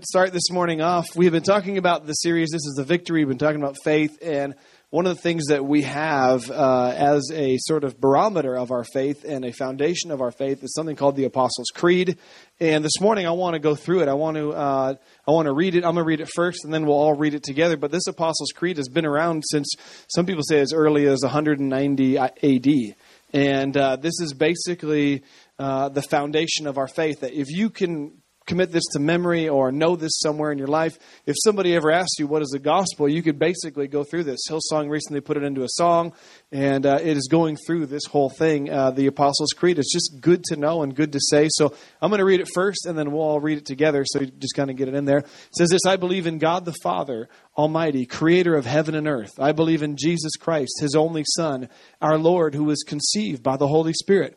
to 0.00 0.06
start 0.06 0.32
this 0.32 0.50
morning 0.50 0.80
off. 0.80 1.14
We've 1.14 1.30
been 1.30 1.42
talking 1.44 1.78
about 1.78 2.04
the 2.04 2.14
series. 2.14 2.50
This 2.50 2.64
is 2.66 2.74
the 2.76 2.84
victory. 2.84 3.20
We've 3.20 3.28
been 3.28 3.38
talking 3.38 3.62
about 3.62 3.76
faith. 3.84 4.18
And 4.22 4.54
one 4.90 5.06
of 5.06 5.14
the 5.14 5.22
things 5.22 5.46
that 5.48 5.64
we 5.64 5.82
have 5.82 6.50
uh, 6.50 6.92
as 6.96 7.30
a 7.32 7.58
sort 7.58 7.84
of 7.84 8.00
barometer 8.00 8.56
of 8.56 8.72
our 8.72 8.82
faith 8.82 9.24
and 9.24 9.44
a 9.44 9.52
foundation 9.52 10.10
of 10.10 10.20
our 10.20 10.32
faith 10.32 10.64
is 10.64 10.74
something 10.74 10.96
called 10.96 11.14
the 11.14 11.24
Apostles' 11.24 11.68
Creed. 11.72 12.18
And 12.58 12.84
this 12.84 13.00
morning 13.00 13.26
I 13.26 13.30
want 13.32 13.54
to 13.54 13.60
go 13.60 13.76
through 13.76 14.02
it. 14.02 14.08
I 14.08 14.14
want 14.14 14.36
to 14.36 14.52
uh, 14.52 14.94
I 15.28 15.30
want 15.30 15.46
to 15.46 15.54
read 15.54 15.76
it. 15.76 15.84
I'm 15.84 15.94
going 15.94 16.04
to 16.04 16.08
read 16.08 16.20
it 16.20 16.30
first, 16.34 16.64
and 16.64 16.74
then 16.74 16.86
we'll 16.86 16.96
all 16.96 17.14
read 17.14 17.34
it 17.34 17.44
together. 17.44 17.76
But 17.76 17.92
this 17.92 18.06
Apostles' 18.08 18.52
Creed 18.52 18.78
has 18.78 18.88
been 18.88 19.06
around 19.06 19.44
since 19.46 19.74
some 20.08 20.26
people 20.26 20.42
say 20.42 20.60
as 20.60 20.72
early 20.72 21.06
as 21.06 21.20
190 21.22 22.16
A.D. 22.16 22.94
And 23.32 23.76
uh, 23.76 23.96
this 23.96 24.20
is 24.20 24.32
basically 24.32 25.22
uh, 25.58 25.88
the 25.88 26.02
foundation 26.02 26.66
of 26.66 26.78
our 26.78 26.88
faith. 26.88 27.20
That 27.20 27.32
if 27.32 27.48
you 27.48 27.70
can 27.70 28.22
commit 28.46 28.72
this 28.72 28.84
to 28.92 28.98
memory 28.98 29.48
or 29.48 29.72
know 29.72 29.96
this 29.96 30.18
somewhere 30.20 30.52
in 30.52 30.58
your 30.58 30.68
life. 30.68 30.98
If 31.26 31.36
somebody 31.42 31.74
ever 31.74 31.90
asked 31.90 32.18
you 32.18 32.26
what 32.26 32.42
is 32.42 32.48
the 32.48 32.58
gospel, 32.58 33.08
you 33.08 33.22
could 33.22 33.38
basically 33.38 33.88
go 33.88 34.04
through 34.04 34.24
this. 34.24 34.40
Hillsong 34.48 34.90
recently 34.90 35.20
put 35.20 35.36
it 35.36 35.42
into 35.42 35.62
a 35.62 35.68
song, 35.68 36.12
and 36.52 36.84
uh, 36.84 36.98
it 37.00 37.16
is 37.16 37.28
going 37.30 37.56
through 37.66 37.86
this 37.86 38.04
whole 38.04 38.30
thing, 38.30 38.70
uh, 38.70 38.90
the 38.90 39.06
Apostles' 39.06 39.52
Creed. 39.52 39.78
It's 39.78 39.92
just 39.92 40.20
good 40.20 40.44
to 40.44 40.56
know 40.56 40.82
and 40.82 40.94
good 40.94 41.12
to 41.12 41.20
say. 41.20 41.48
So 41.50 41.74
I'm 42.00 42.10
going 42.10 42.18
to 42.18 42.24
read 42.24 42.40
it 42.40 42.48
first, 42.54 42.86
and 42.86 42.98
then 42.98 43.12
we'll 43.12 43.22
all 43.22 43.40
read 43.40 43.58
it 43.58 43.66
together. 43.66 44.04
So 44.06 44.20
you 44.20 44.26
just 44.26 44.54
kind 44.54 44.70
of 44.70 44.76
get 44.76 44.88
it 44.88 44.94
in 44.94 45.04
there. 45.04 45.18
It 45.18 45.56
says 45.56 45.70
this: 45.70 45.86
I 45.86 45.96
believe 45.96 46.26
in 46.26 46.38
God 46.38 46.64
the 46.64 46.74
Father 46.82 47.28
Almighty, 47.56 48.04
Creator 48.04 48.56
of 48.56 48.66
heaven 48.66 48.94
and 48.94 49.06
earth. 49.06 49.38
I 49.38 49.52
believe 49.52 49.82
in 49.82 49.96
Jesus 49.96 50.36
Christ, 50.36 50.72
His 50.80 50.94
only 50.94 51.24
Son, 51.36 51.68
our 52.00 52.18
Lord, 52.18 52.54
who 52.54 52.64
was 52.64 52.82
conceived 52.82 53.42
by 53.42 53.56
the 53.56 53.68
Holy 53.68 53.92
Spirit 53.92 54.36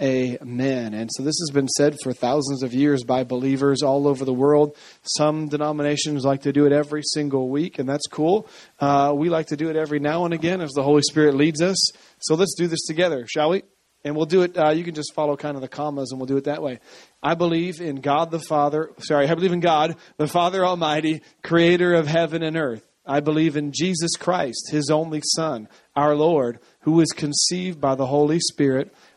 Amen. 0.00 0.94
And 0.94 1.10
so 1.12 1.24
this 1.24 1.38
has 1.40 1.50
been 1.52 1.66
said 1.68 1.96
for 2.04 2.12
thousands 2.12 2.62
of 2.62 2.72
years 2.72 3.02
by 3.02 3.24
believers 3.24 3.82
all 3.82 4.06
over 4.06 4.24
the 4.24 4.32
world. 4.32 4.76
Some 5.02 5.48
denominations 5.48 6.24
like 6.24 6.42
to 6.42 6.52
do 6.52 6.66
it 6.66 6.72
every 6.72 7.02
single 7.02 7.48
week, 7.48 7.80
and 7.80 7.88
that's 7.88 8.06
cool. 8.06 8.48
Uh, 8.78 9.12
we 9.16 9.28
like 9.28 9.46
to 9.48 9.56
do 9.56 9.70
it 9.70 9.76
every 9.76 9.98
now 9.98 10.24
and 10.24 10.32
again 10.32 10.60
as 10.60 10.70
the 10.70 10.84
Holy 10.84 11.02
Spirit 11.02 11.34
leads 11.34 11.60
us. 11.60 11.76
So 12.20 12.36
let's 12.36 12.54
do 12.56 12.68
this 12.68 12.86
together, 12.86 13.26
shall 13.28 13.50
we? 13.50 13.62
And 14.04 14.14
we'll 14.14 14.26
do 14.26 14.42
it, 14.42 14.56
uh, 14.56 14.70
you 14.70 14.84
can 14.84 14.94
just 14.94 15.12
follow 15.14 15.36
kind 15.36 15.56
of 15.56 15.62
the 15.62 15.68
commas 15.68 16.12
and 16.12 16.20
we'll 16.20 16.28
do 16.28 16.36
it 16.36 16.44
that 16.44 16.62
way. 16.62 16.78
I 17.20 17.34
believe 17.34 17.80
in 17.80 17.96
God 17.96 18.30
the 18.30 18.38
Father, 18.38 18.90
sorry, 19.00 19.26
I 19.26 19.34
believe 19.34 19.52
in 19.52 19.58
God, 19.58 19.96
the 20.16 20.28
Father 20.28 20.64
Almighty, 20.64 21.22
creator 21.42 21.94
of 21.94 22.06
heaven 22.06 22.44
and 22.44 22.56
earth. 22.56 22.88
I 23.04 23.20
believe 23.20 23.56
in 23.56 23.72
Jesus 23.72 24.16
Christ, 24.16 24.70
his 24.70 24.90
only 24.90 25.22
Son, 25.34 25.66
our 25.96 26.14
Lord, 26.14 26.60
who 26.80 26.92
was 26.92 27.08
conceived 27.08 27.80
by 27.80 27.94
the 27.94 28.06
Holy 28.06 28.38
Spirit 28.38 28.94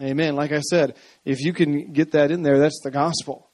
Amen. 0.00 0.36
Like 0.36 0.52
I 0.52 0.60
said, 0.60 0.94
if 1.24 1.40
you 1.40 1.52
can 1.52 1.92
get 1.92 2.12
that 2.12 2.30
in 2.30 2.42
there, 2.42 2.58
that's 2.58 2.80
the 2.82 2.90
gospel. 2.90 3.48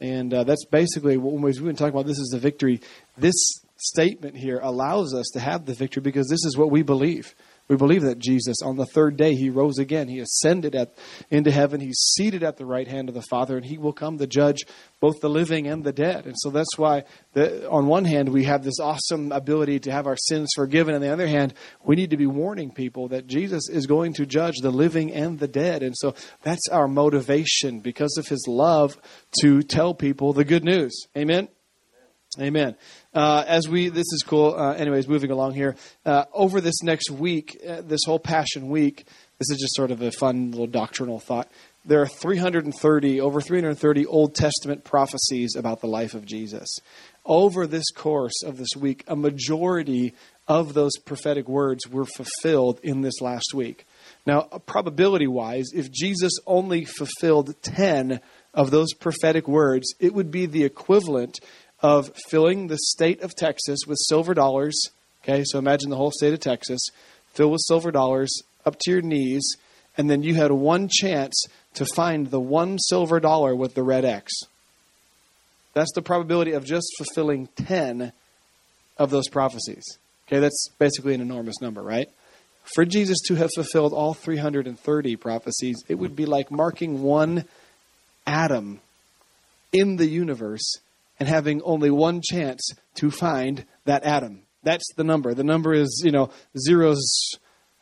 And 0.00 0.32
uh, 0.32 0.44
that's 0.44 0.64
basically 0.64 1.16
what 1.16 1.34
we've 1.34 1.62
been 1.62 1.76
talking 1.76 1.94
about. 1.94 2.06
This 2.06 2.18
is 2.18 2.30
the 2.32 2.38
victory. 2.38 2.80
This 3.16 3.34
statement 3.76 4.36
here 4.36 4.58
allows 4.62 5.14
us 5.14 5.28
to 5.34 5.40
have 5.40 5.66
the 5.66 5.74
victory 5.74 6.02
because 6.02 6.28
this 6.28 6.44
is 6.44 6.56
what 6.56 6.70
we 6.70 6.82
believe. 6.82 7.34
We 7.68 7.76
believe 7.76 8.02
that 8.02 8.18
Jesus, 8.18 8.56
on 8.62 8.76
the 8.76 8.86
third 8.86 9.16
day, 9.16 9.34
he 9.34 9.48
rose 9.48 9.78
again. 9.78 10.08
He 10.08 10.18
ascended 10.18 10.74
at, 10.74 10.92
into 11.30 11.50
heaven. 11.50 11.80
He's 11.80 12.12
seated 12.16 12.42
at 12.42 12.56
the 12.56 12.66
right 12.66 12.86
hand 12.86 13.08
of 13.08 13.14
the 13.14 13.22
Father, 13.30 13.56
and 13.56 13.64
he 13.64 13.78
will 13.78 13.92
come 13.92 14.18
to 14.18 14.26
judge 14.26 14.58
both 15.00 15.20
the 15.20 15.30
living 15.30 15.68
and 15.68 15.82
the 15.82 15.92
dead. 15.92 16.26
And 16.26 16.34
so 16.36 16.50
that's 16.50 16.76
why, 16.76 17.04
the, 17.32 17.68
on 17.70 17.86
one 17.86 18.04
hand, 18.04 18.28
we 18.28 18.44
have 18.44 18.62
this 18.62 18.78
awesome 18.80 19.32
ability 19.32 19.80
to 19.80 19.92
have 19.92 20.06
our 20.06 20.16
sins 20.16 20.50
forgiven. 20.54 20.94
On 20.94 21.00
the 21.00 21.12
other 21.12 21.26
hand, 21.26 21.54
we 21.84 21.96
need 21.96 22.10
to 22.10 22.16
be 22.16 22.26
warning 22.26 22.72
people 22.72 23.08
that 23.08 23.26
Jesus 23.26 23.68
is 23.70 23.86
going 23.86 24.12
to 24.14 24.26
judge 24.26 24.56
the 24.60 24.70
living 24.70 25.12
and 25.12 25.38
the 25.38 25.48
dead. 25.48 25.82
And 25.82 25.94
so 25.96 26.14
that's 26.42 26.68
our 26.70 26.88
motivation 26.88 27.80
because 27.80 28.16
of 28.18 28.26
his 28.26 28.44
love 28.48 28.98
to 29.40 29.62
tell 29.62 29.94
people 29.94 30.32
the 30.32 30.44
good 30.44 30.64
news. 30.64 31.06
Amen? 31.16 31.48
Amen. 32.40 32.76
Uh, 33.12 33.44
as 33.46 33.68
we, 33.68 33.90
this 33.90 34.10
is 34.10 34.24
cool. 34.26 34.54
Uh, 34.54 34.72
anyways, 34.72 35.06
moving 35.06 35.30
along 35.30 35.52
here. 35.52 35.76
Uh, 36.06 36.24
over 36.32 36.62
this 36.62 36.82
next 36.82 37.10
week, 37.10 37.60
uh, 37.68 37.82
this 37.82 38.00
whole 38.06 38.18
Passion 38.18 38.70
Week, 38.70 39.04
this 39.38 39.50
is 39.50 39.58
just 39.58 39.74
sort 39.74 39.90
of 39.90 40.00
a 40.00 40.10
fun 40.10 40.50
little 40.50 40.66
doctrinal 40.66 41.18
thought. 41.18 41.50
There 41.84 42.00
are 42.00 42.06
330, 42.06 43.20
over 43.20 43.42
330 43.42 44.06
Old 44.06 44.34
Testament 44.34 44.82
prophecies 44.82 45.56
about 45.56 45.82
the 45.82 45.88
life 45.88 46.14
of 46.14 46.24
Jesus. 46.24 46.78
Over 47.26 47.66
this 47.66 47.90
course 47.90 48.42
of 48.44 48.56
this 48.56 48.70
week, 48.78 49.04
a 49.08 49.16
majority 49.16 50.14
of 50.48 50.72
those 50.72 50.92
prophetic 51.04 51.48
words 51.48 51.86
were 51.86 52.06
fulfilled 52.06 52.80
in 52.82 53.02
this 53.02 53.20
last 53.20 53.52
week. 53.52 53.84
Now, 54.26 54.42
probability 54.64 55.26
wise, 55.26 55.66
if 55.74 55.92
Jesus 55.92 56.32
only 56.46 56.84
fulfilled 56.84 57.54
10 57.62 58.20
of 58.54 58.70
those 58.70 58.92
prophetic 58.94 59.48
words, 59.48 59.94
it 59.98 60.14
would 60.14 60.30
be 60.30 60.46
the 60.46 60.64
equivalent 60.64 61.40
of 61.82 62.12
filling 62.28 62.68
the 62.68 62.78
state 62.78 63.20
of 63.22 63.34
Texas 63.34 63.80
with 63.86 63.98
silver 64.08 64.34
dollars. 64.34 64.80
Okay, 65.22 65.42
so 65.44 65.58
imagine 65.58 65.90
the 65.90 65.96
whole 65.96 66.12
state 66.12 66.32
of 66.32 66.40
Texas 66.40 66.80
filled 67.34 67.52
with 67.52 67.62
silver 67.66 67.90
dollars 67.90 68.32
up 68.64 68.76
to 68.80 68.90
your 68.90 69.02
knees, 69.02 69.56
and 69.96 70.08
then 70.08 70.22
you 70.22 70.34
had 70.34 70.52
one 70.52 70.88
chance 70.88 71.44
to 71.74 71.84
find 71.84 72.30
the 72.30 72.40
one 72.40 72.78
silver 72.78 73.18
dollar 73.18 73.54
with 73.54 73.74
the 73.74 73.82
red 73.82 74.04
X. 74.04 74.32
That's 75.74 75.92
the 75.94 76.02
probability 76.02 76.52
of 76.52 76.64
just 76.64 76.86
fulfilling 76.98 77.48
10 77.56 78.12
of 78.98 79.10
those 79.10 79.28
prophecies. 79.28 79.84
Okay, 80.28 80.38
that's 80.38 80.68
basically 80.78 81.14
an 81.14 81.20
enormous 81.20 81.60
number, 81.60 81.82
right? 81.82 82.08
For 82.74 82.84
Jesus 82.84 83.18
to 83.26 83.34
have 83.36 83.50
fulfilled 83.54 83.92
all 83.92 84.14
330 84.14 85.16
prophecies, 85.16 85.82
it 85.88 85.96
would 85.96 86.14
be 86.14 86.26
like 86.26 86.50
marking 86.50 87.02
one 87.02 87.44
atom 88.26 88.80
in 89.72 89.96
the 89.96 90.06
universe 90.06 90.76
and 91.22 91.28
having 91.28 91.62
only 91.62 91.88
one 91.88 92.20
chance 92.20 92.68
to 92.96 93.08
find 93.08 93.64
that 93.84 94.02
atom. 94.02 94.42
That's 94.64 94.92
the 94.96 95.04
number. 95.04 95.34
The 95.34 95.44
number 95.44 95.72
is, 95.72 96.02
you 96.04 96.10
know, 96.10 96.30
zeros. 96.58 97.00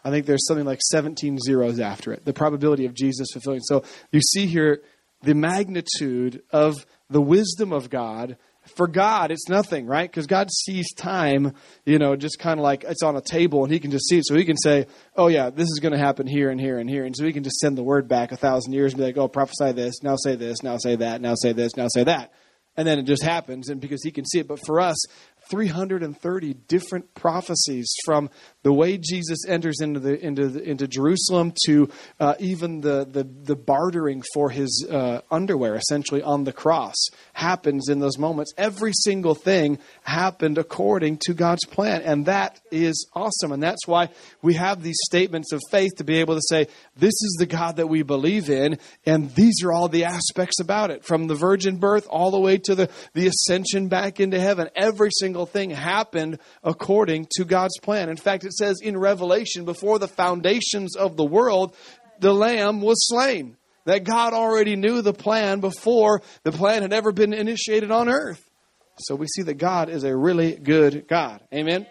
I 0.04 0.10
think 0.10 0.26
there's 0.26 0.46
something 0.46 0.66
like 0.66 0.82
17 0.82 1.38
zeros 1.38 1.80
after 1.80 2.12
it. 2.12 2.26
The 2.26 2.34
probability 2.34 2.84
of 2.84 2.92
Jesus 2.92 3.28
fulfilling. 3.32 3.62
So 3.62 3.82
you 4.12 4.20
see 4.20 4.44
here 4.44 4.82
the 5.22 5.34
magnitude 5.34 6.42
of 6.50 6.84
the 7.08 7.22
wisdom 7.22 7.72
of 7.72 7.88
God. 7.88 8.36
For 8.76 8.86
God, 8.86 9.30
it's 9.30 9.48
nothing, 9.48 9.86
right? 9.86 10.10
Because 10.10 10.26
God 10.26 10.50
sees 10.50 10.92
time, 10.92 11.54
you 11.86 11.98
know, 11.98 12.14
just 12.14 12.38
kind 12.38 12.60
of 12.60 12.62
like 12.62 12.84
it's 12.84 13.02
on 13.02 13.16
a 13.16 13.22
table 13.22 13.64
and 13.64 13.72
He 13.72 13.80
can 13.80 13.90
just 13.90 14.06
see 14.06 14.18
it. 14.18 14.26
So 14.26 14.34
He 14.34 14.44
can 14.44 14.58
say, 14.58 14.86
oh, 15.16 15.28
yeah, 15.28 15.48
this 15.48 15.68
is 15.68 15.78
going 15.80 15.92
to 15.92 15.98
happen 15.98 16.26
here 16.26 16.50
and 16.50 16.60
here 16.60 16.78
and 16.78 16.90
here. 16.90 17.06
And 17.06 17.16
so 17.16 17.24
He 17.24 17.32
can 17.32 17.42
just 17.42 17.56
send 17.56 17.78
the 17.78 17.82
word 17.82 18.06
back 18.06 18.32
a 18.32 18.36
thousand 18.36 18.74
years 18.74 18.92
and 18.92 18.98
be 18.98 19.06
like, 19.06 19.16
oh, 19.16 19.28
prophesy 19.28 19.72
this, 19.72 20.02
now 20.02 20.16
say 20.16 20.36
this, 20.36 20.62
now 20.62 20.76
say 20.76 20.96
that, 20.96 21.22
now 21.22 21.34
say 21.34 21.54
this, 21.54 21.74
now 21.74 21.88
say 21.88 22.04
that 22.04 22.34
and 22.76 22.86
then 22.86 22.98
it 22.98 23.04
just 23.04 23.22
happens 23.22 23.68
and 23.68 23.80
because 23.80 24.02
he 24.02 24.10
can 24.10 24.24
see 24.24 24.38
it. 24.38 24.48
But 24.48 24.60
for 24.64 24.80
us 24.80 24.96
330 25.50 26.54
different 26.54 27.14
prophecies 27.14 27.92
from 28.04 28.30
the 28.62 28.72
way 28.72 28.98
Jesus 28.98 29.46
enters 29.48 29.80
into 29.80 30.00
the 30.00 30.22
into 30.22 30.48
the, 30.48 30.62
into 30.62 30.86
Jerusalem 30.86 31.54
to 31.64 31.88
uh, 32.18 32.34
even 32.38 32.82
the, 32.82 33.06
the 33.10 33.24
the 33.24 33.56
bartering 33.56 34.22
for 34.34 34.50
his 34.50 34.86
uh, 34.90 35.22
underwear, 35.30 35.76
essentially 35.76 36.22
on 36.22 36.44
the 36.44 36.52
cross, 36.52 36.96
happens 37.32 37.88
in 37.88 38.00
those 38.00 38.18
moments. 38.18 38.52
Every 38.58 38.92
single 38.92 39.34
thing 39.34 39.78
happened 40.02 40.58
according 40.58 41.18
to 41.22 41.34
God's 41.34 41.64
plan, 41.66 42.02
and 42.02 42.26
that 42.26 42.60
is 42.70 43.08
awesome. 43.14 43.52
And 43.52 43.62
that's 43.62 43.86
why 43.86 44.10
we 44.42 44.54
have 44.54 44.82
these 44.82 44.98
statements 45.04 45.52
of 45.52 45.62
faith 45.70 45.92
to 45.96 46.04
be 46.04 46.18
able 46.18 46.34
to 46.34 46.42
say, 46.48 46.66
"This 46.96 47.14
is 47.14 47.36
the 47.38 47.46
God 47.46 47.76
that 47.76 47.86
we 47.86 48.02
believe 48.02 48.50
in," 48.50 48.78
and 49.06 49.34
these 49.34 49.62
are 49.64 49.72
all 49.72 49.88
the 49.88 50.04
aspects 50.04 50.60
about 50.60 50.90
it, 50.90 51.04
from 51.04 51.28
the 51.28 51.34
virgin 51.34 51.76
birth 51.76 52.06
all 52.10 52.30
the 52.30 52.40
way 52.40 52.58
to 52.58 52.74
the 52.74 52.90
the 53.14 53.26
ascension 53.26 53.88
back 53.88 54.20
into 54.20 54.38
heaven. 54.38 54.68
Every 54.76 55.10
single 55.18 55.46
thing 55.46 55.70
happened 55.70 56.38
according 56.62 57.28
to 57.36 57.44
God's 57.44 57.78
plan. 57.78 58.10
In 58.10 58.16
fact 58.16 58.44
it 58.50 58.54
says 58.54 58.80
in 58.82 58.98
Revelation, 58.98 59.64
before 59.64 59.98
the 59.98 60.08
foundations 60.08 60.96
of 60.96 61.16
the 61.16 61.24
world, 61.24 61.74
the 62.18 62.34
Lamb 62.34 62.80
was 62.80 63.08
slain. 63.08 63.56
That 63.86 64.04
God 64.04 64.34
already 64.34 64.76
knew 64.76 65.00
the 65.00 65.14
plan 65.14 65.60
before 65.60 66.20
the 66.42 66.52
plan 66.52 66.82
had 66.82 66.92
ever 66.92 67.12
been 67.12 67.32
initiated 67.32 67.90
on 67.90 68.08
earth. 68.08 68.44
So 68.98 69.14
we 69.14 69.26
see 69.26 69.42
that 69.42 69.54
God 69.54 69.88
is 69.88 70.04
a 70.04 70.14
really 70.14 70.54
good 70.54 71.08
God. 71.08 71.40
Amen. 71.54 71.86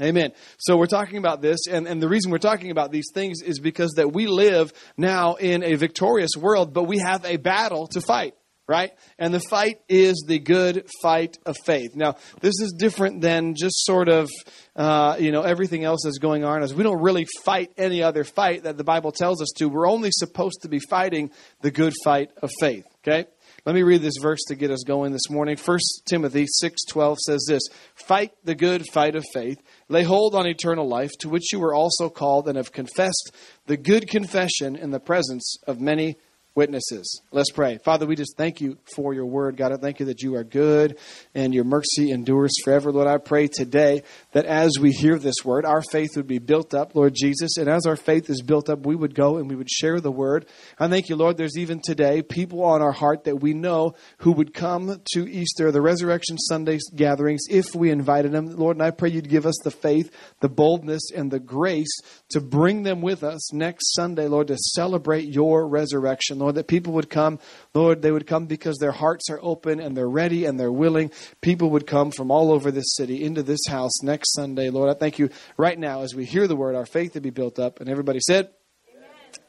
Amen. 0.00 0.32
So 0.58 0.78
we're 0.78 0.86
talking 0.86 1.18
about 1.18 1.42
this, 1.42 1.66
and, 1.70 1.86
and 1.86 2.02
the 2.02 2.08
reason 2.08 2.30
we're 2.30 2.38
talking 2.38 2.70
about 2.70 2.90
these 2.90 3.10
things 3.12 3.42
is 3.42 3.58
because 3.58 3.92
that 3.96 4.10
we 4.10 4.26
live 4.26 4.72
now 4.96 5.34
in 5.34 5.62
a 5.62 5.74
victorious 5.74 6.30
world, 6.38 6.72
but 6.72 6.84
we 6.84 6.98
have 6.98 7.26
a 7.26 7.36
battle 7.36 7.88
to 7.88 8.00
fight 8.00 8.34
right? 8.66 8.92
And 9.18 9.34
the 9.34 9.40
fight 9.40 9.80
is 9.88 10.24
the 10.26 10.38
good 10.38 10.86
fight 11.02 11.38
of 11.44 11.56
faith. 11.64 11.94
Now, 11.94 12.16
this 12.40 12.54
is 12.60 12.74
different 12.78 13.20
than 13.20 13.54
just 13.54 13.84
sort 13.84 14.08
of, 14.08 14.30
uh, 14.76 15.16
you 15.18 15.32
know, 15.32 15.42
everything 15.42 15.84
else 15.84 16.02
that's 16.04 16.18
going 16.18 16.44
on. 16.44 16.62
As 16.62 16.74
we 16.74 16.82
don't 16.82 17.02
really 17.02 17.26
fight 17.44 17.72
any 17.76 18.02
other 18.02 18.24
fight 18.24 18.64
that 18.64 18.76
the 18.76 18.84
Bible 18.84 19.12
tells 19.12 19.42
us 19.42 19.50
to. 19.56 19.68
We're 19.68 19.88
only 19.88 20.10
supposed 20.12 20.62
to 20.62 20.68
be 20.68 20.80
fighting 20.88 21.30
the 21.60 21.70
good 21.70 21.94
fight 22.04 22.30
of 22.42 22.50
faith. 22.60 22.84
Okay. 23.06 23.26
Let 23.64 23.76
me 23.76 23.82
read 23.82 24.02
this 24.02 24.16
verse 24.20 24.40
to 24.48 24.56
get 24.56 24.72
us 24.72 24.82
going 24.84 25.12
this 25.12 25.30
morning. 25.30 25.56
1 25.56 25.78
Timothy 26.06 26.46
6:12 26.48 27.18
says 27.18 27.44
this, 27.46 27.62
"Fight 27.94 28.32
the 28.42 28.56
good 28.56 28.84
fight 28.92 29.14
of 29.14 29.24
faith, 29.32 29.62
lay 29.88 30.02
hold 30.02 30.34
on 30.34 30.48
eternal 30.48 30.88
life, 30.88 31.12
to 31.20 31.28
which 31.28 31.52
you 31.52 31.60
were 31.60 31.74
also 31.74 32.08
called 32.08 32.48
and 32.48 32.56
have 32.56 32.72
confessed 32.72 33.30
the 33.66 33.76
good 33.76 34.08
confession 34.08 34.74
in 34.74 34.90
the 34.90 34.98
presence 34.98 35.56
of 35.68 35.80
many 35.80 36.16
witnesses. 36.54 37.22
Let's 37.30 37.50
pray. 37.50 37.78
Father, 37.78 38.06
we 38.06 38.16
just 38.16 38.36
thank 38.36 38.60
you 38.60 38.78
for 38.94 39.14
your 39.14 39.26
word. 39.26 39.56
God, 39.56 39.72
I 39.72 39.76
thank 39.76 40.00
you 40.00 40.06
that 40.06 40.22
you 40.22 40.34
are 40.36 40.44
good 40.44 40.98
and 41.34 41.54
your 41.54 41.64
mercy 41.64 42.10
endures 42.10 42.52
forever. 42.62 42.92
Lord, 42.92 43.08
I 43.08 43.18
pray 43.18 43.48
today 43.48 44.02
that 44.32 44.44
as 44.44 44.72
we 44.78 44.90
hear 44.90 45.18
this 45.18 45.36
word, 45.44 45.64
our 45.64 45.82
faith 45.82 46.10
would 46.16 46.26
be 46.26 46.38
built 46.38 46.74
up, 46.74 46.94
Lord 46.94 47.14
Jesus. 47.14 47.56
And 47.56 47.68
as 47.68 47.86
our 47.86 47.96
faith 47.96 48.28
is 48.28 48.42
built 48.42 48.68
up, 48.68 48.84
we 48.84 48.94
would 48.94 49.14
go 49.14 49.38
and 49.38 49.48
we 49.48 49.56
would 49.56 49.70
share 49.70 50.00
the 50.00 50.12
word. 50.12 50.46
I 50.78 50.88
thank 50.88 51.08
you, 51.08 51.16
Lord, 51.16 51.36
there's 51.36 51.56
even 51.56 51.80
today 51.82 52.22
people 52.22 52.62
on 52.62 52.82
our 52.82 52.92
heart 52.92 53.24
that 53.24 53.36
we 53.40 53.54
know 53.54 53.94
who 54.18 54.32
would 54.32 54.52
come 54.52 55.00
to 55.14 55.30
Easter, 55.30 55.72
the 55.72 55.80
Resurrection 55.80 56.36
Sunday 56.36 56.78
gatherings, 56.94 57.42
if 57.48 57.74
we 57.74 57.90
invited 57.90 58.32
them. 58.32 58.46
Lord, 58.56 58.76
and 58.76 58.84
I 58.84 58.90
pray 58.90 59.10
you'd 59.10 59.28
give 59.28 59.46
us 59.46 59.58
the 59.64 59.70
faith, 59.70 60.10
the 60.40 60.48
boldness, 60.48 61.10
and 61.14 61.30
the 61.30 61.40
grace 61.40 62.00
to 62.30 62.40
bring 62.40 62.82
them 62.82 63.00
with 63.00 63.22
us 63.22 63.52
next 63.54 63.94
Sunday, 63.94 64.26
Lord, 64.26 64.48
to 64.48 64.56
celebrate 64.58 65.32
your 65.32 65.66
resurrection. 65.66 66.38
Lord, 66.42 66.56
that 66.56 66.66
people 66.66 66.92
would 66.94 67.08
come. 67.08 67.38
Lord, 67.74 68.02
they 68.02 68.12
would 68.12 68.26
come 68.26 68.46
because 68.46 68.78
their 68.78 68.92
hearts 68.92 69.30
are 69.30 69.38
open 69.42 69.80
and 69.80 69.96
they're 69.96 70.08
ready 70.08 70.44
and 70.44 70.58
they're 70.58 70.72
willing. 70.72 71.10
People 71.40 71.70
would 71.70 71.86
come 71.86 72.10
from 72.10 72.30
all 72.30 72.52
over 72.52 72.70
this 72.70 72.94
city 72.96 73.24
into 73.24 73.42
this 73.42 73.60
house 73.68 74.02
next 74.02 74.34
Sunday. 74.34 74.70
Lord, 74.70 74.90
I 74.90 74.94
thank 74.94 75.18
you 75.18 75.30
right 75.56 75.78
now 75.78 76.02
as 76.02 76.14
we 76.14 76.24
hear 76.24 76.46
the 76.46 76.56
word, 76.56 76.74
our 76.74 76.86
faith 76.86 77.12
to 77.12 77.20
be 77.20 77.30
built 77.30 77.58
up. 77.58 77.80
And 77.80 77.88
everybody 77.88 78.20
said, 78.20 78.50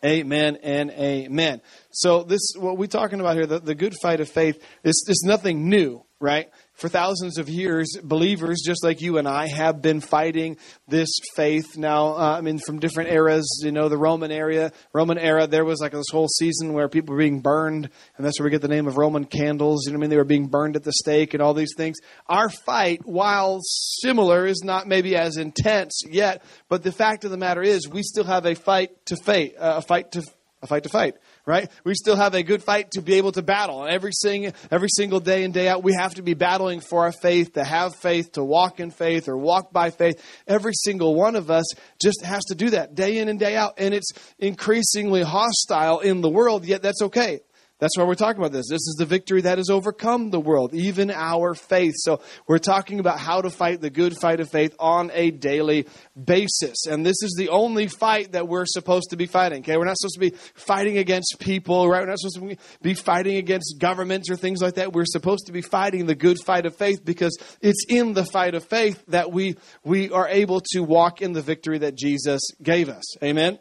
Amen 0.05 0.57
and 0.63 0.91
amen. 0.91 1.61
So 1.91 2.23
this, 2.23 2.41
what 2.57 2.77
we're 2.77 2.87
talking 2.87 3.21
about 3.21 3.35
here, 3.35 3.45
the, 3.45 3.59
the 3.59 3.75
good 3.75 3.95
fight 4.01 4.19
of 4.19 4.27
faith, 4.27 4.61
is, 4.83 5.05
is 5.07 5.23
nothing 5.25 5.69
new, 5.69 6.03
right? 6.19 6.49
For 6.73 6.89
thousands 6.89 7.37
of 7.37 7.49
years, 7.49 7.97
believers 8.03 8.61
just 8.65 8.83
like 8.83 8.99
you 8.99 9.17
and 9.17 9.27
I 9.27 9.47
have 9.47 9.81
been 9.81 10.01
fighting 10.01 10.57
this 10.87 11.09
faith. 11.35 11.77
Now, 11.77 12.15
uh, 12.15 12.37
I 12.37 12.41
mean, 12.41 12.59
from 12.59 12.79
different 12.79 13.11
eras, 13.11 13.61
you 13.63 13.71
know, 13.71 13.89
the 13.89 13.97
Roman 13.97 14.31
area, 14.31 14.71
Roman 14.91 15.17
era, 15.17 15.47
there 15.47 15.65
was 15.65 15.79
like 15.79 15.91
this 15.91 16.09
whole 16.11 16.27
season 16.27 16.73
where 16.73 16.89
people 16.89 17.13
were 17.13 17.19
being 17.19 17.41
burned, 17.41 17.89
and 18.17 18.25
that's 18.25 18.39
where 18.39 18.45
we 18.45 18.51
get 18.51 18.61
the 18.61 18.67
name 18.67 18.87
of 18.87 18.97
Roman 18.97 19.25
candles. 19.25 19.85
You 19.85 19.93
know 19.93 19.99
I 19.99 20.01
mean? 20.01 20.09
They 20.09 20.17
were 20.17 20.23
being 20.23 20.47
burned 20.47 20.75
at 20.75 20.83
the 20.83 20.93
stake 20.93 21.33
and 21.33 21.43
all 21.43 21.53
these 21.53 21.73
things. 21.77 21.97
Our 22.27 22.49
fight, 22.49 23.01
while 23.05 23.59
similar, 23.61 24.45
is 24.45 24.61
not 24.63 24.87
maybe 24.87 25.15
as 25.15 25.37
intense 25.37 26.01
yet, 26.09 26.43
but 26.69 26.83
the 26.83 26.91
fact 26.91 27.23
of 27.23 27.31
the 27.31 27.37
matter 27.37 27.61
is, 27.61 27.87
we 27.87 28.01
still 28.01 28.25
have 28.25 28.45
a 28.45 28.55
fight 28.55 29.05
to 29.05 29.15
fight, 29.15 29.53
uh, 29.57 29.75
a 29.77 29.81
fight 29.81 30.11
to 30.13 30.23
a 30.61 30.67
fight 30.67 30.83
to 30.83 30.89
fight 30.89 31.15
right? 31.45 31.69
We 31.83 31.93
still 31.95 32.15
have 32.15 32.33
a 32.35 32.43
good 32.43 32.63
fight 32.63 32.91
to 32.91 33.01
be 33.01 33.15
able 33.15 33.31
to 33.33 33.41
battle. 33.41 33.85
Every, 33.85 34.11
sing, 34.13 34.53
every 34.71 34.89
single 34.89 35.19
day 35.19 35.43
and 35.43 35.53
day 35.53 35.67
out, 35.67 35.83
we 35.83 35.93
have 35.93 36.15
to 36.15 36.21
be 36.21 36.33
battling 36.33 36.79
for 36.79 37.03
our 37.03 37.11
faith, 37.11 37.53
to 37.53 37.63
have 37.63 37.95
faith, 37.95 38.33
to 38.33 38.43
walk 38.43 38.79
in 38.79 38.91
faith, 38.91 39.27
or 39.27 39.37
walk 39.37 39.73
by 39.73 39.89
faith. 39.89 40.23
Every 40.47 40.73
single 40.73 41.15
one 41.15 41.35
of 41.35 41.51
us 41.51 41.65
just 42.01 42.21
has 42.23 42.43
to 42.45 42.55
do 42.55 42.69
that 42.71 42.95
day 42.95 43.17
in 43.17 43.29
and 43.29 43.39
day 43.39 43.55
out. 43.55 43.73
And 43.77 43.93
it's 43.93 44.11
increasingly 44.39 45.23
hostile 45.23 45.99
in 45.99 46.21
the 46.21 46.29
world, 46.29 46.65
yet 46.65 46.81
that's 46.81 47.01
okay. 47.01 47.41
That's 47.83 47.97
why 47.97 48.05
we're 48.05 48.15
talking 48.15 48.39
about 48.39 48.53
this. 48.53 48.69
This 48.69 48.87
is 48.87 48.95
the 48.97 49.05
victory 49.05 49.41
that 49.41 49.57
has 49.57 49.69
overcome 49.69 50.29
the 50.29 50.39
world, 50.39 50.73
even 50.73 51.11
our 51.11 51.53
faith. 51.53 51.95
So 51.97 52.21
we're 52.47 52.57
talking 52.57 53.01
about 53.01 53.19
how 53.19 53.41
to 53.41 53.49
fight 53.49 53.81
the 53.81 53.89
good 53.89 54.17
fight 54.17 54.39
of 54.39 54.49
faith 54.49 54.73
on 54.79 55.11
a 55.13 55.31
daily 55.31 55.87
basis. 56.15 56.85
And 56.85 57.05
this 57.05 57.21
is 57.21 57.35
the 57.37 57.49
only 57.49 57.89
fight 57.89 58.31
that 58.31 58.47
we're 58.47 58.65
supposed 58.65 59.09
to 59.09 59.17
be 59.17 59.25
fighting. 59.25 59.63
Okay, 59.63 59.75
we're 59.75 59.83
not 59.83 59.97
supposed 59.97 60.13
to 60.13 60.21
be 60.21 60.29
fighting 60.53 60.97
against 60.97 61.39
people, 61.39 61.89
right? 61.89 61.99
We're 61.99 62.07
not 62.07 62.19
supposed 62.19 62.57
to 62.57 62.57
be 62.81 62.93
fighting 62.93 63.35
against 63.35 63.75
governments 63.79 64.31
or 64.31 64.37
things 64.37 64.61
like 64.61 64.75
that. 64.75 64.93
We're 64.93 65.03
supposed 65.03 65.47
to 65.47 65.51
be 65.51 65.61
fighting 65.61 66.05
the 66.05 66.15
good 66.15 66.37
fight 66.39 66.65
of 66.65 66.77
faith 66.77 67.03
because 67.03 67.37
it's 67.59 67.85
in 67.89 68.13
the 68.13 68.23
fight 68.23 68.55
of 68.55 68.63
faith 68.63 69.03
that 69.09 69.33
we 69.33 69.57
we 69.83 70.09
are 70.09 70.29
able 70.29 70.61
to 70.71 70.79
walk 70.79 71.21
in 71.21 71.33
the 71.33 71.41
victory 71.41 71.79
that 71.79 71.95
Jesus 71.95 72.39
gave 72.61 72.87
us. 72.87 73.21
Amen. 73.21 73.59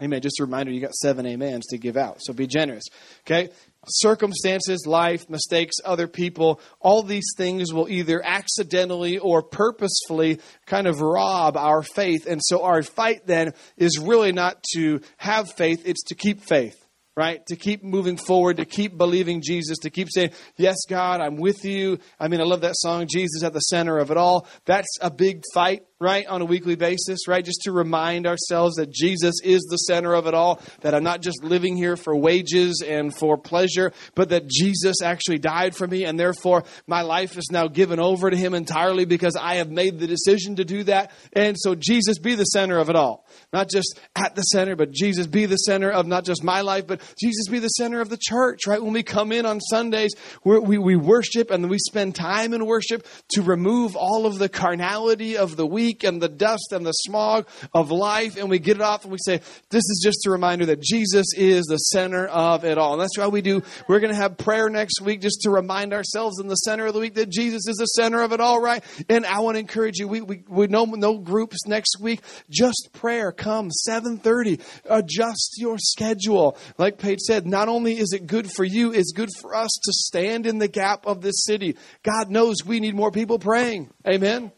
Amen. 0.00 0.20
Just 0.20 0.38
a 0.38 0.44
reminder, 0.44 0.70
you 0.70 0.80
got 0.80 0.94
seven 0.94 1.26
amens 1.26 1.66
to 1.66 1.78
give 1.78 1.96
out. 1.96 2.18
So 2.20 2.32
be 2.32 2.46
generous. 2.46 2.84
Okay? 3.26 3.48
Circumstances, 3.88 4.86
life, 4.86 5.28
mistakes, 5.28 5.76
other 5.84 6.06
people, 6.06 6.60
all 6.78 7.02
these 7.02 7.32
things 7.36 7.72
will 7.72 7.88
either 7.88 8.24
accidentally 8.24 9.18
or 9.18 9.42
purposefully 9.42 10.40
kind 10.66 10.86
of 10.86 11.00
rob 11.00 11.56
our 11.56 11.82
faith. 11.82 12.26
And 12.26 12.40
so 12.44 12.62
our 12.62 12.82
fight 12.82 13.26
then 13.26 13.54
is 13.76 13.98
really 13.98 14.30
not 14.30 14.62
to 14.74 15.00
have 15.16 15.50
faith, 15.52 15.82
it's 15.84 16.04
to 16.04 16.14
keep 16.14 16.42
faith 16.42 16.84
right? 17.16 17.44
To 17.46 17.56
keep 17.56 17.82
moving 17.82 18.16
forward, 18.16 18.58
to 18.58 18.64
keep 18.64 18.96
believing 18.96 19.42
Jesus, 19.42 19.78
to 19.78 19.90
keep 19.90 20.06
saying, 20.08 20.30
Yes, 20.56 20.76
God, 20.88 21.20
I'm 21.20 21.34
with 21.34 21.64
you. 21.64 21.98
I 22.20 22.28
mean, 22.28 22.40
I 22.40 22.44
love 22.44 22.60
that 22.60 22.76
song, 22.76 23.08
Jesus 23.12 23.42
at 23.42 23.52
the 23.52 23.58
center 23.58 23.98
of 23.98 24.12
it 24.12 24.16
all. 24.16 24.46
That's 24.66 24.86
a 25.00 25.10
big 25.10 25.42
fight 25.52 25.82
right, 26.00 26.26
on 26.26 26.42
a 26.42 26.44
weekly 26.44 26.76
basis, 26.76 27.26
right? 27.26 27.44
Just 27.44 27.62
to 27.62 27.72
remind 27.72 28.24
ourselves 28.24 28.76
that 28.76 28.90
Jesus 28.90 29.40
is 29.42 29.62
the 29.62 29.76
center 29.76 30.14
of 30.14 30.28
it 30.28 30.34
all, 30.34 30.60
that 30.82 30.94
I'm 30.94 31.02
not 31.02 31.22
just 31.22 31.42
living 31.42 31.76
here 31.76 31.96
for 31.96 32.14
wages 32.14 32.84
and 32.86 33.12
for 33.12 33.36
pleasure, 33.36 33.92
but 34.14 34.28
that 34.28 34.46
Jesus 34.46 35.02
actually 35.02 35.40
died 35.40 35.74
for 35.74 35.88
me, 35.88 36.04
and 36.04 36.18
therefore 36.18 36.62
my 36.86 37.02
life 37.02 37.36
is 37.36 37.48
now 37.50 37.66
given 37.66 37.98
over 37.98 38.30
to 38.30 38.36
Him 38.36 38.54
entirely 38.54 39.06
because 39.06 39.34
I 39.34 39.56
have 39.56 39.70
made 39.70 39.98
the 39.98 40.06
decision 40.06 40.56
to 40.56 40.64
do 40.64 40.84
that. 40.84 41.10
And 41.32 41.56
so, 41.58 41.74
Jesus 41.74 42.18
be 42.18 42.36
the 42.36 42.44
center 42.44 42.78
of 42.78 42.90
it 42.90 42.96
all. 42.96 43.26
Not 43.52 43.68
just 43.68 43.98
at 44.14 44.36
the 44.36 44.42
center, 44.42 44.76
but 44.76 44.92
Jesus 44.92 45.26
be 45.26 45.46
the 45.46 45.56
center 45.56 45.90
of 45.90 46.06
not 46.06 46.24
just 46.24 46.44
my 46.44 46.60
life, 46.60 46.86
but 46.86 47.00
Jesus 47.20 47.48
be 47.48 47.58
the 47.58 47.68
center 47.68 48.00
of 48.00 48.08
the 48.08 48.18
church, 48.20 48.66
right? 48.68 48.82
When 48.82 48.92
we 48.92 49.02
come 49.02 49.32
in 49.32 49.46
on 49.46 49.60
Sundays, 49.60 50.12
we, 50.44 50.78
we 50.78 50.96
worship 50.96 51.50
and 51.50 51.68
we 51.68 51.78
spend 51.78 52.14
time 52.14 52.54
in 52.54 52.66
worship 52.66 53.04
to 53.30 53.42
remove 53.42 53.96
all 53.96 54.26
of 54.26 54.38
the 54.38 54.48
carnality 54.48 55.36
of 55.36 55.56
the 55.56 55.66
week 55.66 55.87
and 56.04 56.20
the 56.20 56.28
dust 56.28 56.72
and 56.72 56.84
the 56.84 56.92
smog 56.92 57.46
of 57.74 57.90
life, 57.90 58.36
and 58.36 58.48
we 58.50 58.58
get 58.58 58.76
it 58.76 58.82
off 58.82 59.04
and 59.04 59.12
we 59.12 59.18
say, 59.24 59.40
This 59.70 59.84
is 59.84 60.00
just 60.02 60.26
a 60.26 60.30
reminder 60.30 60.66
that 60.66 60.80
Jesus 60.80 61.26
is 61.36 61.66
the 61.66 61.76
center 61.76 62.26
of 62.26 62.64
it 62.64 62.78
all. 62.78 62.94
And 62.94 63.02
that's 63.02 63.16
why 63.16 63.28
we 63.28 63.42
do, 63.42 63.62
we're 63.86 64.00
going 64.00 64.12
to 64.12 64.20
have 64.20 64.38
prayer 64.38 64.68
next 64.68 65.00
week 65.00 65.20
just 65.20 65.42
to 65.42 65.50
remind 65.50 65.92
ourselves 65.92 66.40
in 66.40 66.48
the 66.48 66.56
center 66.56 66.86
of 66.86 66.94
the 66.94 67.00
week 67.00 67.14
that 67.14 67.30
Jesus 67.30 67.66
is 67.66 67.76
the 67.76 67.86
center 67.86 68.22
of 68.22 68.32
it 68.32 68.40
all, 68.40 68.60
right? 68.60 68.82
And 69.08 69.26
I 69.26 69.40
want 69.40 69.56
to 69.56 69.60
encourage 69.60 69.98
you, 69.98 70.08
we, 70.08 70.20
we, 70.20 70.42
we 70.48 70.66
no, 70.66 70.84
no 70.84 71.18
groups 71.18 71.66
next 71.66 72.00
week, 72.00 72.20
just 72.50 72.90
prayer. 72.92 73.32
Come 73.32 73.70
7.30. 73.88 74.60
Adjust 74.88 75.54
your 75.58 75.78
schedule. 75.78 76.56
Like 76.76 76.98
Paige 76.98 77.20
said, 77.20 77.46
not 77.46 77.68
only 77.68 77.98
is 77.98 78.12
it 78.12 78.26
good 78.26 78.50
for 78.50 78.64
you, 78.64 78.92
it's 78.92 79.12
good 79.12 79.30
for 79.40 79.54
us 79.54 79.70
to 79.84 79.92
stand 79.92 80.46
in 80.46 80.58
the 80.58 80.68
gap 80.68 81.06
of 81.06 81.20
this 81.20 81.44
city. 81.44 81.76
God 82.02 82.30
knows 82.30 82.56
we 82.64 82.80
need 82.80 82.94
more 82.94 83.10
people 83.10 83.38
praying. 83.38 83.90
Amen. 84.06 84.52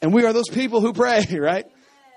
And 0.00 0.12
we 0.12 0.24
are 0.24 0.32
those 0.32 0.48
people 0.48 0.80
who 0.80 0.92
pray, 0.92 1.24
right? 1.32 1.66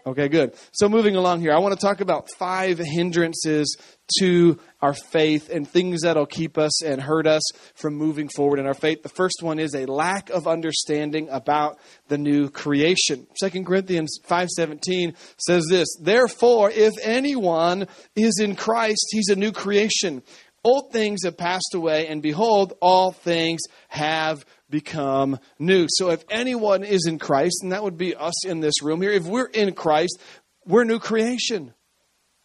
Okay, 0.04 0.30
good. 0.30 0.56
So 0.72 0.90
moving 0.90 1.16
along 1.16 1.42
here, 1.42 1.54
I 1.54 1.60
want 1.60 1.80
to 1.80 1.80
talk 1.80 2.02
about 2.02 2.28
five 2.40 2.80
hindrances 2.80 3.78
to 4.20 4.58
our 4.82 4.96
faith 4.96 5.52
and 5.52 5.68
things 5.68 6.02
that'll 6.02 6.26
keep 6.26 6.58
us 6.58 6.84
and 6.84 7.00
hurt 7.00 7.28
us 7.28 7.44
from 7.76 7.94
moving 7.94 8.28
forward 8.28 8.58
in 8.58 8.66
our 8.66 8.74
faith. 8.74 9.04
The 9.04 9.10
first 9.10 9.44
one 9.44 9.60
is 9.60 9.76
a 9.76 9.86
lack 9.86 10.32
of 10.32 10.48
understanding 10.48 11.30
about 11.30 11.78
the 12.08 12.18
new 12.18 12.50
creation. 12.50 13.28
2 13.40 13.64
Corinthians 13.64 14.18
5:17 14.24 15.14
says 15.38 15.66
this, 15.70 15.88
"Therefore, 16.02 16.72
if 16.72 16.94
anyone 17.04 17.88
is 18.16 18.40
in 18.42 18.56
Christ, 18.56 19.06
he's 19.12 19.30
a 19.30 19.36
new 19.36 19.52
creation. 19.52 20.24
Old 20.64 20.92
things 20.92 21.24
have 21.26 21.38
passed 21.38 21.74
away, 21.74 22.08
and 22.08 22.22
behold, 22.22 22.74
all 22.82 23.12
things 23.12 23.62
have 23.90 24.46
become 24.72 25.40
new. 25.60 25.86
So 25.90 26.10
if 26.10 26.24
anyone 26.30 26.84
is 26.84 27.06
in 27.06 27.20
Christ, 27.20 27.60
and 27.62 27.72
that 27.72 27.84
would 27.84 27.98
be 27.98 28.16
us 28.16 28.46
in 28.46 28.62
this 28.62 28.82
room 28.82 29.02
here, 29.02 29.12
if 29.12 29.26
we're 29.26 29.46
in 29.46 29.74
Christ, 29.74 30.20
we're 30.66 30.86
new 30.86 31.00
creation. 31.00 31.74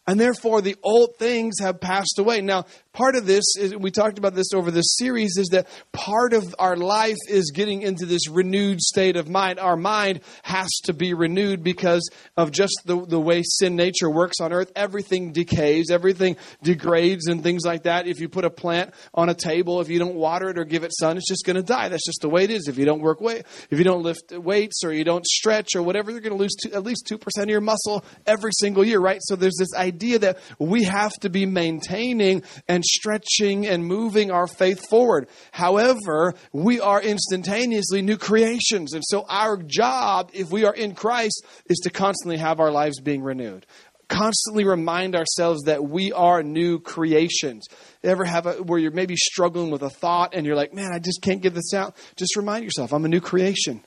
And 0.05 0.19
therefore, 0.19 0.61
the 0.61 0.77
old 0.83 1.17
things 1.17 1.55
have 1.59 1.81
passed 1.81 2.17
away. 2.17 2.39
Now, 2.39 2.65
part 2.97 3.15
of 3.15 3.27
this 3.27 3.43
is 3.59 3.75
we 3.75 3.91
talked 3.91 4.17
about 4.17 4.33
this 4.33 4.53
over 4.55 4.71
this 4.71 4.97
series 4.97 5.37
is 5.37 5.49
that 5.49 5.67
part 5.93 6.33
of 6.33 6.55
our 6.57 6.75
life 6.75 7.15
is 7.29 7.51
getting 7.53 7.83
into 7.83 8.07
this 8.07 8.27
renewed 8.27 8.81
state 8.81 9.15
of 9.15 9.29
mind. 9.29 9.59
Our 9.59 9.77
mind 9.77 10.21
has 10.41 10.69
to 10.85 10.93
be 10.93 11.13
renewed 11.13 11.63
because 11.63 12.09
of 12.35 12.51
just 12.51 12.73
the, 12.85 13.05
the 13.05 13.19
way 13.19 13.43
sin 13.45 13.75
nature 13.75 14.09
works 14.09 14.37
on 14.41 14.51
earth. 14.51 14.71
Everything 14.75 15.31
decays 15.31 15.91
everything 15.91 16.37
degrades 16.63 17.27
and 17.27 17.43
things 17.43 17.63
like 17.63 17.83
that. 17.83 18.07
If 18.07 18.19
you 18.19 18.29
put 18.29 18.45
a 18.45 18.49
plant 18.49 18.95
on 19.13 19.29
a 19.29 19.35
table 19.35 19.79
if 19.79 19.89
you 19.89 19.99
don't 19.99 20.15
water 20.15 20.49
it 20.49 20.57
or 20.57 20.65
give 20.65 20.83
it 20.83 20.91
sun 20.91 21.17
it's 21.17 21.29
just 21.29 21.45
going 21.45 21.55
to 21.55 21.63
die. 21.63 21.89
That's 21.89 22.05
just 22.05 22.21
the 22.21 22.29
way 22.29 22.45
it 22.45 22.49
is. 22.49 22.67
If 22.67 22.79
you 22.79 22.85
don't 22.85 23.01
work 23.01 23.21
weight 23.21 23.45
if 23.69 23.77
you 23.77 23.83
don't 23.83 24.01
lift 24.01 24.31
weights 24.31 24.83
or 24.83 24.91
you 24.91 25.03
don't 25.03 25.25
stretch 25.25 25.75
or 25.75 25.83
whatever 25.83 26.09
you're 26.09 26.21
going 26.21 26.35
to 26.35 26.39
lose 26.39 26.55
two, 26.55 26.73
at 26.73 26.83
least 26.83 27.07
2% 27.11 27.21
of 27.43 27.49
your 27.49 27.61
muscle 27.61 28.03
every 28.25 28.53
single 28.53 28.83
year 28.83 28.99
right? 28.99 29.19
So 29.21 29.35
there's 29.35 29.57
this 29.59 29.75
idea 29.75 30.17
that 30.17 30.39
we 30.57 30.85
have 30.85 31.13
to 31.21 31.29
be 31.29 31.45
maintaining 31.45 32.41
and 32.67 32.83
stretching 32.87 33.67
and 33.67 33.85
moving 33.85 34.31
our 34.31 34.47
faith 34.47 34.87
forward. 34.89 35.27
However, 35.51 36.33
we 36.51 36.79
are 36.79 37.01
instantaneously 37.01 38.01
new 38.01 38.17
creations. 38.17 38.93
And 38.93 39.03
so 39.05 39.25
our 39.29 39.57
job, 39.57 40.31
if 40.33 40.51
we 40.51 40.65
are 40.65 40.73
in 40.73 40.95
Christ, 40.95 41.45
is 41.69 41.77
to 41.83 41.89
constantly 41.89 42.37
have 42.37 42.59
our 42.59 42.71
lives 42.71 42.99
being 42.99 43.21
renewed 43.21 43.65
constantly 44.07 44.63
remind 44.63 45.15
ourselves 45.15 45.63
that 45.63 45.83
we 45.83 46.11
are 46.11 46.41
new 46.43 46.79
creations. 46.79 47.67
Ever 48.03 48.23
have 48.23 48.45
a, 48.45 48.53
where 48.53 48.79
you're 48.79 48.91
maybe 48.91 49.15
struggling 49.15 49.69
with 49.71 49.81
a 49.81 49.89
thought 49.89 50.33
and 50.33 50.45
you're 50.45 50.55
like, 50.55 50.73
man, 50.73 50.91
I 50.93 50.99
just 50.99 51.21
can't 51.21 51.41
get 51.41 51.53
this 51.53 51.73
out? 51.73 51.95
Just 52.15 52.35
remind 52.35 52.63
yourself, 52.63 52.93
I'm 52.93 53.05
a 53.05 53.09
new 53.09 53.21
creation. 53.21 53.83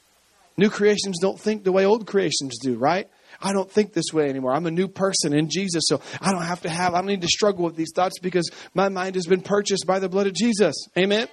New 0.57 0.69
creations 0.69 1.19
don't 1.21 1.41
think 1.41 1.65
the 1.65 1.73
way 1.73 1.87
old 1.87 2.07
creations 2.07 2.59
do, 2.61 2.77
right? 2.77 3.09
I 3.41 3.53
don't 3.53 3.71
think 3.71 3.93
this 3.93 4.13
way 4.13 4.29
anymore. 4.29 4.53
I'm 4.53 4.67
a 4.67 4.71
new 4.71 4.89
person 4.89 5.33
in 5.33 5.49
Jesus, 5.51 5.85
so 5.87 6.01
I 6.21 6.33
don't 6.33 6.45
have 6.45 6.63
to 6.63 6.69
have, 6.69 6.95
I 6.95 6.99
don't 6.99 7.07
need 7.07 7.23
to 7.23 7.29
struggle 7.29 7.65
with 7.65 7.77
these 7.77 7.93
thoughts 7.95 8.19
because 8.21 8.51
my 8.75 8.89
mind 8.89 9.15
has 9.15 9.27
been 9.27 9.41
purchased 9.41 9.87
by 9.87 9.99
the 9.99 10.09
blood 10.09 10.27
of 10.27 10.35
Jesus. 10.35 10.75
Amen? 10.99 11.29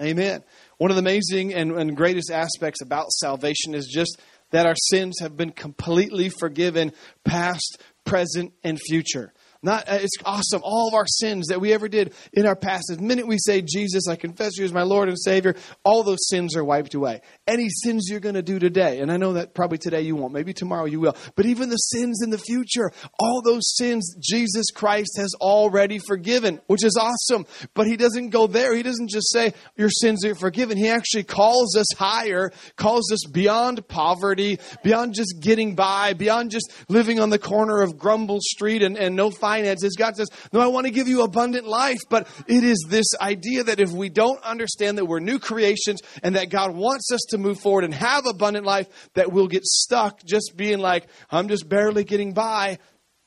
Amen. 0.00 0.42
One 0.78 0.90
of 0.90 0.96
the 0.96 1.02
amazing 1.02 1.54
and, 1.54 1.72
and 1.72 1.96
greatest 1.96 2.30
aspects 2.30 2.80
about 2.80 3.10
salvation 3.12 3.74
is 3.74 3.86
just 3.92 4.20
that 4.50 4.66
our 4.66 4.74
sins 4.74 5.18
have 5.20 5.36
been 5.36 5.50
completely 5.50 6.28
forgiven, 6.28 6.92
past, 7.24 7.78
present, 8.04 8.52
and 8.64 8.80
future. 8.80 9.32
Not, 9.64 9.88
uh, 9.88 9.98
it's 10.00 10.16
awesome. 10.24 10.60
All 10.64 10.88
of 10.88 10.94
our 10.94 11.06
sins 11.06 11.46
that 11.48 11.60
we 11.60 11.72
ever 11.72 11.88
did 11.88 12.14
in 12.32 12.46
our 12.46 12.56
past, 12.56 12.84
the 12.88 13.00
minute 13.00 13.28
we 13.28 13.38
say, 13.38 13.62
Jesus, 13.62 14.08
I 14.08 14.16
confess 14.16 14.58
you 14.58 14.64
as 14.64 14.72
my 14.72 14.82
Lord 14.82 15.08
and 15.08 15.18
Savior, 15.18 15.54
all 15.84 16.02
those 16.02 16.28
sins 16.28 16.56
are 16.56 16.64
wiped 16.64 16.94
away. 16.94 17.20
Any 17.44 17.68
sins 17.70 18.06
you're 18.08 18.20
going 18.20 18.36
to 18.36 18.42
do 18.42 18.60
today, 18.60 19.00
and 19.00 19.10
I 19.10 19.16
know 19.16 19.32
that 19.32 19.52
probably 19.52 19.76
today 19.76 20.02
you 20.02 20.14
won't, 20.14 20.32
maybe 20.32 20.52
tomorrow 20.52 20.84
you 20.84 21.00
will, 21.00 21.16
but 21.34 21.44
even 21.44 21.70
the 21.70 21.76
sins 21.76 22.22
in 22.22 22.30
the 22.30 22.38
future, 22.38 22.92
all 23.18 23.42
those 23.42 23.74
sins 23.76 24.14
Jesus 24.22 24.66
Christ 24.72 25.16
has 25.18 25.34
already 25.40 25.98
forgiven, 25.98 26.60
which 26.68 26.84
is 26.84 26.96
awesome. 26.96 27.44
But 27.74 27.88
He 27.88 27.96
doesn't 27.96 28.28
go 28.30 28.46
there. 28.46 28.76
He 28.76 28.84
doesn't 28.84 29.10
just 29.10 29.32
say, 29.32 29.54
Your 29.76 29.90
sins 29.90 30.24
are 30.24 30.36
forgiven. 30.36 30.78
He 30.78 30.88
actually 30.88 31.24
calls 31.24 31.76
us 31.76 31.86
higher, 31.98 32.52
calls 32.76 33.10
us 33.10 33.24
beyond 33.32 33.88
poverty, 33.88 34.60
beyond 34.84 35.14
just 35.14 35.40
getting 35.40 35.74
by, 35.74 36.12
beyond 36.12 36.52
just 36.52 36.72
living 36.88 37.18
on 37.18 37.30
the 37.30 37.40
corner 37.40 37.82
of 37.82 37.98
Grumble 37.98 38.38
Street 38.40 38.84
and, 38.84 38.96
and 38.96 39.16
no 39.16 39.32
finances. 39.32 39.96
God 39.98 40.14
says, 40.14 40.28
No, 40.52 40.60
I 40.60 40.68
want 40.68 40.86
to 40.86 40.92
give 40.92 41.08
you 41.08 41.22
abundant 41.22 41.66
life. 41.66 41.98
But 42.08 42.28
it 42.46 42.62
is 42.62 42.86
this 42.88 43.06
idea 43.20 43.64
that 43.64 43.80
if 43.80 43.90
we 43.90 44.10
don't 44.10 44.40
understand 44.44 44.98
that 44.98 45.06
we're 45.06 45.18
new 45.18 45.40
creations 45.40 45.98
and 46.22 46.36
that 46.36 46.48
God 46.48 46.76
wants 46.76 47.10
us 47.12 47.31
to 47.32 47.38
move 47.38 47.60
forward 47.60 47.84
and 47.84 47.92
have 47.92 48.24
abundant 48.26 48.64
life, 48.64 48.88
that 49.14 49.32
we'll 49.32 49.48
get 49.48 49.64
stuck 49.64 50.24
just 50.24 50.52
being 50.56 50.78
like, 50.78 51.06
I'm 51.30 51.48
just 51.48 51.68
barely 51.68 52.04
getting 52.04 52.32
by. 52.32 52.78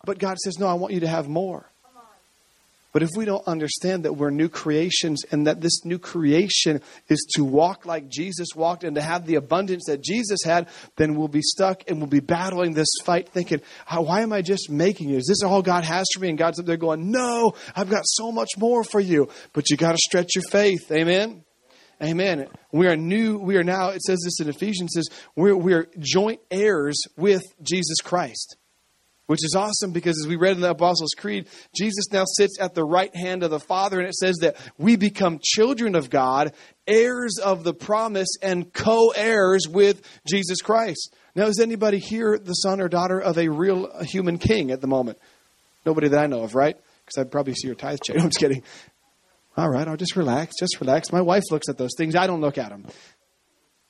But 0.06 0.18
God 0.18 0.38
says, 0.40 0.58
No, 0.58 0.68
I 0.68 0.74
want 0.74 0.94
you 0.94 1.02
to 1.02 1.08
have 1.08 1.28
more. 1.28 1.70
But 2.96 3.04
if 3.04 3.10
we 3.18 3.26
don't 3.26 3.46
understand 3.46 4.06
that 4.06 4.14
we're 4.14 4.30
new 4.30 4.48
creations 4.48 5.26
and 5.30 5.48
that 5.48 5.60
this 5.60 5.84
new 5.84 6.00
creation 6.00 6.80
is 7.10 7.28
to 7.36 7.44
walk 7.44 7.86
like 7.86 8.08
Jesus 8.08 8.48
walked 8.56 8.86
and 8.86 8.96
to 8.96 9.02
have 9.02 9.26
the 9.26 9.36
abundance 9.36 9.88
that 9.88 10.02
Jesus 10.02 10.40
had, 10.46 10.70
then 10.96 11.16
we'll 11.16 11.28
be 11.28 11.42
stuck 11.42 11.84
and 11.90 11.98
we'll 11.98 12.08
be 12.08 12.22
battling 12.22 12.74
this 12.74 12.88
fight 13.04 13.28
thinking, 13.28 13.60
why 13.90 14.22
am 14.22 14.32
I 14.32 14.42
just 14.42 14.70
making 14.70 15.10
it? 15.10 15.18
Is 15.18 15.28
this 15.28 15.44
all 15.44 15.62
God 15.62 15.84
has 15.84 16.06
for 16.14 16.22
me? 16.22 16.30
And 16.30 16.38
God's 16.38 16.58
up 16.58 16.68
there 16.68 16.78
going, 16.78 17.12
no, 17.12 17.52
I've 17.76 17.90
got 17.90 18.04
so 18.06 18.32
much 18.32 18.52
more 18.58 18.86
for 18.86 19.02
you. 19.02 19.28
But 19.52 19.70
you 19.70 19.76
got 19.76 19.92
to 19.92 19.98
stretch 19.98 20.30
your 20.34 20.46
faith. 20.50 20.90
Amen. 20.90 21.45
Amen. 22.04 22.48
We 22.72 22.88
are 22.88 22.98
new. 22.98 23.38
We 23.38 23.58
are 23.58 23.64
now, 23.64 23.90
it 23.90 24.02
says 24.02 24.20
this 24.24 24.40
in 24.40 24.50
Ephesians, 24.50 24.92
says 24.96 25.08
we're, 25.36 25.56
we're 25.56 25.88
joint 26.00 26.42
heirs 26.52 27.02
with 27.18 27.44
Jesus 27.62 27.98
Christ 28.04 28.58
which 29.28 29.44
is 29.44 29.56
awesome 29.58 29.92
because 29.92 30.20
as 30.24 30.28
we 30.28 30.36
read 30.36 30.56
in 30.56 30.62
the 30.62 30.70
Apostles' 30.70 31.14
Creed, 31.18 31.48
Jesus 31.76 32.12
now 32.12 32.26
sits 32.26 32.60
at 32.60 32.76
the 32.76 32.84
right 32.84 33.16
hand 33.16 33.44
of 33.44 33.50
the 33.50 33.60
Father, 33.60 34.00
and 34.00 34.08
it 34.08 34.16
says 34.16 34.38
that 34.42 34.56
we 34.78 34.96
become 34.96 35.40
children 35.42 35.96
of 35.96 36.10
God, 36.10 36.54
heirs 36.88 37.38
of 37.44 37.64
the 37.64 37.74
promise, 37.74 38.30
and 38.42 38.72
co 38.72 39.10
heirs 39.16 39.68
with 39.68 40.02
Jesus 40.28 40.62
Christ. 40.62 41.16
Now, 41.36 41.48
is 41.48 41.60
anybody 41.60 42.00
here 42.00 42.38
the 42.38 42.54
son 42.54 42.80
or 42.80 42.88
daughter 42.88 43.20
of 43.20 43.38
a 43.38 43.50
real 43.50 43.90
human 44.04 44.38
king 44.38 44.72
at 44.72 44.82
the 44.82 44.88
moment? 44.88 45.18
Nobody 45.86 46.08
that 46.10 46.20
I 46.20 46.28
know 46.28 46.44
of, 46.44 46.56
right? 46.56 46.78
Because 47.06 47.22
I'd 47.22 47.32
probably 47.32 47.56
see 47.56 47.68
your 47.68 47.76
tithe 47.76 48.00
check. 48.04 48.18
I'm 48.20 48.30
just 48.30 48.40
kidding. 48.40 48.64
All 49.58 49.70
right, 49.70 49.88
I'll 49.88 49.98
just 49.98 50.16
relax, 50.16 50.56
just 50.60 50.80
relax. 50.82 51.12
My 51.12 51.22
wife 51.22 51.44
looks 51.50 51.70
at 51.70 51.78
those 51.78 51.94
things. 51.98 52.16
I 52.16 52.28
don't 52.28 52.42
look 52.42 52.58
at 52.58 52.70
them. 52.70 52.86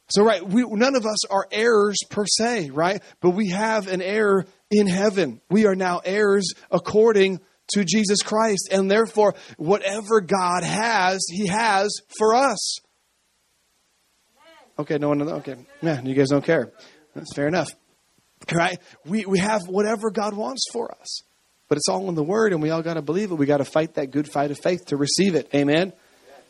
So, 0.10 0.24
right, 0.24 0.46
we, 0.46 0.64
none 0.64 0.96
of 0.96 1.06
us 1.06 1.26
are 1.32 1.48
heirs 1.52 1.98
per 2.12 2.26
se, 2.28 2.70
right? 2.70 3.02
But 3.22 3.32
we 3.32 3.50
have 3.50 3.88
an 3.88 4.02
heir 4.02 4.46
in 4.70 4.86
heaven. 4.86 5.42
We 5.50 5.66
are 5.66 5.74
now 5.74 6.02
heirs 6.06 6.54
according 6.70 7.40
to 7.70 7.84
Jesus 7.84 8.22
Christ. 8.22 8.70
And 8.72 8.90
therefore, 8.92 9.34
whatever 9.58 10.22
God 10.22 10.64
has, 10.64 11.26
He 11.32 11.48
has 11.48 11.90
for 12.20 12.36
us. 12.36 12.78
Okay, 14.78 15.00
no 15.00 15.10
one, 15.10 15.22
okay. 15.24 15.56
Yeah, 15.82 16.02
you 16.02 16.14
guys 16.14 16.30
don't 16.30 16.46
care. 16.46 16.72
That's 17.16 17.34
fair 17.34 17.48
enough. 17.48 17.70
Right? 18.54 18.78
We, 19.06 19.26
we 19.26 19.40
have 19.40 19.62
whatever 19.68 20.12
God 20.12 20.36
wants 20.36 20.66
for 20.72 20.92
us. 20.92 21.22
But 21.68 21.78
it's 21.78 21.90
all 21.90 22.08
in 22.10 22.16
the 22.16 22.24
Word, 22.24 22.54
and 22.54 22.62
we 22.62 22.70
all 22.70 22.82
got 22.82 22.94
to 22.94 23.02
believe 23.02 23.32
it. 23.32 23.36
We 23.36 23.46
got 23.46 23.58
to 23.58 23.66
fight 23.66 23.96
that 23.96 24.12
good 24.12 24.30
fight 24.32 24.52
of 24.52 24.60
faith 24.60 24.86
to 24.88 24.98
receive 24.98 25.36
it. 25.36 25.50
Amen? 25.54 25.94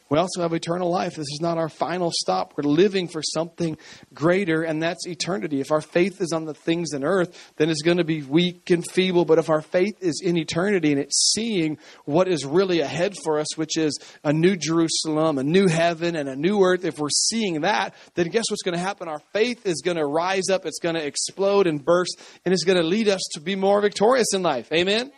We 0.10 0.20
also 0.20 0.42
have 0.42 0.54
eternal 0.54 0.92
life. 0.92 1.16
This 1.16 1.28
is 1.32 1.40
not 1.42 1.58
our 1.58 1.70
final 1.70 2.12
stop. 2.14 2.54
We're 2.56 2.70
living 2.70 3.08
for 3.08 3.22
something 3.24 3.78
greater, 4.14 4.62
and 4.64 4.82
that's 4.82 5.08
eternity. 5.08 5.62
If 5.62 5.72
our 5.72 5.82
faith 5.82 6.22
is 6.22 6.32
on 6.32 6.46
the 6.46 6.54
things 6.54 6.94
in 6.94 7.04
earth, 7.04 7.54
then 7.58 7.70
it's 7.70 7.82
going 7.82 7.98
to 7.98 8.04
be 8.04 8.22
weak 8.22 8.70
and 8.70 8.86
feeble. 8.92 9.26
But 9.26 9.40
if 9.40 9.50
our 9.50 9.62
faith 9.62 9.98
is 10.02 10.22
in 10.24 10.38
eternity 10.38 10.92
and 10.92 11.02
it's 11.02 11.34
seeing 11.34 11.78
what 12.06 12.28
is 12.28 12.46
really 12.46 12.82
ahead 12.82 13.16
for 13.24 13.40
us, 13.40 13.58
which 13.58 13.78
is 13.78 13.98
a 14.24 14.32
new 14.32 14.56
Jerusalem, 14.56 15.38
a 15.38 15.44
new 15.44 15.68
heaven, 15.68 16.16
and 16.16 16.30
a 16.30 16.36
new 16.36 16.64
earth, 16.64 16.86
if 16.86 17.00
we're 17.00 17.10
seeing 17.10 17.62
that, 17.62 17.96
then 18.14 18.30
guess 18.30 18.46
what's 18.50 18.64
going 18.64 18.78
to 18.78 18.80
happen? 18.80 19.08
Our 19.08 19.22
faith 19.34 19.66
is 19.66 19.82
going 19.84 19.98
to 19.98 20.06
rise 20.06 20.50
up, 20.52 20.66
it's 20.66 20.80
going 20.80 20.96
to 20.96 21.06
explode 21.06 21.68
and 21.68 21.84
burst, 21.84 22.22
and 22.46 22.54
it's 22.54 22.64
going 22.64 22.78
to 22.78 22.84
lead 22.84 23.08
us 23.08 23.22
to 23.34 23.42
be 23.42 23.56
more 23.56 23.82
victorious 23.82 24.34
in 24.34 24.44
life. 24.44 24.72
Amen? 24.72 24.86
Amen. 24.86 25.12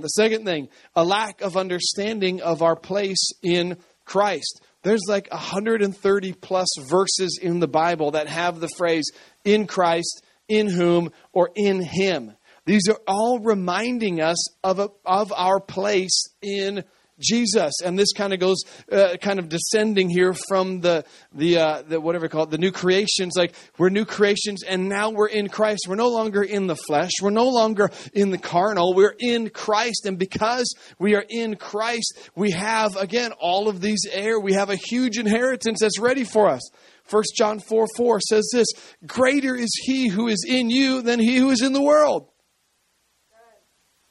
The 0.00 0.08
second 0.08 0.44
thing, 0.44 0.68
a 0.94 1.04
lack 1.04 1.40
of 1.40 1.56
understanding 1.56 2.40
of 2.42 2.62
our 2.62 2.76
place 2.76 3.32
in 3.42 3.78
Christ. 4.04 4.60
There's 4.82 5.04
like 5.08 5.28
130 5.30 6.32
plus 6.34 6.68
verses 6.88 7.38
in 7.42 7.58
the 7.60 7.68
Bible 7.68 8.12
that 8.12 8.28
have 8.28 8.60
the 8.60 8.68
phrase 8.76 9.10
in 9.44 9.66
Christ, 9.66 10.24
in 10.48 10.68
whom, 10.68 11.10
or 11.32 11.50
in 11.56 11.82
him. 11.82 12.36
These 12.66 12.88
are 12.88 13.00
all 13.06 13.38
reminding 13.38 14.20
us 14.20 14.36
of, 14.62 14.78
a, 14.78 14.90
of 15.04 15.32
our 15.32 15.60
place 15.60 16.26
in 16.42 16.84
Jesus. 17.18 17.72
And 17.84 17.98
this 17.98 18.12
kind 18.12 18.32
of 18.32 18.40
goes, 18.40 18.58
uh, 18.90 19.16
kind 19.20 19.38
of 19.38 19.48
descending 19.48 20.08
here 20.08 20.34
from 20.48 20.80
the, 20.80 21.04
the, 21.32 21.58
uh, 21.58 21.82
the, 21.82 22.00
whatever 22.00 22.28
called 22.28 22.50
the 22.50 22.58
new 22.58 22.72
creations. 22.72 23.34
Like 23.36 23.54
we're 23.78 23.88
new 23.88 24.04
creations 24.04 24.62
and 24.62 24.88
now 24.88 25.10
we're 25.10 25.28
in 25.28 25.48
Christ. 25.48 25.86
We're 25.88 25.96
no 25.96 26.08
longer 26.08 26.42
in 26.42 26.66
the 26.66 26.76
flesh. 26.76 27.10
We're 27.22 27.30
no 27.30 27.48
longer 27.48 27.90
in 28.12 28.30
the 28.30 28.38
carnal. 28.38 28.94
We're 28.94 29.14
in 29.18 29.50
Christ. 29.50 30.06
And 30.06 30.18
because 30.18 30.74
we 30.98 31.14
are 31.14 31.24
in 31.28 31.56
Christ, 31.56 32.30
we 32.34 32.50
have, 32.52 32.96
again, 32.96 33.32
all 33.32 33.68
of 33.68 33.80
these 33.80 34.06
air. 34.10 34.38
We 34.38 34.54
have 34.54 34.70
a 34.70 34.76
huge 34.76 35.18
inheritance 35.18 35.78
that's 35.80 35.98
ready 35.98 36.24
for 36.24 36.48
us. 36.48 36.62
1 37.08 37.22
John 37.36 37.60
4 37.60 37.86
4 37.96 38.20
says 38.20 38.50
this 38.52 38.66
Greater 39.06 39.54
is 39.54 39.70
he 39.82 40.08
who 40.08 40.28
is 40.28 40.44
in 40.46 40.70
you 40.70 41.02
than 41.02 41.20
he 41.20 41.36
who 41.36 41.50
is 41.50 41.62
in 41.62 41.72
the 41.72 41.82
world. 41.82 42.28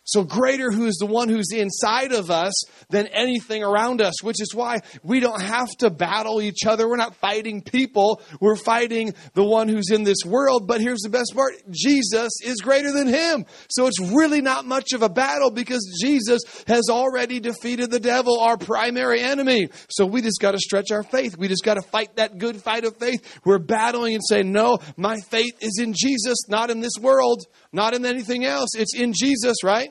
So 0.06 0.24
greater 0.24 0.72
who 0.72 0.86
is 0.86 0.98
the 1.00 1.08
one 1.08 1.30
who's 1.30 1.52
inside 1.52 2.12
of 2.12 2.30
us 2.30 2.54
than 2.90 3.08
anything 3.08 3.64
around 3.64 4.02
us, 4.02 4.22
which 4.22 4.40
is 4.40 4.54
why 4.54 4.82
we 5.04 5.20
don't 5.20 5.42
have 5.42 5.70
to 5.80 5.90
battle 5.90 6.44
each 6.44 6.66
other. 6.68 6.88
We're 6.88 6.96
not 6.96 7.16
fighting 7.16 7.64
people. 7.64 8.22
We're 8.40 8.56
fighting 8.56 9.16
the 9.34 9.44
one 9.44 9.68
who's 9.68 9.90
in 9.90 10.04
this 10.04 10.20
world. 10.24 10.68
But 10.68 10.80
here's 10.80 11.02
the 11.02 11.10
best 11.10 11.34
part. 11.36 11.54
Jesus 11.72 12.32
is 12.44 12.58
greater 12.62 12.92
than 12.92 13.08
him. 13.08 13.48
So 13.68 13.88
it's 13.88 14.00
really 14.00 14.42
not 14.42 14.66
much 14.66 14.94
of 14.94 15.02
a 15.02 15.10
battle 15.10 15.50
because 15.50 16.00
Jesus 16.00 16.44
has 16.68 16.84
already 16.88 17.40
defeated 17.40 17.90
the 17.90 18.00
devil, 18.00 18.40
our 18.40 18.58
primary 18.58 19.22
enemy. 19.22 19.70
So 19.90 20.06
we 20.06 20.22
just 20.22 20.40
got 20.40 20.52
to 20.52 20.60
stretch 20.60 20.92
our 20.92 21.04
faith. 21.04 21.36
We 21.36 21.48
just 21.48 21.64
got 21.64 21.76
to 21.76 21.82
fight 21.82 22.18
that 22.18 22.38
good 22.38 22.62
fight 22.62 22.86
of 22.86 22.96
faith. 22.98 23.40
We're 23.44 23.58
battling 23.58 24.14
and 24.14 24.24
saying, 24.24 24.52
no, 24.52 24.78
my 24.98 25.18
faith 25.32 25.58
is 25.62 25.80
in 25.82 25.96
Jesus, 25.98 26.48
not 26.48 26.70
in 26.70 26.80
this 26.82 26.94
world, 27.02 27.42
not 27.72 27.96
in 27.96 28.06
anything 28.06 28.46
else. 28.46 28.70
It's 28.76 28.96
in 28.96 29.12
Jesus, 29.12 29.64
right? 29.64 29.90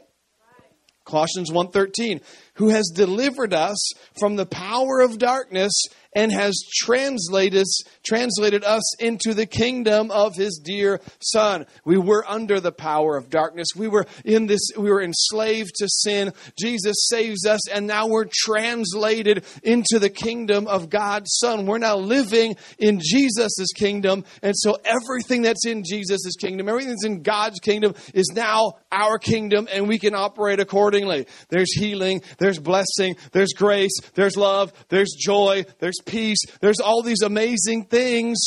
Colossians 1.05 1.51
1:13 1.51 2.21
who 2.55 2.69
has 2.69 2.91
delivered 2.95 3.53
us 3.53 3.93
from 4.19 4.37
the 4.37 4.47
power 4.47 5.01
of 5.01 5.19
darkness 5.19 5.73
and 6.15 6.33
has 6.33 6.55
translated, 6.73 7.67
translated 8.05 8.65
us 8.65 9.01
into 9.01 9.35
the 9.35 9.47
kingdom 9.47 10.11
of 10.11 10.37
his 10.37 10.61
dear 10.63 11.01
son. 11.21 11.67
We 11.85 11.99
were 11.99 12.25
under 12.29 12.61
the 12.61 12.73
power 12.73 13.17
of 13.17 13.31
darkness. 13.31 13.69
We 13.75 13.89
were 13.89 14.07
in 14.25 14.47
this, 14.47 14.71
we 14.77 14.91
were 14.91 15.03
enslaved 15.03 15.73
to 15.77 15.89
sin. 15.89 16.33
Jesus 16.59 17.09
saves 17.09 17.47
us 17.47 17.69
and 17.69 17.87
now 17.87 18.07
we're 18.07 18.29
translated 18.33 19.45
into 19.63 19.99
the 19.99 20.11
kingdom 20.11 20.67
of 20.69 20.89
God's 20.89 21.37
son. 21.39 21.67
We're 21.67 21.79
now 21.79 21.97
living 21.97 22.57
in 22.79 23.01
Jesus' 23.03 23.73
kingdom. 23.75 24.25
And 24.43 24.55
so 24.57 24.77
everything 24.85 25.43
that's 25.43 25.67
in 25.67 25.83
Jesus' 25.85 26.37
kingdom, 26.41 26.69
everything 26.69 26.91
that's 26.91 27.05
in 27.05 27.23
God's 27.23 27.59
kingdom 27.59 27.95
is 28.13 28.31
now 28.35 28.75
our 28.93 29.19
kingdom 29.19 29.69
and 29.73 29.89
we 29.89 29.99
can 29.99 30.15
operate 30.15 30.61
accordingly. 30.61 31.27
There's 31.49 31.73
healing, 31.77 32.23
there's 32.39 32.44
blessing, 32.59 33.17
there's 33.33 33.53
grace, 33.53 33.97
there's 34.15 34.37
love, 34.37 34.73
there's 34.89 35.15
joy, 35.19 35.65
there's 35.79 36.01
peace, 36.05 36.39
there's 36.61 36.81
all 36.81 37.03
these 37.03 37.23
amazing 37.23 37.87
things 37.87 38.39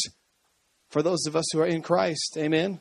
for 0.90 1.02
those 1.02 1.26
of 1.28 1.36
us 1.36 1.46
who 1.52 1.60
are 1.60 1.68
in 1.68 1.82
Christ. 1.82 2.38
Amen. 2.38 2.80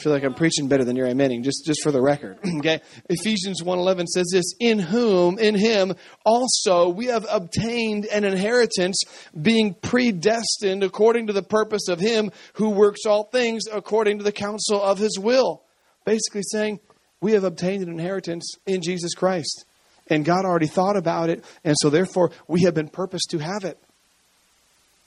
I 0.00 0.02
feel 0.02 0.12
like 0.12 0.24
I'm 0.24 0.32
preaching 0.32 0.66
better 0.66 0.82
than 0.82 0.96
you're 0.96 1.08
amening, 1.08 1.44
just, 1.44 1.66
just 1.66 1.82
for 1.82 1.92
the 1.92 2.00
record. 2.00 2.38
okay. 2.58 2.80
Ephesians 3.10 3.62
1.11 3.62 4.06
says 4.06 4.30
this, 4.32 4.54
In 4.58 4.78
whom, 4.78 5.38
in 5.38 5.54
him, 5.54 5.92
also 6.24 6.88
we 6.88 7.06
have 7.06 7.26
obtained 7.30 8.06
an 8.06 8.24
inheritance, 8.24 9.02
being 9.40 9.74
predestined 9.74 10.82
according 10.82 11.26
to 11.26 11.34
the 11.34 11.42
purpose 11.42 11.88
of 11.88 12.00
him 12.00 12.30
who 12.54 12.70
works 12.70 13.04
all 13.04 13.24
things 13.24 13.64
according 13.70 14.16
to 14.16 14.24
the 14.24 14.32
counsel 14.32 14.82
of 14.82 14.98
his 14.98 15.18
will. 15.18 15.64
Basically 16.06 16.44
saying, 16.44 16.80
we 17.20 17.32
have 17.32 17.44
obtained 17.44 17.82
an 17.82 17.90
inheritance 17.90 18.54
in 18.66 18.80
Jesus 18.80 19.12
Christ 19.12 19.66
and 20.10 20.24
God 20.24 20.44
already 20.44 20.66
thought 20.66 20.96
about 20.96 21.30
it, 21.30 21.44
and 21.64 21.76
so 21.80 21.88
therefore 21.88 22.32
we 22.46 22.62
have 22.62 22.74
been 22.74 22.88
purposed 22.88 23.30
to 23.30 23.38
have 23.38 23.64
it. 23.64 23.78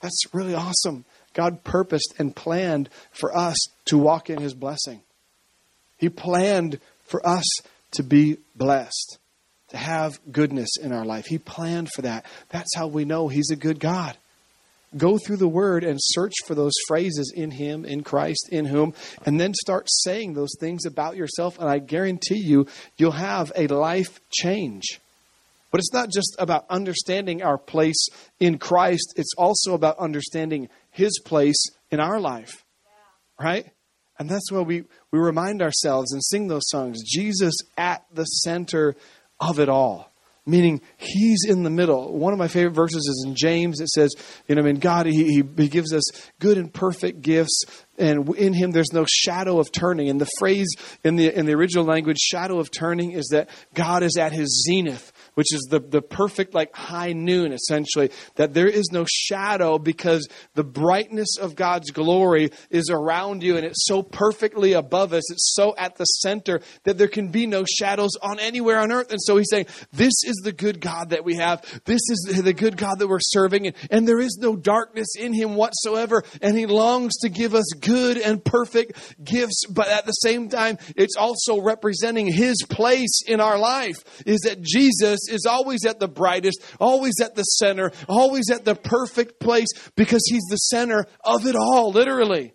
That's 0.00 0.22
really 0.32 0.54
awesome. 0.54 1.04
God 1.34 1.64
purposed 1.64 2.14
and 2.18 2.34
planned 2.34 2.88
for 3.12 3.36
us 3.36 3.56
to 3.86 3.98
walk 3.98 4.30
in 4.30 4.40
His 4.40 4.54
blessing. 4.54 5.00
He 5.98 6.08
planned 6.08 6.80
for 7.06 7.26
us 7.26 7.44
to 7.92 8.02
be 8.02 8.38
blessed, 8.56 9.18
to 9.68 9.76
have 9.76 10.18
goodness 10.30 10.76
in 10.80 10.92
our 10.92 11.04
life. 11.04 11.26
He 11.26 11.38
planned 11.38 11.90
for 11.90 12.02
that. 12.02 12.26
That's 12.50 12.74
how 12.74 12.86
we 12.86 13.04
know 13.04 13.28
He's 13.28 13.50
a 13.50 13.56
good 13.56 13.80
God. 13.80 14.16
Go 14.96 15.18
through 15.18 15.38
the 15.38 15.48
Word 15.48 15.82
and 15.82 15.98
search 16.00 16.34
for 16.46 16.54
those 16.54 16.74
phrases 16.86 17.32
in 17.34 17.50
Him, 17.50 17.84
in 17.84 18.04
Christ, 18.04 18.48
in 18.52 18.66
whom, 18.66 18.94
and 19.26 19.40
then 19.40 19.52
start 19.54 19.86
saying 19.88 20.34
those 20.34 20.54
things 20.60 20.86
about 20.86 21.16
yourself, 21.16 21.58
and 21.58 21.68
I 21.68 21.78
guarantee 21.78 22.42
you, 22.44 22.68
you'll 22.96 23.12
have 23.12 23.50
a 23.56 23.66
life 23.66 24.20
change. 24.30 25.00
But 25.74 25.80
it's 25.80 25.92
not 25.92 26.08
just 26.08 26.36
about 26.38 26.66
understanding 26.70 27.42
our 27.42 27.58
place 27.58 28.06
in 28.38 28.58
Christ, 28.58 29.12
it's 29.16 29.32
also 29.36 29.74
about 29.74 29.98
understanding 29.98 30.68
His 30.92 31.18
place 31.24 31.66
in 31.90 31.98
our 31.98 32.20
life. 32.20 32.64
Right? 33.40 33.72
And 34.16 34.30
that's 34.30 34.52
why 34.52 34.60
we, 34.60 34.84
we 35.10 35.18
remind 35.18 35.62
ourselves 35.62 36.12
and 36.12 36.22
sing 36.22 36.46
those 36.46 36.68
songs 36.68 37.02
Jesus 37.04 37.54
at 37.76 38.04
the 38.12 38.22
center 38.22 38.94
of 39.40 39.58
it 39.58 39.68
all 39.68 40.14
meaning 40.46 40.80
he's 40.96 41.44
in 41.48 41.62
the 41.62 41.70
middle. 41.70 42.12
One 42.16 42.32
of 42.32 42.38
my 42.38 42.48
favorite 42.48 42.74
verses 42.74 43.06
is 43.08 43.24
in 43.26 43.34
James. 43.34 43.80
It 43.80 43.88
says, 43.88 44.14
you 44.46 44.54
know, 44.54 44.62
I 44.62 44.64
mean, 44.64 44.78
God, 44.78 45.06
he, 45.06 45.42
he 45.56 45.68
gives 45.68 45.92
us 45.92 46.04
good 46.38 46.58
and 46.58 46.72
perfect 46.72 47.22
gifts, 47.22 47.62
and 47.98 48.28
in 48.36 48.52
him 48.52 48.70
there's 48.70 48.92
no 48.92 49.06
shadow 49.08 49.58
of 49.58 49.72
turning. 49.72 50.08
And 50.10 50.20
the 50.20 50.28
phrase 50.38 50.68
in 51.02 51.16
the, 51.16 51.36
in 51.36 51.46
the 51.46 51.54
original 51.54 51.84
language, 51.84 52.18
shadow 52.18 52.58
of 52.58 52.70
turning, 52.70 53.12
is 53.12 53.28
that 53.32 53.48
God 53.72 54.02
is 54.02 54.16
at 54.18 54.32
his 54.32 54.66
zenith 54.66 55.12
which 55.34 55.52
is 55.52 55.66
the, 55.70 55.80
the 55.80 56.02
perfect 56.02 56.54
like 56.54 56.74
high 56.74 57.12
noon 57.12 57.52
essentially 57.52 58.10
that 58.36 58.54
there 58.54 58.68
is 58.68 58.88
no 58.92 59.04
shadow 59.08 59.78
because 59.78 60.28
the 60.54 60.64
brightness 60.64 61.36
of 61.38 61.54
god's 61.54 61.90
glory 61.90 62.50
is 62.70 62.90
around 62.90 63.42
you 63.42 63.56
and 63.56 63.66
it's 63.66 63.86
so 63.86 64.02
perfectly 64.02 64.72
above 64.72 65.12
us. 65.12 65.30
It's 65.30 65.54
so 65.54 65.74
at 65.76 65.96
the 65.96 66.04
center 66.04 66.60
that 66.84 66.98
there 66.98 67.08
can 67.08 67.28
be 67.28 67.46
no 67.46 67.64
shadows 67.64 68.12
on 68.22 68.38
anywhere 68.38 68.78
on 68.78 68.92
earth. 68.92 69.10
And 69.10 69.20
so 69.20 69.36
he's 69.36 69.48
saying 69.50 69.66
this 69.92 70.14
is 70.24 70.40
the 70.44 70.52
good 70.52 70.80
god 70.80 71.10
that 71.10 71.24
we 71.24 71.36
have. 71.36 71.62
This 71.84 72.00
is 72.10 72.42
the 72.42 72.52
good 72.52 72.76
god 72.76 72.98
that 72.98 73.08
we're 73.08 73.18
serving. 73.20 73.66
And, 73.66 73.76
and 73.90 74.08
there 74.08 74.20
is 74.20 74.38
no 74.40 74.56
darkness 74.56 75.14
in 75.18 75.32
him 75.32 75.56
whatsoever. 75.56 76.22
And 76.40 76.56
he 76.56 76.66
longs 76.66 77.16
to 77.18 77.28
give 77.28 77.54
us 77.54 77.66
good 77.80 78.16
and 78.16 78.44
perfect 78.44 79.24
gifts. 79.24 79.66
But 79.68 79.88
at 79.88 80.06
the 80.06 80.12
same 80.12 80.48
time 80.48 80.78
it's 80.96 81.16
also 81.16 81.60
representing 81.60 82.26
his 82.26 82.56
place 82.68 83.22
in 83.26 83.40
our 83.40 83.58
life 83.58 84.22
is 84.26 84.40
that 84.40 84.60
jesus 84.60 85.23
is 85.28 85.46
always 85.46 85.84
at 85.84 86.00
the 86.00 86.08
brightest, 86.08 86.60
always 86.80 87.14
at 87.22 87.34
the 87.34 87.42
center, 87.42 87.92
always 88.08 88.50
at 88.50 88.64
the 88.64 88.74
perfect 88.74 89.40
place 89.40 89.68
because 89.96 90.22
He's 90.28 90.44
the 90.50 90.56
center 90.56 91.06
of 91.24 91.46
it 91.46 91.56
all, 91.56 91.90
literally. 91.90 92.54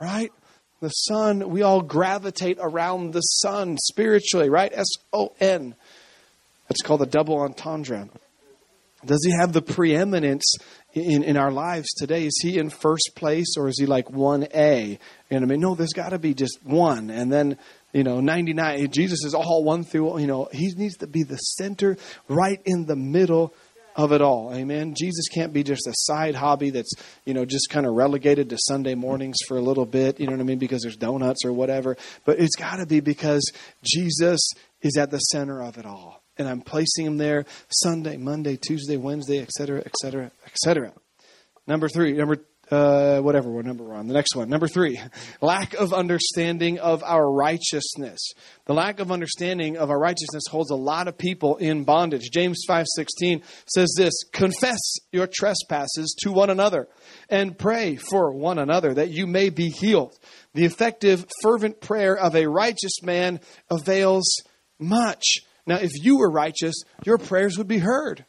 Right? 0.00 0.32
The 0.80 0.90
sun, 0.90 1.48
we 1.48 1.62
all 1.62 1.80
gravitate 1.80 2.58
around 2.60 3.12
the 3.12 3.20
sun 3.20 3.78
spiritually, 3.78 4.50
right? 4.50 4.72
S 4.72 4.88
O 5.12 5.32
N. 5.40 5.74
That's 6.68 6.82
called 6.82 7.00
the 7.00 7.06
double 7.06 7.40
entendre. 7.40 8.08
Does 9.04 9.24
he 9.24 9.32
have 9.32 9.52
the 9.52 9.62
preeminence 9.62 10.56
in, 10.94 11.22
in 11.22 11.36
our 11.36 11.50
lives 11.50 11.92
today? 11.94 12.26
Is 12.26 12.38
he 12.42 12.58
in 12.58 12.70
first 12.70 13.12
place 13.14 13.56
or 13.56 13.68
is 13.68 13.78
he 13.78 13.86
like 13.86 14.08
1A? 14.08 14.98
And 15.30 15.44
I 15.44 15.46
mean, 15.46 15.60
no, 15.60 15.74
there's 15.74 15.92
got 15.92 16.10
to 16.10 16.18
be 16.18 16.34
just 16.34 16.58
one. 16.64 17.10
And 17.10 17.32
then 17.32 17.58
you 17.94 18.02
know, 18.02 18.20
99. 18.20 18.90
Jesus 18.90 19.24
is 19.24 19.34
all 19.34 19.64
one 19.64 19.84
through, 19.84 20.18
you 20.18 20.26
know, 20.26 20.48
he 20.52 20.70
needs 20.76 20.98
to 20.98 21.06
be 21.06 21.22
the 21.22 21.36
center, 21.36 21.96
right 22.28 22.60
in 22.66 22.86
the 22.86 22.96
middle 22.96 23.54
of 23.96 24.12
it 24.12 24.20
all. 24.20 24.52
Amen. 24.52 24.94
Jesus 24.98 25.28
can't 25.28 25.52
be 25.52 25.62
just 25.62 25.86
a 25.86 25.92
side 25.94 26.34
hobby 26.34 26.70
that's, 26.70 26.92
you 27.24 27.32
know, 27.32 27.44
just 27.44 27.70
kind 27.70 27.86
of 27.86 27.94
relegated 27.94 28.50
to 28.50 28.58
Sunday 28.58 28.94
mornings 28.94 29.36
for 29.46 29.56
a 29.56 29.60
little 29.60 29.86
bit, 29.86 30.18
you 30.18 30.26
know 30.26 30.32
what 30.32 30.40
I 30.40 30.44
mean, 30.44 30.58
because 30.58 30.82
there's 30.82 30.96
donuts 30.96 31.44
or 31.44 31.52
whatever. 31.52 31.96
But 32.24 32.40
it's 32.40 32.56
got 32.56 32.76
to 32.76 32.86
be 32.86 32.98
because 33.00 33.50
Jesus 33.84 34.40
is 34.82 34.96
at 34.98 35.10
the 35.10 35.18
center 35.18 35.62
of 35.62 35.78
it 35.78 35.86
all. 35.86 36.22
And 36.36 36.48
I'm 36.48 36.62
placing 36.62 37.06
him 37.06 37.16
there 37.16 37.44
Sunday, 37.68 38.16
Monday, 38.16 38.56
Tuesday, 38.56 38.96
Wednesday, 38.96 39.40
etc., 39.40 39.82
etc., 39.86 40.32
etc. 40.46 40.92
Number 41.68 41.88
three, 41.88 42.12
number 42.12 42.38
uh, 42.70 43.20
whatever 43.20 43.50
what 43.50 43.64
number 43.64 43.84
we're 43.84 43.94
on. 43.94 44.06
The 44.06 44.14
next 44.14 44.34
one, 44.34 44.48
number 44.48 44.68
three, 44.68 45.00
lack 45.40 45.74
of 45.74 45.92
understanding 45.92 46.78
of 46.78 47.02
our 47.02 47.30
righteousness. 47.30 48.32
The 48.66 48.74
lack 48.74 49.00
of 49.00 49.12
understanding 49.12 49.76
of 49.76 49.90
our 49.90 49.98
righteousness 49.98 50.44
holds 50.50 50.70
a 50.70 50.76
lot 50.76 51.08
of 51.08 51.18
people 51.18 51.56
in 51.56 51.84
bondage. 51.84 52.30
James 52.32 52.62
five 52.66 52.86
sixteen 52.94 53.42
says 53.66 53.94
this: 53.96 54.12
"Confess 54.32 54.80
your 55.12 55.28
trespasses 55.32 56.14
to 56.22 56.32
one 56.32 56.50
another, 56.50 56.88
and 57.28 57.58
pray 57.58 57.96
for 57.96 58.32
one 58.32 58.58
another 58.58 58.94
that 58.94 59.10
you 59.10 59.26
may 59.26 59.50
be 59.50 59.68
healed." 59.68 60.18
The 60.54 60.64
effective, 60.64 61.26
fervent 61.42 61.80
prayer 61.80 62.16
of 62.16 62.36
a 62.36 62.46
righteous 62.46 63.02
man 63.02 63.40
avails 63.70 64.24
much. 64.78 65.38
Now, 65.66 65.76
if 65.76 65.92
you 65.94 66.18
were 66.18 66.30
righteous, 66.30 66.74
your 67.04 67.18
prayers 67.18 67.56
would 67.58 67.68
be 67.68 67.78
heard. 67.78 68.24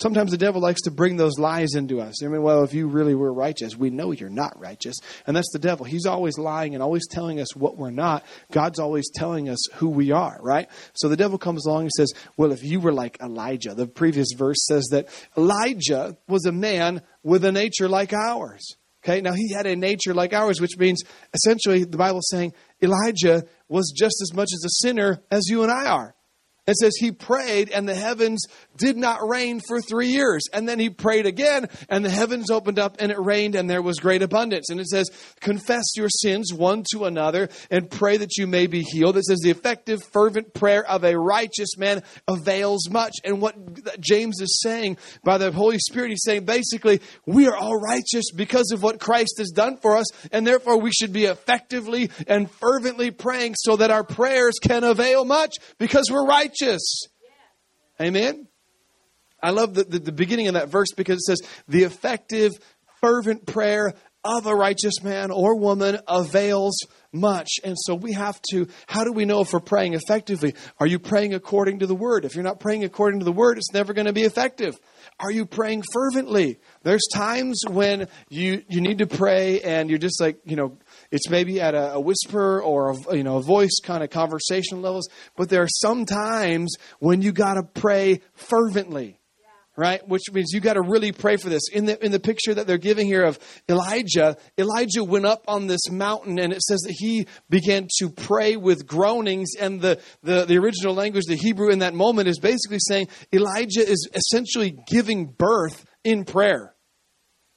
Sometimes 0.00 0.30
the 0.30 0.38
devil 0.38 0.62
likes 0.62 0.80
to 0.82 0.90
bring 0.90 1.16
those 1.16 1.38
lies 1.38 1.74
into 1.74 2.00
us. 2.00 2.24
I 2.24 2.28
mean, 2.28 2.42
well, 2.42 2.64
if 2.64 2.72
you 2.72 2.86
really 2.86 3.14
were 3.14 3.32
righteous, 3.32 3.76
we 3.76 3.90
know 3.90 4.12
you're 4.12 4.30
not 4.30 4.58
righteous. 4.58 4.96
And 5.26 5.36
that's 5.36 5.52
the 5.52 5.58
devil. 5.58 5.84
He's 5.84 6.06
always 6.06 6.38
lying 6.38 6.74
and 6.74 6.82
always 6.82 7.06
telling 7.06 7.38
us 7.38 7.54
what 7.54 7.76
we're 7.76 7.90
not. 7.90 8.24
God's 8.50 8.78
always 8.78 9.10
telling 9.14 9.50
us 9.50 9.58
who 9.74 9.90
we 9.90 10.10
are, 10.10 10.38
right? 10.40 10.68
So 10.94 11.08
the 11.08 11.18
devil 11.18 11.36
comes 11.36 11.66
along 11.66 11.82
and 11.82 11.92
says, 11.92 12.12
well, 12.38 12.50
if 12.50 12.62
you 12.62 12.80
were 12.80 12.94
like 12.94 13.20
Elijah, 13.20 13.74
the 13.74 13.86
previous 13.86 14.28
verse 14.36 14.64
says 14.66 14.88
that 14.90 15.08
Elijah 15.36 16.16
was 16.26 16.46
a 16.46 16.52
man 16.52 17.02
with 17.22 17.44
a 17.44 17.52
nature 17.52 17.88
like 17.88 18.14
ours. 18.14 18.76
Okay, 19.04 19.20
now 19.20 19.32
he 19.32 19.52
had 19.52 19.66
a 19.66 19.76
nature 19.76 20.14
like 20.14 20.32
ours, 20.32 20.60
which 20.60 20.76
means 20.78 21.02
essentially 21.34 21.84
the 21.84 21.96
Bible's 21.96 22.28
saying 22.30 22.52
Elijah 22.82 23.44
was 23.68 23.92
just 23.96 24.16
as 24.22 24.34
much 24.34 24.48
as 24.52 24.62
a 24.64 24.86
sinner 24.86 25.22
as 25.30 25.48
you 25.48 25.62
and 25.62 25.70
I 25.72 25.86
are. 25.86 26.14
It 26.70 26.76
says 26.76 26.92
he 26.96 27.10
prayed 27.10 27.70
and 27.70 27.88
the 27.88 27.94
heavens 27.94 28.46
did 28.76 28.96
not 28.96 29.28
rain 29.28 29.60
for 29.66 29.80
three 29.80 30.08
years. 30.08 30.44
And 30.52 30.68
then 30.68 30.78
he 30.78 30.88
prayed 30.88 31.26
again 31.26 31.68
and 31.88 32.04
the 32.04 32.10
heavens 32.10 32.50
opened 32.50 32.78
up 32.78 32.96
and 33.00 33.10
it 33.10 33.18
rained 33.18 33.56
and 33.56 33.68
there 33.68 33.82
was 33.82 33.98
great 33.98 34.22
abundance. 34.22 34.70
And 34.70 34.80
it 34.80 34.86
says, 34.86 35.10
confess 35.40 35.96
your 35.96 36.08
sins 36.08 36.54
one 36.54 36.84
to 36.92 37.04
another 37.04 37.48
and 37.70 37.90
pray 37.90 38.16
that 38.16 38.36
you 38.38 38.46
may 38.46 38.68
be 38.68 38.82
healed. 38.82 39.16
It 39.16 39.24
says 39.24 39.40
the 39.42 39.50
effective, 39.50 40.00
fervent 40.12 40.54
prayer 40.54 40.84
of 40.88 41.04
a 41.04 41.18
righteous 41.18 41.76
man 41.76 42.02
avails 42.28 42.88
much. 42.88 43.14
And 43.24 43.40
what 43.40 43.56
James 44.00 44.40
is 44.40 44.60
saying 44.62 44.96
by 45.24 45.38
the 45.38 45.50
Holy 45.50 45.78
Spirit, 45.78 46.10
he's 46.10 46.22
saying 46.24 46.44
basically, 46.44 47.00
we 47.26 47.48
are 47.48 47.56
all 47.56 47.80
righteous 47.80 48.30
because 48.34 48.70
of 48.70 48.82
what 48.82 49.00
Christ 49.00 49.34
has 49.38 49.50
done 49.50 49.76
for 49.78 49.96
us. 49.96 50.06
And 50.32 50.46
therefore 50.46 50.80
we 50.80 50.92
should 50.92 51.12
be 51.12 51.24
effectively 51.24 52.10
and 52.26 52.48
fervently 52.48 53.10
praying 53.10 53.56
so 53.56 53.76
that 53.76 53.90
our 53.90 54.04
prayers 54.04 54.54
can 54.62 54.84
avail 54.84 55.24
much 55.24 55.56
because 55.78 56.10
we're 56.10 56.26
righteous. 56.60 57.06
Amen. 58.00 58.48
I 59.42 59.50
love 59.50 59.74
the, 59.74 59.84
the, 59.84 59.98
the, 59.98 60.12
beginning 60.12 60.48
of 60.48 60.54
that 60.54 60.68
verse 60.68 60.88
because 60.96 61.16
it 61.16 61.24
says, 61.38 61.48
the 61.66 61.84
effective, 61.84 62.52
fervent 63.00 63.46
prayer 63.46 63.94
of 64.22 64.46
a 64.46 64.54
righteous 64.54 65.02
man 65.02 65.30
or 65.30 65.56
woman 65.56 65.98
avails 66.06 66.78
much. 67.10 67.48
And 67.64 67.74
so 67.78 67.94
we 67.94 68.12
have 68.12 68.38
to, 68.50 68.68
how 68.86 69.04
do 69.04 69.12
we 69.12 69.24
know 69.24 69.40
if 69.40 69.52
we're 69.52 69.60
praying 69.60 69.94
effectively? 69.94 70.54
Are 70.78 70.86
you 70.86 70.98
praying 70.98 71.32
according 71.32 71.78
to 71.78 71.86
the 71.86 71.94
word? 71.94 72.26
If 72.26 72.34
you're 72.34 72.44
not 72.44 72.60
praying 72.60 72.84
according 72.84 73.20
to 73.20 73.24
the 73.24 73.32
word, 73.32 73.56
it's 73.56 73.72
never 73.72 73.94
going 73.94 74.06
to 74.06 74.12
be 74.12 74.24
effective. 74.24 74.78
Are 75.18 75.30
you 75.30 75.46
praying 75.46 75.84
fervently? 75.92 76.58
There's 76.82 77.06
times 77.14 77.62
when 77.68 78.08
you, 78.28 78.62
you 78.68 78.82
need 78.82 78.98
to 78.98 79.06
pray 79.06 79.62
and 79.62 79.88
you're 79.88 79.98
just 79.98 80.20
like, 80.20 80.38
you 80.44 80.56
know, 80.56 80.76
it's 81.10 81.28
maybe 81.28 81.60
at 81.60 81.74
a, 81.74 81.94
a 81.94 82.00
whisper 82.00 82.60
or 82.60 82.90
a, 82.90 83.16
you 83.16 83.24
know 83.24 83.36
a 83.36 83.42
voice 83.42 83.78
kind 83.82 84.02
of 84.02 84.10
conversation 84.10 84.82
levels. 84.82 85.08
But 85.36 85.48
there 85.48 85.62
are 85.62 85.68
some 85.68 86.06
times 86.06 86.76
when 86.98 87.22
you 87.22 87.32
got 87.32 87.54
to 87.54 87.62
pray 87.62 88.20
fervently 88.34 89.20
right? 89.80 90.06
Which 90.06 90.30
means 90.30 90.52
you 90.52 90.60
got 90.60 90.74
to 90.74 90.82
really 90.82 91.10
pray 91.10 91.36
for 91.36 91.48
this. 91.48 91.62
In 91.72 91.86
the 91.86 92.04
in 92.04 92.12
the 92.12 92.20
picture 92.20 92.52
that 92.52 92.66
they're 92.66 92.76
giving 92.76 93.06
here 93.06 93.24
of 93.24 93.38
Elijah, 93.66 94.36
Elijah 94.58 95.02
went 95.02 95.24
up 95.24 95.42
on 95.48 95.68
this 95.68 95.90
mountain, 95.90 96.38
and 96.38 96.52
it 96.52 96.60
says 96.60 96.80
that 96.80 96.94
he 96.98 97.26
began 97.48 97.88
to 97.98 98.10
pray 98.10 98.56
with 98.56 98.86
groanings. 98.86 99.54
And 99.58 99.80
the 99.80 99.98
the, 100.22 100.44
the 100.44 100.58
original 100.58 100.94
language, 100.94 101.24
the 101.26 101.36
Hebrew 101.36 101.70
in 101.70 101.78
that 101.78 101.94
moment, 101.94 102.28
is 102.28 102.38
basically 102.38 102.78
saying 102.80 103.08
Elijah 103.32 103.80
is 103.80 104.06
essentially 104.12 104.76
giving 104.86 105.26
birth 105.26 105.86
in 106.04 106.24
prayer. 106.26 106.69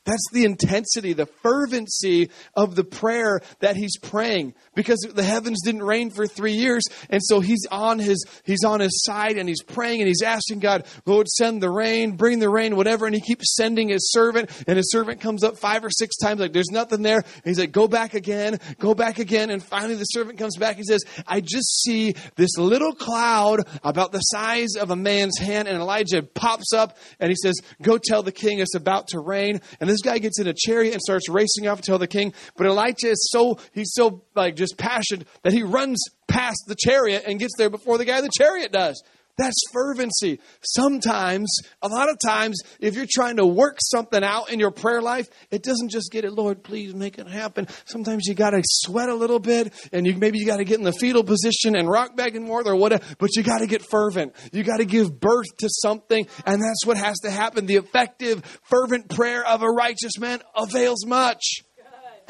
That's 0.06 0.28
the 0.34 0.44
intensity, 0.44 1.14
the 1.14 1.26
fervency 1.26 2.30
of 2.56 2.76
the 2.76 2.84
prayer 2.84 3.40
that 3.60 3.78
he's 3.78 3.98
praying 3.98 4.54
because 4.76 5.00
the 5.00 5.24
heavens 5.24 5.62
didn't 5.64 5.84
rain 5.84 6.10
for 6.10 6.28
three 6.28 6.54
years. 6.54 6.84
And 7.10 7.22
so 7.24 7.40
he's 7.40 7.66
on 7.72 8.00
his, 8.00 8.26
he's 8.44 8.66
on 8.66 8.82
his 8.82 9.02
side 9.04 9.38
and 9.38 9.48
he's 9.48 9.64
praying 9.64 10.02
and 10.02 10.08
he's 10.10 10.22
asking 10.22 10.60
God, 10.60 10.86
Lord, 11.06 11.30
send 11.30 11.64
the 11.64 11.72
rain, 11.72 12.18
bring 12.18 12.40
the 12.40 12.50
rain, 12.50 12.76
whatever. 12.76 13.06
And 13.06 13.16
he 13.16 13.22
keeps 13.22 13.56
sending 13.56 13.90
his 13.90 14.12
servant 14.12 14.50
and 14.68 14.76
his 14.76 14.92
servant 14.92 15.22
comes 15.22 15.42
up 15.42 15.58
five 15.58 15.86
or 15.86 15.90
six 15.90 16.18
times 16.18 16.42
like 16.42 16.52
there's 16.52 16.72
nothing 16.72 17.02
there. 17.02 17.20
And 17.20 17.46
he's 17.46 17.60
like, 17.60 17.72
go 17.72 17.88
back 17.88 18.14
again, 18.14 18.60
go 18.80 18.94
back 18.94 19.20
again. 19.20 19.52
And 19.52 19.64
finally 19.64 19.96
the 19.96 20.04
servant 20.04 20.38
comes 20.38 20.58
back. 20.58 20.76
He 20.76 20.84
says, 20.84 21.02
I 21.26 21.40
just 21.40 21.82
see 21.82 22.14
this 22.36 22.58
little 22.58 22.94
cloud 22.94 23.62
about 23.84 24.12
the 24.12 24.20
size 24.20 24.76
of 24.76 24.92
a 24.92 24.98
man's 24.98 25.40
hand. 25.40 25.70
And 25.70 25.78
Elijah 25.78 26.24
pops 26.24 26.74
up 26.74 26.98
and 27.22 27.30
he 27.30 27.38
says, 27.42 27.56
go 27.82 27.98
tell 27.98 28.22
the 28.22 28.34
king 28.34 28.60
it's 28.60 28.76
about 28.76 29.08
to 29.10 29.20
rain. 29.22 29.62
And 29.80 29.93
this 29.94 30.02
guy 30.02 30.18
gets 30.18 30.40
in 30.40 30.48
a 30.48 30.54
chariot 30.54 30.94
and 30.94 31.02
starts 31.02 31.30
racing 31.30 31.68
off 31.68 31.80
to 31.80 31.86
tell 31.86 32.00
the 32.00 32.08
king. 32.08 32.34
But 32.58 32.68
Elijah 32.68 33.10
is 33.10 33.30
so, 33.32 33.60
he's 33.74 33.94
so 33.94 34.24
like 34.36 34.56
just 34.56 34.78
passionate 34.78 35.28
that 35.44 35.54
he 35.54 35.64
runs 35.64 36.04
past 36.28 36.64
the 36.68 36.76
chariot 36.76 37.24
and 37.28 37.40
gets 37.40 37.54
there 37.58 37.70
before 37.70 37.98
the 37.98 38.06
guy 38.06 38.18
in 38.18 38.24
the 38.24 38.32
chariot 38.36 38.72
does. 38.72 39.02
That's 39.38 39.56
fervency. 39.72 40.40
Sometimes, 40.62 41.52
a 41.82 41.88
lot 41.88 42.10
of 42.10 42.18
times, 42.24 42.60
if 42.80 42.96
you're 42.96 43.08
trying 43.10 43.38
to 43.38 43.46
work 43.46 43.78
something 43.82 44.24
out 44.24 44.52
in 44.52 44.60
your 44.60 44.70
prayer 44.70 45.02
life, 45.02 45.28
it 45.50 45.64
doesn't 45.64 45.90
just 45.90 46.12
get 46.12 46.24
it, 46.24 46.34
Lord, 46.34 46.64
please 46.64 46.94
make 46.94 47.18
it 47.18 47.28
happen. 47.28 47.68
Sometimes 47.86 48.28
you 48.28 48.36
got 48.36 48.52
to 48.52 48.62
sweat 48.64 49.10
a 49.10 49.16
little 49.16 49.40
bit 49.40 49.74
and 49.92 50.06
you 50.06 50.16
maybe 50.16 50.38
you 50.38 50.46
got 50.46 50.58
to 50.58 50.64
get 50.64 50.78
in 50.78 50.84
the 50.84 50.94
fetal 50.94 51.24
position 51.24 51.76
and 51.76 51.90
rock 51.90 52.16
back 52.16 52.36
and 52.36 52.48
forth 52.48 52.68
or 52.68 52.76
whatever, 52.76 53.04
but 53.18 53.36
you 53.36 53.42
got 53.42 53.60
to 53.60 53.68
get 53.68 53.82
fervent. 53.82 54.36
You 54.52 54.62
got 54.64 54.78
to 54.78 54.86
give 54.86 55.20
birth 55.20 55.48
to 55.60 55.70
something 55.70 56.28
and 56.46 56.62
that's 56.62 56.86
what 56.86 56.98
has 56.98 57.20
to 57.22 57.32
happen. 57.32 57.66
The 57.66 57.78
effective, 57.78 58.44
fervent 58.62 59.10
prayer 59.10 59.44
of 59.44 59.64
a 59.64 59.68
righteous 59.68 60.20
man 60.20 60.42
avails 60.56 61.08
much. 61.08 61.64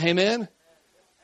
Amen. 0.02 0.48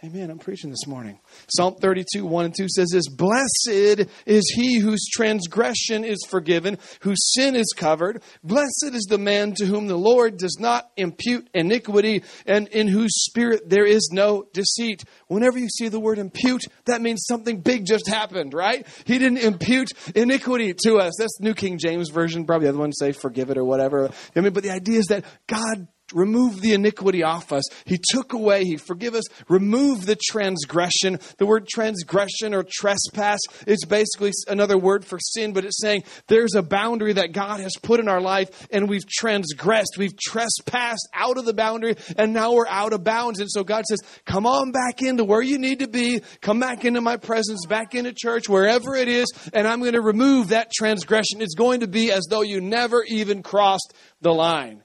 Amen. 0.01 0.31
I'm 0.31 0.39
preaching 0.39 0.69
this 0.69 0.87
morning. 0.87 1.19
Psalm 1.53 1.75
32, 1.75 2.25
1 2.25 2.45
and 2.45 2.55
2 2.55 2.67
says 2.69 2.87
this 2.93 3.09
Blessed 3.09 4.07
is 4.25 4.49
he 4.55 4.79
whose 4.79 5.05
transgression 5.11 6.05
is 6.05 6.25
forgiven, 6.29 6.77
whose 7.01 7.33
sin 7.33 7.53
is 7.53 7.73
covered. 7.75 8.23
Blessed 8.41 8.91
is 8.93 9.05
the 9.09 9.17
man 9.17 9.55
to 9.55 9.65
whom 9.65 9.87
the 9.87 9.97
Lord 9.97 10.37
does 10.37 10.55
not 10.57 10.89
impute 10.95 11.49
iniquity, 11.53 12.23
and 12.45 12.69
in 12.69 12.87
whose 12.87 13.11
spirit 13.25 13.69
there 13.69 13.85
is 13.85 14.09
no 14.13 14.45
deceit. 14.53 15.03
Whenever 15.27 15.59
you 15.59 15.67
see 15.67 15.89
the 15.89 15.99
word 15.99 16.17
impute, 16.17 16.63
that 16.85 17.01
means 17.01 17.25
something 17.27 17.59
big 17.59 17.85
just 17.85 18.07
happened, 18.07 18.53
right? 18.53 18.87
He 19.03 19.19
didn't 19.19 19.39
impute 19.39 19.91
iniquity 20.15 20.73
to 20.85 20.99
us. 20.99 21.11
That's 21.19 21.41
New 21.41 21.53
King 21.53 21.77
James 21.77 22.09
Version. 22.09 22.45
Probably 22.45 22.67
the 22.67 22.69
other 22.69 22.79
ones 22.79 22.95
say 22.97 23.11
forgive 23.11 23.49
it 23.49 23.57
or 23.57 23.65
whatever. 23.65 24.09
I 24.33 24.39
mean, 24.39 24.53
but 24.53 24.63
the 24.63 24.71
idea 24.71 24.99
is 24.99 25.07
that 25.07 25.25
God 25.47 25.89
remove 26.13 26.61
the 26.61 26.73
iniquity 26.73 27.23
off 27.23 27.51
us. 27.51 27.63
He 27.85 27.99
took 28.11 28.33
away, 28.33 28.63
He 28.63 28.77
forgive 28.77 29.15
us, 29.15 29.23
remove 29.47 30.05
the 30.05 30.17
transgression. 30.29 31.19
The 31.37 31.45
word 31.45 31.67
transgression 31.67 32.53
or 32.53 32.65
trespass 32.69 33.39
is 33.67 33.85
basically 33.85 34.31
another 34.47 34.77
word 34.77 35.05
for 35.05 35.19
sin, 35.19 35.53
but 35.53 35.65
it's 35.65 35.79
saying 35.81 36.03
there's 36.27 36.55
a 36.55 36.63
boundary 36.63 37.13
that 37.13 37.31
God 37.31 37.59
has 37.59 37.73
put 37.81 37.99
in 37.99 38.07
our 38.07 38.21
life 38.21 38.67
and 38.71 38.89
we've 38.89 39.07
transgressed. 39.07 39.97
We've 39.97 40.17
trespassed 40.17 41.07
out 41.13 41.37
of 41.37 41.45
the 41.45 41.53
boundary 41.53 41.95
and 42.17 42.33
now 42.33 42.53
we're 42.53 42.67
out 42.67 42.93
of 42.93 43.03
bounds. 43.03 43.39
And 43.39 43.49
so 43.49 43.63
God 43.63 43.85
says, 43.85 43.99
come 44.25 44.45
on 44.45 44.71
back 44.71 45.01
into 45.01 45.23
where 45.23 45.41
you 45.41 45.57
need 45.57 45.79
to 45.79 45.87
be. 45.87 46.21
Come 46.41 46.59
back 46.59 46.85
into 46.85 47.01
my 47.01 47.17
presence, 47.17 47.65
back 47.65 47.95
into 47.95 48.13
church, 48.13 48.49
wherever 48.49 48.95
it 48.95 49.07
is, 49.07 49.27
and 49.53 49.67
I'm 49.67 49.79
going 49.79 49.93
to 49.93 50.01
remove 50.01 50.49
that 50.49 50.71
transgression. 50.71 51.41
It's 51.41 51.55
going 51.55 51.81
to 51.81 51.87
be 51.87 52.11
as 52.11 52.25
though 52.29 52.41
you 52.41 52.61
never 52.61 53.03
even 53.03 53.43
crossed 53.43 53.93
the 54.21 54.31
line. 54.31 54.83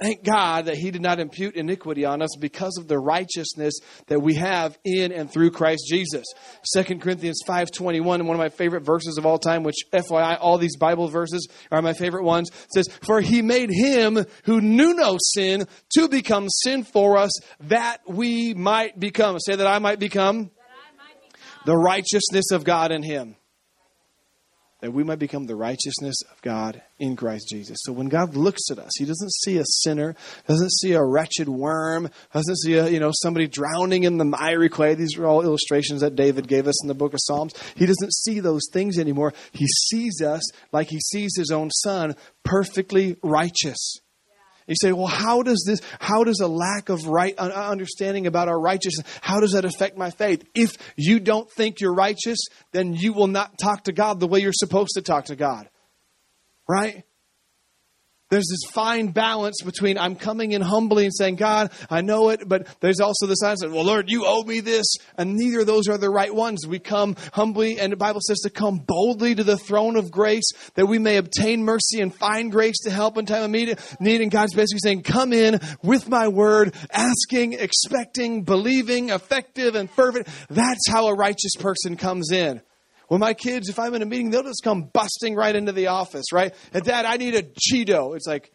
Thank 0.00 0.24
God 0.24 0.66
that 0.66 0.76
He 0.76 0.92
did 0.92 1.02
not 1.02 1.18
impute 1.18 1.56
iniquity 1.56 2.04
on 2.04 2.22
us 2.22 2.36
because 2.38 2.76
of 2.78 2.86
the 2.86 2.98
righteousness 2.98 3.74
that 4.06 4.20
we 4.20 4.34
have 4.34 4.78
in 4.84 5.10
and 5.10 5.30
through 5.30 5.50
Christ 5.50 5.86
Jesus. 5.88 6.24
2 6.72 6.98
Corinthians 6.98 7.40
5.21, 7.46 8.04
one 8.04 8.30
of 8.30 8.38
my 8.38 8.48
favorite 8.48 8.84
verses 8.84 9.18
of 9.18 9.26
all 9.26 9.38
time, 9.38 9.64
which 9.64 9.86
FYI, 9.92 10.38
all 10.40 10.56
these 10.56 10.76
Bible 10.76 11.08
verses 11.08 11.48
are 11.72 11.82
my 11.82 11.94
favorite 11.94 12.22
ones, 12.22 12.48
says, 12.72 12.86
For 13.02 13.20
He 13.20 13.42
made 13.42 13.70
Him 13.70 14.24
who 14.44 14.60
knew 14.60 14.94
no 14.94 15.18
sin 15.34 15.66
to 15.94 16.08
become 16.08 16.48
sin 16.48 16.84
for 16.84 17.18
us 17.18 17.32
that 17.62 17.98
we 18.06 18.54
might 18.54 19.00
become. 19.00 19.40
Say 19.40 19.56
that 19.56 19.66
I 19.66 19.80
might 19.80 19.98
become, 19.98 20.36
I 20.36 20.96
might 20.96 21.32
become. 21.32 21.62
the 21.66 21.76
righteousness 21.76 22.52
of 22.52 22.62
God 22.62 22.92
in 22.92 23.02
Him 23.02 23.34
that 24.80 24.92
we 24.92 25.02
might 25.02 25.18
become 25.18 25.46
the 25.46 25.56
righteousness 25.56 26.16
of 26.30 26.40
God 26.42 26.82
in 26.98 27.16
Christ 27.16 27.48
Jesus. 27.50 27.78
So 27.82 27.92
when 27.92 28.08
God 28.08 28.36
looks 28.36 28.70
at 28.70 28.78
us, 28.78 28.90
He 28.96 29.04
doesn't 29.04 29.32
see 29.32 29.58
a 29.58 29.64
sinner, 29.64 30.14
doesn't 30.46 30.72
see 30.72 30.92
a 30.92 31.04
wretched 31.04 31.48
worm, 31.48 32.08
doesn't 32.32 32.58
see 32.58 32.74
a, 32.74 32.88
you 32.88 33.00
know 33.00 33.10
somebody 33.12 33.48
drowning 33.48 34.04
in 34.04 34.18
the 34.18 34.24
miry 34.24 34.68
clay. 34.68 34.94
These 34.94 35.18
are 35.18 35.26
all 35.26 35.42
illustrations 35.42 36.00
that 36.00 36.16
David 36.16 36.46
gave 36.46 36.68
us 36.68 36.82
in 36.82 36.88
the 36.88 36.94
book 36.94 37.12
of 37.12 37.20
Psalms. 37.22 37.54
He 37.74 37.86
doesn't 37.86 38.12
see 38.12 38.40
those 38.40 38.68
things 38.72 38.98
anymore. 38.98 39.32
He 39.52 39.66
sees 39.66 40.22
us 40.22 40.42
like 40.72 40.88
He 40.88 41.00
sees 41.00 41.32
His 41.36 41.50
own 41.50 41.70
Son, 41.70 42.14
perfectly 42.44 43.16
righteous. 43.22 44.00
You 44.68 44.74
say, 44.80 44.92
well, 44.92 45.06
how 45.06 45.42
does 45.42 45.64
this, 45.66 45.80
how 45.98 46.22
does 46.24 46.40
a 46.40 46.46
lack 46.46 46.90
of 46.90 47.06
right 47.06 47.36
understanding 47.36 48.26
about 48.26 48.48
our 48.48 48.60
righteousness, 48.60 49.06
how 49.22 49.40
does 49.40 49.52
that 49.52 49.64
affect 49.64 49.96
my 49.96 50.10
faith? 50.10 50.44
If 50.54 50.76
you 50.96 51.18
don't 51.18 51.50
think 51.50 51.80
you're 51.80 51.94
righteous, 51.94 52.38
then 52.72 52.92
you 52.92 53.14
will 53.14 53.26
not 53.26 53.58
talk 53.58 53.84
to 53.84 53.92
God 53.92 54.20
the 54.20 54.28
way 54.28 54.40
you're 54.40 54.52
supposed 54.52 54.92
to 54.94 55.02
talk 55.02 55.26
to 55.26 55.36
God. 55.36 55.68
Right? 56.68 57.04
There's 58.30 58.48
this 58.50 58.70
fine 58.72 59.08
balance 59.08 59.62
between 59.64 59.96
I'm 59.96 60.14
coming 60.14 60.52
in 60.52 60.60
humbly 60.60 61.04
and 61.04 61.14
saying, 61.14 61.36
God, 61.36 61.70
I 61.88 62.02
know 62.02 62.28
it, 62.28 62.46
but 62.46 62.66
there's 62.80 63.00
also 63.00 63.26
the 63.26 63.34
side 63.34 63.56
of, 63.62 63.72
well, 63.72 63.84
Lord, 63.84 64.10
you 64.10 64.26
owe 64.26 64.42
me 64.42 64.60
this. 64.60 64.86
And 65.16 65.34
neither 65.36 65.60
of 65.60 65.66
those 65.66 65.88
are 65.88 65.96
the 65.96 66.10
right 66.10 66.34
ones. 66.34 66.66
We 66.66 66.78
come 66.78 67.16
humbly, 67.32 67.80
and 67.80 67.90
the 67.90 67.96
Bible 67.96 68.20
says 68.20 68.40
to 68.40 68.50
come 68.50 68.78
boldly 68.78 69.34
to 69.34 69.44
the 69.44 69.56
throne 69.56 69.96
of 69.96 70.10
grace 70.10 70.50
that 70.74 70.86
we 70.86 70.98
may 70.98 71.16
obtain 71.16 71.64
mercy 71.64 72.00
and 72.00 72.14
find 72.14 72.52
grace 72.52 72.78
to 72.80 72.90
help 72.90 73.16
in 73.16 73.24
time 73.24 73.44
of 73.44 73.50
need. 73.50 73.78
And 73.98 74.30
God's 74.30 74.54
basically 74.54 74.80
saying, 74.82 75.04
come 75.04 75.32
in 75.32 75.60
with 75.82 76.08
my 76.08 76.28
word, 76.28 76.74
asking, 76.92 77.54
expecting, 77.54 78.42
believing, 78.42 79.08
effective, 79.08 79.74
and 79.74 79.90
fervent. 79.90 80.28
That's 80.50 80.86
how 80.88 81.06
a 81.06 81.14
righteous 81.14 81.54
person 81.58 81.96
comes 81.96 82.30
in. 82.30 82.60
Well, 83.08 83.18
my 83.18 83.34
kids, 83.34 83.68
if 83.68 83.78
I'm 83.78 83.94
in 83.94 84.02
a 84.02 84.06
meeting, 84.06 84.30
they'll 84.30 84.42
just 84.42 84.62
come 84.62 84.90
busting 84.92 85.34
right 85.34 85.54
into 85.54 85.72
the 85.72 85.88
office, 85.88 86.26
right? 86.32 86.54
And 86.72 86.84
dad, 86.84 87.06
I 87.06 87.16
need 87.16 87.34
a 87.34 87.42
Cheeto. 87.42 88.14
It's 88.14 88.26
like, 88.26 88.52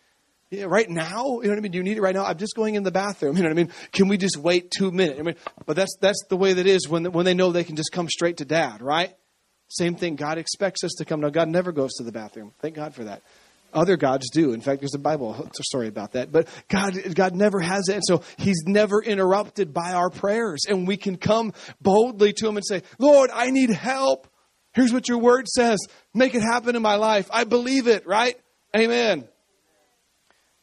yeah, 0.52 0.66
right 0.66 0.88
now? 0.88 1.40
You 1.42 1.44
know 1.44 1.50
what 1.50 1.58
I 1.58 1.62
mean? 1.62 1.72
Do 1.72 1.78
you 1.80 1.84
need 1.84 1.98
it 1.98 2.02
right 2.02 2.14
now? 2.14 2.26
I'm 2.26 2.38
just 2.38 2.56
going 2.56 2.76
in 2.76 2.84
the 2.84 2.92
bathroom. 2.92 3.36
You 3.38 3.44
know 3.44 3.50
what 3.50 3.58
I 3.60 3.64
mean? 3.64 3.74
Can 3.92 4.08
we 4.08 4.18
just 4.18 4.38
wait 4.38 4.70
two 4.70 4.92
minutes? 4.92 5.20
I 5.20 5.24
mean, 5.24 5.36
but 5.66 5.76
that's 5.76 5.98
that's 6.00 6.24
the 6.30 6.38
way 6.38 6.54
that 6.54 6.68
is 6.68 6.88
when 6.88 7.12
when 7.12 7.26
they 7.26 7.34
know 7.34 7.52
they 7.52 7.64
can 7.64 7.76
just 7.76 7.92
come 7.92 8.08
straight 8.08 8.38
to 8.38 8.46
dad, 8.46 8.82
right? 8.82 9.14
Same 9.70 9.96
thing. 9.96 10.16
God 10.16 10.38
expects 10.38 10.84
us 10.84 10.92
to 11.00 11.06
come. 11.06 11.22
Now, 11.22 11.30
God 11.30 11.50
never 11.50 11.72
goes 11.72 11.94
to 11.94 12.04
the 12.04 12.12
bathroom. 12.12 12.54
Thank 12.62 12.76
God 12.76 12.94
for 12.94 13.06
that. 13.06 13.24
Other 13.74 13.98
gods 13.98 14.30
do. 14.30 14.54
In 14.54 14.62
fact, 14.62 14.82
there's 14.82 14.94
a 14.94 15.00
Bible 15.00 15.50
story 15.64 15.88
about 15.88 16.12
that. 16.12 16.32
But 16.32 16.48
God, 16.68 16.96
God 17.16 17.34
never 17.34 17.60
has 17.60 17.90
it. 17.90 17.96
And 17.96 18.04
so 18.06 18.22
He's 18.38 18.62
never 18.68 19.02
interrupted 19.02 19.74
by 19.74 19.94
our 19.94 20.12
prayers. 20.12 20.66
And 20.68 20.88
we 20.88 20.96
can 20.96 21.18
come 21.18 21.54
boldly 21.82 22.34
to 22.34 22.48
Him 22.48 22.58
and 22.58 22.66
say, 22.66 22.84
Lord, 23.00 23.32
I 23.34 23.50
need 23.50 23.72
help. 23.72 24.28
Here's 24.74 24.94
what 24.94 25.08
your 25.08 25.20
word 25.20 25.48
says. 25.48 25.80
Make 26.14 26.36
it 26.36 26.42
happen 26.42 26.76
in 26.76 26.82
my 26.82 26.96
life. 26.96 27.30
I 27.32 27.44
believe 27.44 27.88
it, 27.88 28.08
right? 28.08 28.36
Amen. 28.76 29.28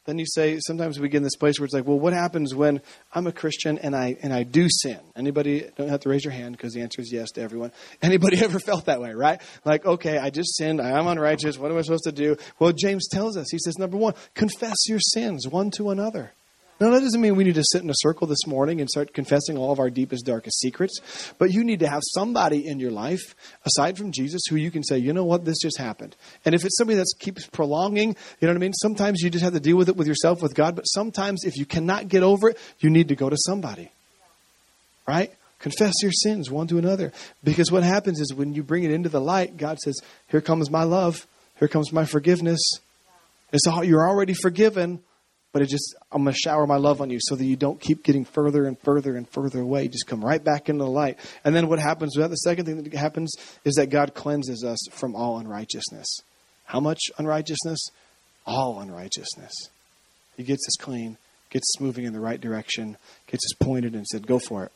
Then 0.06 0.18
you 0.18 0.26
say 0.26 0.58
sometimes 0.66 0.98
we 0.98 1.08
get 1.08 1.18
in 1.18 1.22
this 1.22 1.36
place 1.36 1.60
where 1.60 1.66
it's 1.66 1.74
like, 1.74 1.86
well, 1.86 1.98
what 1.98 2.12
happens 2.12 2.54
when 2.54 2.80
I'm 3.14 3.26
a 3.26 3.32
Christian 3.32 3.78
and 3.78 3.94
I 3.94 4.16
and 4.22 4.32
I 4.32 4.44
do 4.44 4.66
sin? 4.68 4.98
Anybody 5.14 5.68
don't 5.76 5.88
have 5.88 6.00
to 6.00 6.08
raise 6.08 6.24
your 6.24 6.32
hand 6.32 6.56
because 6.56 6.72
the 6.72 6.80
answer 6.80 7.02
is 7.02 7.12
yes 7.12 7.30
to 7.32 7.42
everyone. 7.42 7.70
Anybody 8.02 8.42
ever 8.42 8.58
felt 8.58 8.86
that 8.86 9.00
way, 9.00 9.12
right? 9.12 9.40
Like, 9.64 9.84
okay, 9.86 10.18
I 10.18 10.30
just 10.30 10.56
sinned, 10.56 10.80
I 10.80 10.98
am 10.98 11.06
unrighteous. 11.06 11.58
What 11.58 11.70
am 11.70 11.76
I 11.76 11.82
supposed 11.82 12.04
to 12.04 12.12
do? 12.12 12.36
Well, 12.58 12.72
James 12.72 13.08
tells 13.08 13.36
us. 13.36 13.46
He 13.50 13.58
says, 13.58 13.78
number 13.78 13.98
one, 13.98 14.14
confess 14.34 14.76
your 14.88 15.00
sins 15.00 15.46
one 15.46 15.70
to 15.72 15.90
another. 15.90 16.32
Now, 16.80 16.88
that 16.92 17.00
doesn't 17.00 17.20
mean 17.20 17.36
we 17.36 17.44
need 17.44 17.56
to 17.56 17.64
sit 17.72 17.82
in 17.82 17.90
a 17.90 17.94
circle 17.96 18.26
this 18.26 18.46
morning 18.46 18.80
and 18.80 18.88
start 18.88 19.12
confessing 19.12 19.58
all 19.58 19.70
of 19.70 19.78
our 19.78 19.90
deepest, 19.90 20.24
darkest 20.24 20.58
secrets, 20.60 20.98
but 21.36 21.52
you 21.52 21.62
need 21.62 21.80
to 21.80 21.88
have 21.88 22.00
somebody 22.14 22.66
in 22.66 22.80
your 22.80 22.90
life, 22.90 23.34
aside 23.66 23.98
from 23.98 24.12
Jesus, 24.12 24.40
who 24.48 24.56
you 24.56 24.70
can 24.70 24.82
say, 24.82 24.96
you 24.96 25.12
know 25.12 25.24
what, 25.24 25.44
this 25.44 25.58
just 25.60 25.76
happened. 25.76 26.16
And 26.46 26.54
if 26.54 26.64
it's 26.64 26.78
somebody 26.78 26.96
that 26.96 27.06
keeps 27.18 27.46
prolonging, 27.46 28.08
you 28.40 28.46
know 28.46 28.48
what 28.48 28.56
I 28.56 28.60
mean? 28.60 28.72
Sometimes 28.72 29.20
you 29.20 29.28
just 29.28 29.44
have 29.44 29.52
to 29.52 29.60
deal 29.60 29.76
with 29.76 29.90
it 29.90 29.96
with 29.96 30.06
yourself, 30.06 30.40
with 30.40 30.54
God, 30.54 30.74
but 30.74 30.84
sometimes 30.84 31.44
if 31.44 31.58
you 31.58 31.66
cannot 31.66 32.08
get 32.08 32.22
over 32.22 32.48
it, 32.48 32.58
you 32.78 32.88
need 32.88 33.08
to 33.08 33.14
go 33.14 33.28
to 33.28 33.36
somebody. 33.38 33.90
Right? 35.06 35.34
Confess 35.58 35.92
your 36.02 36.12
sins 36.12 36.50
one 36.50 36.66
to 36.68 36.78
another. 36.78 37.12
Because 37.44 37.70
what 37.70 37.82
happens 37.82 38.20
is 38.20 38.32
when 38.32 38.54
you 38.54 38.62
bring 38.62 38.84
it 38.84 38.90
into 38.90 39.10
the 39.10 39.20
light, 39.20 39.58
God 39.58 39.78
says, 39.80 40.00
Here 40.28 40.40
comes 40.40 40.70
my 40.70 40.84
love. 40.84 41.26
Here 41.58 41.68
comes 41.68 41.92
my 41.92 42.06
forgiveness. 42.06 42.60
It's 43.52 43.66
all 43.66 43.84
you're 43.84 44.08
already 44.08 44.32
forgiven 44.32 45.00
but 45.52 45.62
it 45.62 45.68
just 45.68 45.94
I'm 46.12 46.22
going 46.22 46.32
to 46.32 46.38
shower 46.38 46.66
my 46.66 46.76
love 46.76 47.00
on 47.00 47.10
you 47.10 47.18
so 47.20 47.34
that 47.36 47.44
you 47.44 47.56
don't 47.56 47.80
keep 47.80 48.02
getting 48.02 48.24
further 48.24 48.66
and 48.66 48.78
further 48.78 49.16
and 49.16 49.28
further 49.28 49.60
away. 49.60 49.88
Just 49.88 50.06
come 50.06 50.24
right 50.24 50.42
back 50.42 50.68
into 50.68 50.84
the 50.84 50.90
light. 50.90 51.18
And 51.44 51.54
then 51.54 51.68
what 51.68 51.78
happens 51.78 52.16
with 52.16 52.24
that? 52.24 52.30
The 52.30 52.36
second 52.36 52.66
thing 52.66 52.82
that 52.82 52.94
happens 52.94 53.32
is 53.64 53.74
that 53.74 53.90
God 53.90 54.14
cleanses 54.14 54.64
us 54.64 54.78
from 54.92 55.14
all 55.14 55.38
unrighteousness. 55.38 56.20
How 56.64 56.80
much 56.80 57.00
unrighteousness? 57.18 57.88
All 58.46 58.80
unrighteousness. 58.80 59.52
He 60.36 60.44
gets 60.44 60.66
us 60.66 60.76
clean, 60.80 61.18
gets 61.50 61.74
us 61.76 61.80
moving 61.80 62.04
in 62.04 62.12
the 62.12 62.20
right 62.20 62.40
direction, 62.40 62.96
gets 63.26 63.44
us 63.44 63.56
pointed 63.58 63.94
and 63.94 64.06
said, 64.06 64.26
"Go 64.26 64.38
for 64.38 64.64
it." 64.64 64.72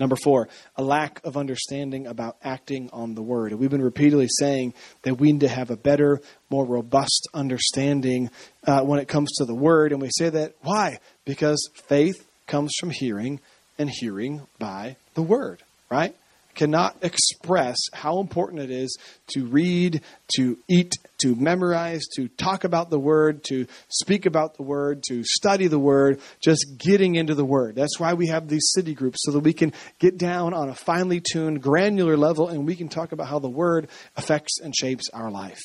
Number 0.00 0.16
four, 0.16 0.48
a 0.76 0.82
lack 0.82 1.20
of 1.24 1.36
understanding 1.36 2.06
about 2.06 2.36
acting 2.42 2.90
on 2.92 3.14
the 3.14 3.22
word. 3.22 3.52
We've 3.52 3.70
been 3.70 3.82
repeatedly 3.82 4.28
saying 4.28 4.74
that 5.02 5.14
we 5.14 5.32
need 5.32 5.40
to 5.40 5.48
have 5.48 5.70
a 5.70 5.76
better, 5.76 6.20
more 6.50 6.64
robust 6.64 7.28
understanding 7.34 8.30
uh, 8.66 8.82
when 8.82 9.00
it 9.00 9.08
comes 9.08 9.30
to 9.38 9.44
the 9.44 9.54
word. 9.54 9.92
And 9.92 10.00
we 10.00 10.10
say 10.10 10.28
that 10.30 10.54
why? 10.62 10.98
Because 11.24 11.68
faith 11.74 12.26
comes 12.46 12.72
from 12.78 12.90
hearing, 12.90 13.40
and 13.78 13.90
hearing 13.90 14.46
by 14.58 14.96
the 15.14 15.22
word, 15.22 15.62
right? 15.90 16.14
Cannot 16.54 16.96
express 17.02 17.76
how 17.92 18.20
important 18.20 18.62
it 18.62 18.70
is 18.70 18.96
to 19.28 19.46
read, 19.46 20.02
to 20.36 20.58
eat, 20.68 20.94
to 21.20 21.34
memorize, 21.34 22.02
to 22.16 22.28
talk 22.28 22.64
about 22.64 22.90
the 22.90 22.98
Word, 22.98 23.44
to 23.44 23.66
speak 23.88 24.26
about 24.26 24.56
the 24.56 24.62
Word, 24.62 25.02
to 25.08 25.24
study 25.24 25.66
the 25.66 25.78
Word, 25.78 26.20
just 26.42 26.66
getting 26.78 27.14
into 27.14 27.34
the 27.34 27.44
Word. 27.44 27.74
That's 27.74 27.98
why 27.98 28.14
we 28.14 28.28
have 28.28 28.48
these 28.48 28.70
city 28.74 28.94
groups, 28.94 29.18
so 29.22 29.32
that 29.32 29.40
we 29.40 29.52
can 29.52 29.72
get 29.98 30.18
down 30.18 30.54
on 30.54 30.68
a 30.68 30.74
finely 30.74 31.20
tuned, 31.20 31.62
granular 31.62 32.16
level 32.16 32.48
and 32.48 32.66
we 32.66 32.76
can 32.76 32.88
talk 32.88 33.12
about 33.12 33.28
how 33.28 33.38
the 33.38 33.48
Word 33.48 33.88
affects 34.16 34.60
and 34.60 34.74
shapes 34.74 35.08
our 35.12 35.30
life 35.30 35.60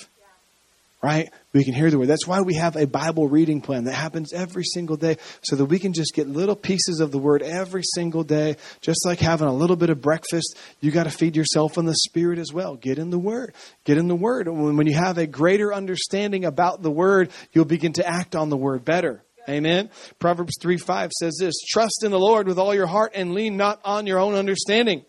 right? 1.08 1.32
We 1.54 1.64
can 1.64 1.74
hear 1.74 1.90
the 1.90 1.98
word. 1.98 2.10
That's 2.10 2.28
why 2.28 2.42
we 2.42 2.56
have 2.56 2.76
a 2.76 2.86
Bible 2.86 3.30
reading 3.30 3.62
plan 3.62 3.86
that 3.86 3.94
happens 3.94 4.34
every 4.34 4.66
single 4.66 4.98
day 4.98 5.16
so 5.42 5.56
that 5.56 5.64
we 5.64 5.80
can 5.80 5.94
just 5.94 6.14
get 6.14 6.28
little 6.28 6.56
pieces 6.56 7.00
of 7.00 7.12
the 7.12 7.18
word 7.18 7.42
every 7.42 7.84
single 7.96 8.26
day. 8.26 8.58
Just 8.82 9.06
like 9.06 9.20
having 9.20 9.48
a 9.48 9.54
little 9.54 9.78
bit 9.78 9.90
of 9.90 10.02
breakfast, 10.02 10.58
you 10.82 10.92
got 10.92 11.06
to 11.06 11.10
feed 11.10 11.38
yourself 11.38 11.78
on 11.78 11.86
the 11.86 11.96
Spirit 11.96 12.40
as 12.40 12.52
well. 12.52 12.76
Get 12.76 13.00
in 13.00 13.10
the 13.10 13.18
word. 13.18 13.56
Get 13.86 13.98
in 13.98 14.10
the 14.10 14.18
word. 14.18 14.50
When 14.50 14.86
you 14.86 14.96
have 14.96 15.18
a 15.18 15.26
greater 15.26 15.74
understanding 15.74 16.44
about 16.44 16.82
the 16.82 16.92
word, 16.92 17.32
you'll 17.54 17.64
begin 17.64 17.94
to 17.94 18.06
act 18.06 18.36
on 18.36 18.50
the 18.50 18.58
word 18.58 18.84
better. 18.84 19.24
Amen. 19.48 19.90
Proverbs 20.20 20.56
3 20.62 20.76
5 20.76 21.12
says 21.14 21.38
this 21.40 21.56
Trust 21.70 22.04
in 22.04 22.12
the 22.12 22.20
Lord 22.20 22.48
with 22.48 22.60
all 22.60 22.76
your 22.76 22.86
heart 22.86 23.14
and 23.16 23.34
lean 23.34 23.56
not 23.56 23.80
on 23.86 24.08
your 24.08 24.20
own 24.20 24.34
understanding. 24.34 25.06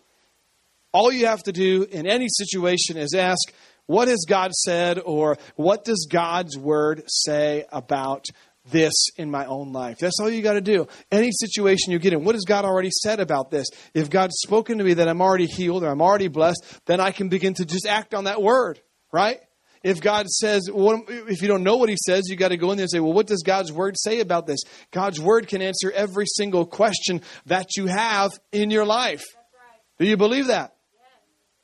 All 0.93 1.11
you 1.11 1.25
have 1.25 1.43
to 1.43 1.51
do 1.51 1.83
in 1.83 2.07
any 2.07 2.27
situation 2.29 2.95
is 2.95 3.13
ask, 3.13 3.53
what 3.89 4.07
has 4.07 4.23
God 4.27 4.53
said, 4.53 4.99
or 5.03 5.35
what 5.55 5.83
does 5.83 6.07
God's 6.07 6.55
word 6.55 7.01
say 7.07 7.65
about 7.71 8.25
this 8.69 8.93
in 9.17 9.31
my 9.31 9.45
own 9.45 9.73
life? 9.73 9.97
That's 9.97 10.19
all 10.21 10.29
you 10.29 10.43
got 10.43 10.53
to 10.53 10.61
do. 10.61 10.87
Any 11.11 11.31
situation 11.31 11.91
you 11.91 11.97
get 11.97 12.13
in, 12.13 12.23
what 12.23 12.35
has 12.35 12.43
God 12.43 12.65
already 12.65 12.91
said 12.91 13.19
about 13.19 13.49
this? 13.49 13.65
If 13.95 14.11
God's 14.11 14.35
spoken 14.43 14.77
to 14.77 14.83
me 14.83 14.93
that 14.93 15.07
I'm 15.07 15.23
already 15.23 15.47
healed 15.47 15.83
or 15.83 15.87
I'm 15.87 16.03
already 16.03 16.27
blessed, 16.27 16.63
then 16.85 16.99
I 16.99 17.09
can 17.09 17.29
begin 17.29 17.55
to 17.55 17.65
just 17.65 17.87
act 17.87 18.13
on 18.13 18.25
that 18.25 18.43
word, 18.43 18.79
right? 19.11 19.39
If 19.81 20.01
God 20.01 20.27
says, 20.27 20.69
if 20.71 21.41
you 21.41 21.47
don't 21.47 21.63
know 21.63 21.77
what 21.77 21.89
He 21.89 21.97
says, 22.05 22.29
you 22.29 22.35
got 22.35 22.49
to 22.49 22.57
go 22.57 22.69
in 22.69 22.77
there 22.77 22.83
and 22.83 22.91
say, 22.91 22.99
well, 22.99 23.13
what 23.13 23.25
does 23.25 23.41
God's 23.41 23.71
Word 23.71 23.95
say 23.97 24.19
about 24.19 24.45
this? 24.45 24.59
God's 24.91 25.19
Word 25.19 25.47
can 25.47 25.63
answer 25.63 25.91
every 25.91 26.25
single 26.27 26.67
question 26.67 27.21
that 27.47 27.69
you 27.75 27.87
have 27.87 28.29
in 28.51 28.69
your 28.69 28.85
life. 28.85 29.23
Right. 29.33 29.81
Do 29.97 30.05
you 30.05 30.15
believe 30.15 30.45
that? 30.45 30.75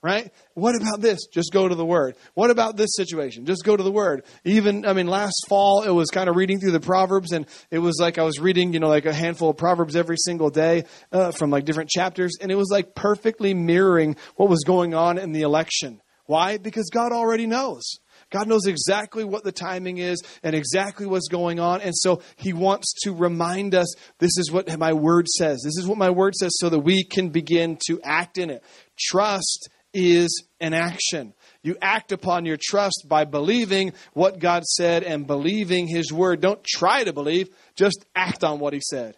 Right? 0.06 0.32
What 0.54 0.76
about 0.80 1.02
this? 1.02 1.26
Just 1.26 1.52
go 1.52 1.68
to 1.68 1.74
the 1.74 1.84
Word. 1.84 2.16
What 2.36 2.52
about 2.52 2.78
this 2.78 2.96
situation? 2.96 3.48
Just 3.48 3.64
go 3.64 3.76
to 3.76 3.82
the 3.82 3.92
Word. 3.92 4.24
Even, 4.44 4.86
I 4.86 4.94
mean, 4.94 5.08
last 5.08 5.46
fall 5.50 5.82
it 5.82 5.90
was 5.90 6.12
kind 6.12 6.30
of 6.30 6.36
reading 6.36 6.60
through 6.60 6.74
the 6.74 6.80
Proverbs, 6.80 7.32
and 7.32 7.48
it 7.72 7.80
was 7.80 7.98
like 8.00 8.20
I 8.20 8.24
was 8.24 8.40
reading, 8.40 8.72
you 8.72 8.80
know, 8.80 8.88
like 8.88 9.08
a 9.08 9.14
handful 9.14 9.50
of 9.50 9.58
Proverbs 9.58 9.96
every 9.96 10.18
single 10.18 10.52
day 10.52 10.84
uh, 11.12 11.32
from 11.32 11.50
like 11.50 11.66
different 11.66 11.90
chapters, 11.90 12.34
and 12.40 12.52
it 12.52 12.56
was 12.56 12.70
like 12.72 12.94
perfectly 12.94 13.56
mirroring 13.56 14.16
what 14.36 14.48
was 14.48 14.64
going 14.64 14.94
on 14.94 15.18
in 15.18 15.32
the 15.32 15.42
election. 15.42 16.00
Why? 16.28 16.60
Because 16.60 16.92
God 16.94 17.12
already 17.12 17.48
knows. 17.48 17.98
God 18.32 18.48
knows 18.48 18.66
exactly 18.66 19.24
what 19.24 19.44
the 19.44 19.52
timing 19.52 19.98
is 19.98 20.22
and 20.44 20.56
exactly 20.56 21.06
what's 21.06 21.28
going 21.28 21.60
on. 21.60 21.82
And 21.82 21.94
so 21.96 22.22
he 22.36 22.54
wants 22.54 22.94
to 23.04 23.14
remind 23.14 23.76
us 23.76 23.94
this 24.20 24.38
is 24.38 24.52
what 24.52 24.78
my 24.78 24.94
word 24.94 25.28
says. 25.28 25.62
This 25.64 25.78
is 25.78 25.88
what 25.88 25.98
my 25.98 26.10
word 26.10 26.36
says 26.36 26.52
so 26.58 26.70
that 26.70 26.80
we 26.80 27.04
can 27.04 27.30
begin 27.30 27.78
to 27.88 28.00
act 28.04 28.38
in 28.38 28.50
it. 28.50 28.64
Trust 28.98 29.70
is 29.96 30.44
an 30.60 30.74
action. 30.74 31.34
You 31.64 31.78
act 31.82 32.12
upon 32.12 32.46
your 32.46 32.58
trust 32.62 33.06
by 33.08 33.24
believing 33.24 33.94
what 34.14 34.38
God 34.38 34.64
said 34.66 35.04
and 35.04 35.26
believing 35.26 35.88
His 35.88 36.12
word. 36.12 36.42
Don't 36.42 36.64
try 36.64 37.04
to 37.04 37.14
believe, 37.14 37.50
just 37.76 38.06
act 38.16 38.44
on 38.44 38.60
what 38.60 38.74
He 38.74 38.82
said. 38.82 39.16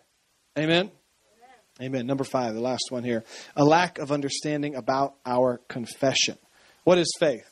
Amen? 0.57 0.89
Amen? 0.89 0.91
Amen. 1.81 2.07
Number 2.07 2.23
five, 2.23 2.53
the 2.53 2.61
last 2.61 2.85
one 2.89 3.03
here. 3.03 3.23
A 3.55 3.65
lack 3.65 3.97
of 3.97 4.11
understanding 4.11 4.75
about 4.75 5.15
our 5.25 5.59
confession. 5.67 6.37
What 6.83 6.97
is 6.97 7.11
faith? 7.19 7.43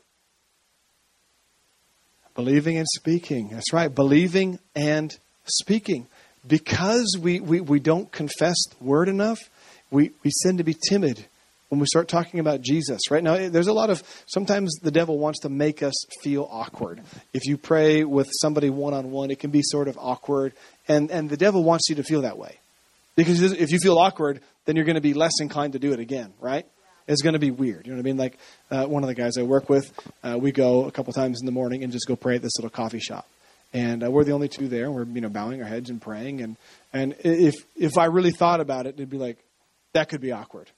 Believing 2.36 2.78
and 2.78 2.88
speaking. 2.96 3.50
That's 3.50 3.74
right. 3.74 3.94
Believing 3.94 4.60
and 4.76 5.16
speaking. 5.46 6.08
Because 6.48 7.18
we, 7.20 7.40
we, 7.40 7.60
we 7.60 7.80
don't 7.80 8.12
confess 8.12 8.56
the 8.70 8.84
word 8.84 9.10
enough, 9.10 9.40
we, 9.90 10.12
we 10.24 10.32
tend 10.44 10.60
to 10.60 10.64
be 10.64 10.76
timid 10.90 11.26
when 11.70 11.80
we 11.80 11.88
start 11.88 12.08
talking 12.08 12.40
about 12.40 12.62
Jesus. 12.62 13.10
Right 13.10 13.24
now, 13.24 13.50
there's 13.50 13.68
a 13.68 13.74
lot 13.74 13.90
of 13.90 14.04
sometimes 14.28 14.76
the 14.82 14.92
devil 14.92 15.18
wants 15.18 15.40
to 15.42 15.50
make 15.50 15.82
us 15.84 15.94
feel 16.22 16.48
awkward. 16.52 17.02
If 17.34 17.46
you 17.46 17.58
pray 17.58 18.04
with 18.04 18.28
somebody 18.42 18.70
one 18.70 18.94
on 18.94 19.12
one, 19.12 19.32
it 19.32 19.40
can 19.40 19.52
be 19.52 19.62
sort 19.64 19.88
of 19.88 19.98
awkward, 20.00 20.54
and 20.88 21.12
and 21.12 21.30
the 21.30 21.38
devil 21.38 21.64
wants 21.64 21.90
you 21.90 21.96
to 21.96 22.04
feel 22.04 22.22
that 22.22 22.38
way 22.38 22.60
because 23.16 23.42
if 23.42 23.72
you 23.72 23.80
feel 23.80 23.98
awkward, 23.98 24.42
then 24.66 24.76
you're 24.76 24.86
going 24.86 24.96
to 24.96 25.02
be 25.02 25.14
less 25.14 25.34
inclined 25.42 25.74
to 25.74 25.80
do 25.80 25.94
it 25.94 26.00
again. 26.00 26.34
Right? 26.40 26.66
It's 27.08 27.22
going 27.22 27.34
to 27.34 27.40
be 27.40 27.52
weird. 27.52 27.86
You 27.86 27.94
know 27.94 27.98
what 27.98 28.04
I 28.04 28.10
mean? 28.10 28.18
Like 28.18 28.38
uh, 28.72 28.86
one 28.86 29.04
of 29.04 29.08
the 29.08 29.14
guys 29.14 29.38
I 29.38 29.44
work 29.44 29.70
with, 29.70 29.92
uh, 30.24 30.38
we 30.40 30.52
go 30.52 30.86
a 30.86 30.92
couple 30.92 31.14
times 31.14 31.40
in 31.40 31.46
the 31.46 31.52
morning 31.52 31.84
and 31.84 31.94
just 31.94 32.08
go 32.08 32.16
pray 32.16 32.36
at 32.36 32.42
this 32.42 32.58
little 32.58 32.72
coffee 32.72 33.00
shop 33.00 33.28
and 33.76 34.06
uh, 34.06 34.10
we're 34.10 34.24
the 34.24 34.32
only 34.32 34.48
two 34.48 34.70
there. 34.70 34.90
We're 34.90 35.04
you 35.04 35.22
know 35.22 35.30
bowing 35.30 35.62
our 35.62 35.68
heads 35.68 35.90
and 35.90 36.02
praying, 36.02 36.42
and 36.42 36.56
and 36.94 37.16
if 37.20 37.56
if 37.76 37.98
I 37.98 38.06
really 38.06 38.32
thought 38.32 38.62
about 38.62 38.86
it, 38.88 38.96
it'd 38.96 39.10
be 39.10 39.18
like 39.18 39.38
that 39.94 40.08
could 40.08 40.22
be 40.22 40.32
awkward. 40.32 40.72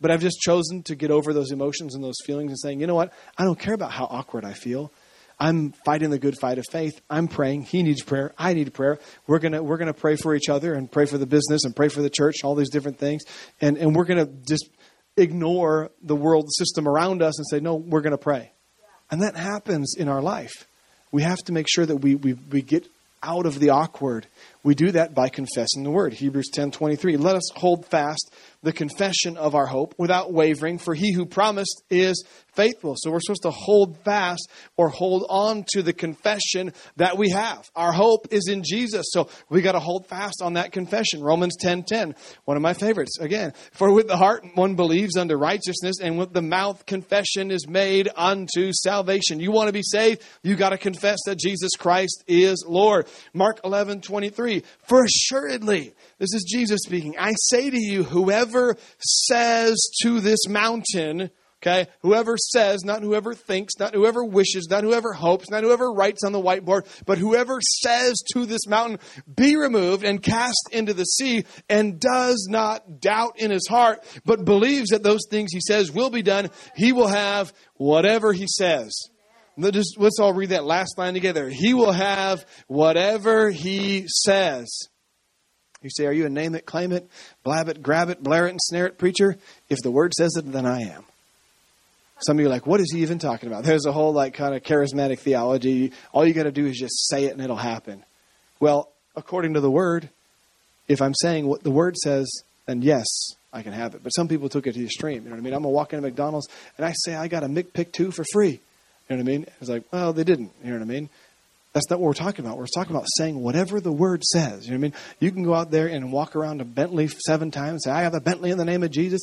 But 0.00 0.10
I've 0.10 0.20
just 0.20 0.40
chosen 0.40 0.82
to 0.84 0.94
get 0.94 1.10
over 1.10 1.32
those 1.32 1.50
emotions 1.50 1.94
and 1.94 2.02
those 2.02 2.18
feelings 2.24 2.50
and 2.50 2.58
saying, 2.58 2.80
you 2.80 2.86
know 2.86 2.94
what? 2.94 3.12
I 3.38 3.44
don't 3.44 3.58
care 3.58 3.74
about 3.74 3.92
how 3.92 4.04
awkward 4.04 4.44
I 4.44 4.52
feel. 4.52 4.92
I'm 5.38 5.72
fighting 5.84 6.10
the 6.10 6.18
good 6.18 6.38
fight 6.40 6.58
of 6.58 6.64
faith. 6.70 7.00
I'm 7.10 7.28
praying. 7.28 7.62
He 7.62 7.82
needs 7.82 8.02
prayer. 8.02 8.32
I 8.38 8.54
need 8.54 8.72
prayer. 8.72 8.98
We're 9.26 9.40
gonna 9.40 9.62
we're 9.62 9.78
gonna 9.78 9.92
pray 9.92 10.16
for 10.16 10.34
each 10.34 10.48
other 10.48 10.74
and 10.74 10.90
pray 10.90 11.06
for 11.06 11.18
the 11.18 11.26
business 11.26 11.64
and 11.64 11.74
pray 11.74 11.88
for 11.88 12.02
the 12.02 12.10
church, 12.10 12.36
all 12.44 12.54
these 12.54 12.70
different 12.70 12.98
things. 12.98 13.24
And 13.60 13.76
and 13.76 13.96
we're 13.96 14.04
gonna 14.04 14.26
just 14.26 14.68
ignore 15.16 15.90
the 16.02 16.14
world 16.16 16.52
system 16.52 16.86
around 16.86 17.22
us 17.22 17.38
and 17.38 17.46
say, 17.48 17.60
no, 17.60 17.74
we're 17.74 18.00
gonna 18.00 18.18
pray. 18.18 18.52
And 19.10 19.22
that 19.22 19.36
happens 19.36 19.94
in 19.96 20.08
our 20.08 20.22
life. 20.22 20.66
We 21.12 21.22
have 21.22 21.38
to 21.44 21.52
make 21.52 21.66
sure 21.68 21.86
that 21.86 21.96
we, 21.96 22.16
we, 22.16 22.32
we 22.34 22.62
get 22.62 22.88
out 23.22 23.46
of 23.46 23.60
the 23.60 23.70
awkward 23.70 24.26
We 24.64 24.74
do 24.74 24.92
that 24.92 25.14
by 25.14 25.28
confessing 25.28 25.84
the 25.84 25.90
word. 25.90 26.14
Hebrews 26.14 26.48
10:23. 26.52 27.18
Let 27.18 27.36
us 27.36 27.50
hold 27.54 27.86
fast 27.86 28.32
the 28.62 28.72
confession 28.72 29.36
of 29.36 29.54
our 29.54 29.66
hope 29.66 29.94
without 29.98 30.32
wavering, 30.32 30.78
for 30.78 30.94
he 30.94 31.12
who 31.12 31.26
promised 31.26 31.82
is 31.90 32.24
faithful. 32.54 32.94
So 32.96 33.10
we're 33.10 33.20
supposed 33.20 33.42
to 33.42 33.50
hold 33.50 33.98
fast 34.04 34.48
or 34.76 34.88
hold 34.88 35.26
on 35.28 35.64
to 35.74 35.82
the 35.82 35.92
confession 35.92 36.72
that 36.96 37.18
we 37.18 37.30
have. 37.30 37.70
Our 37.76 37.92
hope 37.92 38.28
is 38.30 38.48
in 38.48 38.62
Jesus. 38.64 39.06
So 39.10 39.28
we 39.50 39.60
got 39.60 39.72
to 39.72 39.80
hold 39.80 40.06
fast 40.06 40.40
on 40.40 40.54
that 40.54 40.72
confession. 40.72 41.22
Romans 41.22 41.56
10:10, 41.60 42.14
one 42.46 42.56
of 42.56 42.62
my 42.62 42.72
favorites. 42.72 43.18
Again, 43.20 43.52
for 43.72 43.92
with 43.92 44.08
the 44.08 44.16
heart 44.16 44.46
one 44.54 44.76
believes 44.76 45.16
unto 45.16 45.34
righteousness 45.34 45.96
and 46.00 46.18
with 46.18 46.32
the 46.32 46.42
mouth 46.42 46.86
confession 46.86 47.50
is 47.50 47.68
made 47.68 48.08
unto 48.16 48.72
salvation. 48.72 49.40
You 49.40 49.52
want 49.52 49.68
to 49.68 49.72
be 49.72 49.82
saved, 49.82 50.22
you 50.42 50.56
got 50.56 50.70
to 50.70 50.78
confess 50.78 51.18
that 51.26 51.38
Jesus 51.38 51.72
Christ 51.78 52.24
is 52.26 52.64
Lord. 52.66 53.06
Mark 53.34 53.60
11:23, 53.62 54.53
for 54.86 55.04
assuredly 55.04 55.94
this 56.18 56.34
is 56.34 56.44
Jesus 56.48 56.80
speaking. 56.84 57.16
I 57.18 57.32
say 57.36 57.70
to 57.70 57.78
you, 57.78 58.04
whoever 58.04 58.76
says 58.98 59.76
to 60.02 60.20
this 60.20 60.48
mountain, 60.48 61.30
okay, 61.62 61.88
whoever 62.00 62.36
says, 62.36 62.84
not 62.84 63.02
whoever 63.02 63.34
thinks, 63.34 63.74
not 63.78 63.94
whoever 63.94 64.24
wishes, 64.24 64.68
not 64.70 64.84
whoever 64.84 65.12
hopes, 65.12 65.50
not 65.50 65.64
whoever 65.64 65.92
writes 65.92 66.22
on 66.24 66.32
the 66.32 66.40
whiteboard, 66.40 66.86
but 67.06 67.18
whoever 67.18 67.58
says 67.60 68.14
to 68.32 68.46
this 68.46 68.66
mountain, 68.66 68.98
be 69.34 69.56
removed 69.56 70.04
and 70.04 70.22
cast 70.22 70.68
into 70.72 70.94
the 70.94 71.04
sea, 71.04 71.44
and 71.68 71.98
does 71.98 72.46
not 72.50 73.00
doubt 73.00 73.38
in 73.38 73.50
his 73.50 73.66
heart, 73.68 74.04
but 74.24 74.44
believes 74.44 74.90
that 74.90 75.02
those 75.02 75.26
things 75.30 75.50
he 75.52 75.60
says 75.60 75.90
will 75.90 76.10
be 76.10 76.22
done, 76.22 76.50
he 76.76 76.92
will 76.92 77.08
have 77.08 77.52
whatever 77.74 78.32
he 78.32 78.46
says. 78.46 78.92
Let's, 79.56 79.94
let's 79.96 80.18
all 80.18 80.32
read 80.32 80.50
that 80.50 80.64
last 80.64 80.98
line 80.98 81.14
together. 81.14 81.48
He 81.48 81.74
will 81.74 81.92
have 81.92 82.44
whatever 82.66 83.50
he 83.50 84.06
says. 84.08 84.88
You 85.82 85.90
say, 85.90 86.06
Are 86.06 86.12
you 86.12 86.26
a 86.26 86.30
name 86.30 86.54
it, 86.54 86.66
claim 86.66 86.92
it, 86.92 87.08
blab 87.44 87.68
it, 87.68 87.82
grab 87.82 88.08
it, 88.08 88.22
blare 88.22 88.46
it, 88.46 88.50
and 88.50 88.60
snare 88.60 88.86
it 88.86 88.98
preacher? 88.98 89.36
If 89.68 89.80
the 89.82 89.90
word 89.90 90.14
says 90.14 90.34
it, 90.36 90.50
then 90.50 90.66
I 90.66 90.80
am. 90.80 91.04
Some 92.18 92.36
of 92.36 92.40
you 92.40 92.46
are 92.46 92.50
like, 92.50 92.66
What 92.66 92.80
is 92.80 92.90
he 92.92 93.02
even 93.02 93.18
talking 93.18 93.48
about? 93.48 93.64
There's 93.64 93.86
a 93.86 93.92
whole 93.92 94.12
like 94.12 94.34
kind 94.34 94.54
of 94.54 94.62
charismatic 94.62 95.20
theology. 95.20 95.92
All 96.12 96.26
you 96.26 96.34
got 96.34 96.44
to 96.44 96.52
do 96.52 96.66
is 96.66 96.78
just 96.78 97.08
say 97.08 97.24
it 97.24 97.32
and 97.32 97.42
it'll 97.42 97.56
happen. 97.56 98.02
Well, 98.58 98.90
according 99.14 99.54
to 99.54 99.60
the 99.60 99.70
word, 99.70 100.08
if 100.88 101.00
I'm 101.00 101.14
saying 101.14 101.46
what 101.46 101.62
the 101.62 101.70
word 101.70 101.96
says, 101.96 102.30
then 102.66 102.82
yes, 102.82 103.06
I 103.52 103.62
can 103.62 103.72
have 103.72 103.94
it. 103.94 104.02
But 104.02 104.10
some 104.10 104.26
people 104.26 104.48
took 104.48 104.66
it 104.66 104.72
to 104.72 104.78
the 104.78 104.86
extreme. 104.86 105.22
You 105.22 105.28
know 105.28 105.30
what 105.30 105.38
I 105.38 105.42
mean? 105.42 105.54
I'm 105.54 105.62
gonna 105.62 105.74
walk 105.74 105.92
into 105.92 106.02
McDonald's 106.02 106.48
and 106.76 106.86
I 106.86 106.92
say 106.92 107.14
I 107.14 107.28
got 107.28 107.44
a 107.44 107.46
McPick 107.46 107.92
two 107.92 108.10
for 108.10 108.24
free. 108.32 108.60
You 109.08 109.16
know 109.16 109.22
what 109.22 109.28
I 109.28 109.32
mean? 109.32 109.46
It's 109.60 109.70
like, 109.70 109.84
well, 109.92 110.12
they 110.12 110.24
didn't. 110.24 110.52
You 110.62 110.70
know 110.70 110.78
what 110.78 110.82
I 110.82 110.92
mean? 110.92 111.10
That's 111.74 111.90
not 111.90 111.98
what 111.98 112.06
we're 112.06 112.14
talking 112.14 112.44
about. 112.44 112.56
We're 112.56 112.66
talking 112.66 112.94
about 112.94 113.08
saying 113.16 113.38
whatever 113.40 113.80
the 113.80 113.92
word 113.92 114.22
says. 114.22 114.64
You 114.64 114.72
know 114.72 114.78
what 114.78 114.78
I 114.78 114.82
mean? 114.82 114.92
You 115.18 115.32
can 115.32 115.42
go 115.42 115.54
out 115.54 115.70
there 115.72 115.88
and 115.88 116.12
walk 116.12 116.36
around 116.36 116.60
a 116.60 116.64
Bentley 116.64 117.08
seven 117.08 117.50
times 117.50 117.70
and 117.70 117.82
say, 117.82 117.90
I 117.90 118.02
have 118.02 118.14
a 118.14 118.20
Bentley 118.20 118.50
in 118.50 118.58
the 118.58 118.64
name 118.64 118.84
of 118.84 118.92
Jesus. 118.92 119.22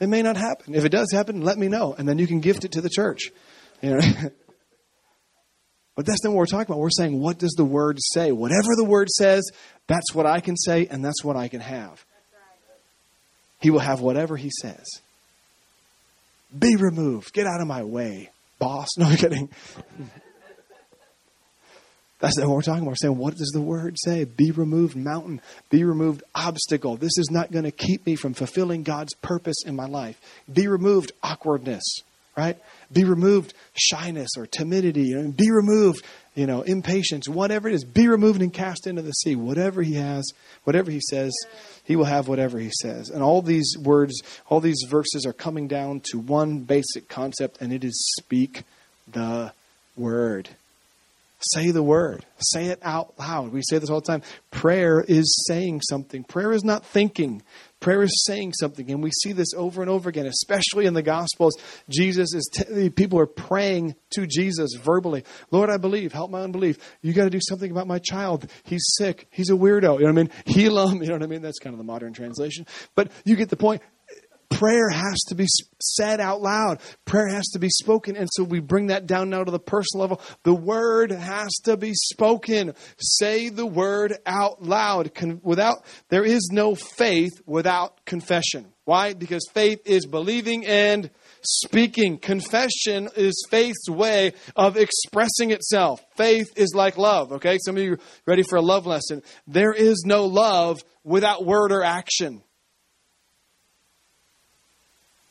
It 0.00 0.08
may 0.08 0.20
not 0.20 0.36
happen. 0.36 0.74
If 0.74 0.84
it 0.84 0.88
does 0.88 1.12
happen, 1.12 1.42
let 1.42 1.58
me 1.58 1.68
know. 1.68 1.94
And 1.96 2.08
then 2.08 2.18
you 2.18 2.26
can 2.26 2.40
gift 2.40 2.64
it 2.64 2.72
to 2.72 2.80
the 2.80 2.90
church. 2.90 3.30
You 3.80 3.90
know? 3.90 4.00
but 5.94 6.04
that's 6.04 6.24
not 6.24 6.30
what 6.30 6.38
we're 6.38 6.46
talking 6.46 6.66
about. 6.72 6.80
We're 6.80 6.90
saying, 6.90 7.20
what 7.20 7.38
does 7.38 7.52
the 7.52 7.64
word 7.64 7.98
say? 8.00 8.32
Whatever 8.32 8.74
the 8.76 8.84
word 8.84 9.08
says, 9.08 9.48
that's 9.86 10.12
what 10.12 10.26
I 10.26 10.40
can 10.40 10.56
say 10.56 10.88
and 10.90 11.04
that's 11.04 11.22
what 11.22 11.36
I 11.36 11.46
can 11.46 11.60
have. 11.60 12.04
He 13.60 13.70
will 13.70 13.78
have 13.78 14.00
whatever 14.00 14.36
he 14.36 14.50
says. 14.60 14.84
Be 16.58 16.74
removed. 16.74 17.32
Get 17.32 17.46
out 17.46 17.60
of 17.60 17.68
my 17.68 17.84
way, 17.84 18.30
boss. 18.62 18.88
No, 18.98 19.06
I'm 19.06 19.16
kidding. 19.16 19.48
That's 22.20 22.38
what 22.38 22.50
we're 22.50 22.62
talking 22.62 22.82
about. 22.82 22.90
We're 22.90 22.96
saying, 22.96 23.18
what 23.18 23.36
does 23.36 23.50
the 23.52 23.60
word 23.60 23.96
say? 23.98 24.24
Be 24.24 24.52
removed 24.52 24.94
mountain, 24.94 25.40
be 25.70 25.82
removed 25.82 26.22
obstacle. 26.36 26.96
This 26.96 27.18
is 27.18 27.30
not 27.32 27.50
going 27.50 27.64
to 27.64 27.72
keep 27.72 28.06
me 28.06 28.14
from 28.14 28.32
fulfilling 28.32 28.84
God's 28.84 29.14
purpose 29.14 29.56
in 29.66 29.74
my 29.74 29.86
life. 29.86 30.20
Be 30.50 30.68
removed 30.68 31.10
awkwardness, 31.20 31.82
right? 32.36 32.56
Be 32.92 33.02
removed 33.02 33.54
shyness 33.74 34.30
or 34.36 34.46
timidity. 34.46 35.12
Be 35.32 35.50
removed, 35.50 36.04
you 36.34 36.46
know, 36.46 36.62
impatience, 36.62 37.28
whatever 37.28 37.68
it 37.68 37.74
is. 37.74 37.84
Be 37.84 38.08
removed 38.08 38.40
and 38.40 38.52
cast 38.52 38.86
into 38.86 39.02
the 39.02 39.12
sea. 39.12 39.36
Whatever 39.36 39.82
he 39.82 39.94
has, 39.94 40.24
whatever 40.64 40.90
he 40.90 41.00
says, 41.10 41.32
he 41.84 41.96
will 41.96 42.04
have 42.04 42.28
whatever 42.28 42.58
he 42.58 42.70
says. 42.80 43.10
And 43.10 43.22
all 43.22 43.42
these 43.42 43.76
words, 43.78 44.20
all 44.48 44.60
these 44.60 44.84
verses 44.88 45.26
are 45.26 45.32
coming 45.32 45.68
down 45.68 46.00
to 46.10 46.18
one 46.18 46.60
basic 46.60 47.08
concept, 47.08 47.60
and 47.60 47.72
it 47.72 47.84
is 47.84 48.14
speak 48.18 48.62
the 49.10 49.52
word. 49.96 50.48
Say 51.42 51.72
the 51.72 51.82
word. 51.82 52.24
Say 52.38 52.66
it 52.66 52.78
out 52.82 53.18
loud. 53.18 53.52
We 53.52 53.62
say 53.62 53.78
this 53.78 53.90
all 53.90 54.00
the 54.00 54.06
time. 54.06 54.22
Prayer 54.50 55.04
is 55.06 55.44
saying 55.48 55.80
something. 55.88 56.22
Prayer 56.22 56.52
is 56.52 56.62
not 56.62 56.84
thinking. 56.84 57.42
Prayer 57.80 58.02
is 58.02 58.24
saying 58.24 58.52
something. 58.52 58.88
And 58.92 59.02
we 59.02 59.10
see 59.10 59.32
this 59.32 59.52
over 59.54 59.82
and 59.82 59.90
over 59.90 60.08
again, 60.08 60.26
especially 60.26 60.86
in 60.86 60.94
the 60.94 61.02
Gospels. 61.02 61.56
Jesus 61.88 62.32
is, 62.32 62.48
t- 62.54 62.90
people 62.90 63.18
are 63.18 63.26
praying 63.26 63.96
to 64.10 64.24
Jesus 64.26 64.74
verbally. 64.80 65.24
Lord, 65.50 65.68
I 65.68 65.78
believe. 65.78 66.12
Help 66.12 66.30
my 66.30 66.42
unbelief. 66.42 66.78
You 67.02 67.12
got 67.12 67.24
to 67.24 67.30
do 67.30 67.40
something 67.42 67.70
about 67.70 67.88
my 67.88 67.98
child. 67.98 68.48
He's 68.62 68.84
sick. 68.96 69.26
He's 69.30 69.50
a 69.50 69.54
weirdo. 69.54 69.98
You 69.98 70.06
know 70.06 70.06
what 70.06 70.08
I 70.08 70.12
mean? 70.12 70.30
Heal 70.46 70.88
him. 70.88 71.02
You 71.02 71.08
know 71.08 71.14
what 71.14 71.24
I 71.24 71.26
mean? 71.26 71.42
That's 71.42 71.58
kind 71.58 71.74
of 71.74 71.78
the 71.78 71.84
modern 71.84 72.12
translation. 72.12 72.64
But 72.94 73.10
you 73.24 73.34
get 73.34 73.48
the 73.48 73.56
point 73.56 73.82
prayer 74.52 74.88
has 74.88 75.18
to 75.28 75.34
be 75.34 75.46
said 75.80 76.20
out 76.20 76.40
loud. 76.40 76.80
Prayer 77.04 77.28
has 77.28 77.46
to 77.52 77.58
be 77.58 77.68
spoken. 77.68 78.16
And 78.16 78.28
so 78.32 78.44
we 78.44 78.60
bring 78.60 78.88
that 78.88 79.06
down 79.06 79.30
now 79.30 79.44
to 79.44 79.50
the 79.50 79.58
personal 79.58 80.02
level. 80.02 80.20
The 80.44 80.54
word 80.54 81.10
has 81.10 81.50
to 81.64 81.76
be 81.76 81.92
spoken. 81.94 82.74
Say 82.98 83.48
the 83.48 83.66
word 83.66 84.16
out 84.26 84.62
loud. 84.62 85.14
Con- 85.14 85.40
without, 85.42 85.84
there 86.08 86.24
is 86.24 86.48
no 86.52 86.74
faith 86.74 87.32
without 87.46 88.04
confession. 88.04 88.66
Why? 88.84 89.14
Because 89.14 89.46
faith 89.52 89.80
is 89.84 90.06
believing 90.06 90.66
and 90.66 91.10
speaking. 91.42 92.18
Confession 92.18 93.08
is 93.16 93.46
faith's 93.48 93.88
way 93.88 94.32
of 94.56 94.76
expressing 94.76 95.52
itself. 95.52 96.04
Faith 96.16 96.52
is 96.56 96.74
like 96.74 96.98
love, 96.98 97.32
okay? 97.32 97.58
Some 97.64 97.76
of 97.76 97.82
you 97.82 97.98
ready 98.26 98.42
for 98.42 98.56
a 98.56 98.62
love 98.62 98.86
lesson. 98.86 99.22
There 99.46 99.72
is 99.72 100.02
no 100.04 100.26
love 100.26 100.82
without 101.04 101.44
word 101.44 101.70
or 101.70 101.84
action. 101.84 102.42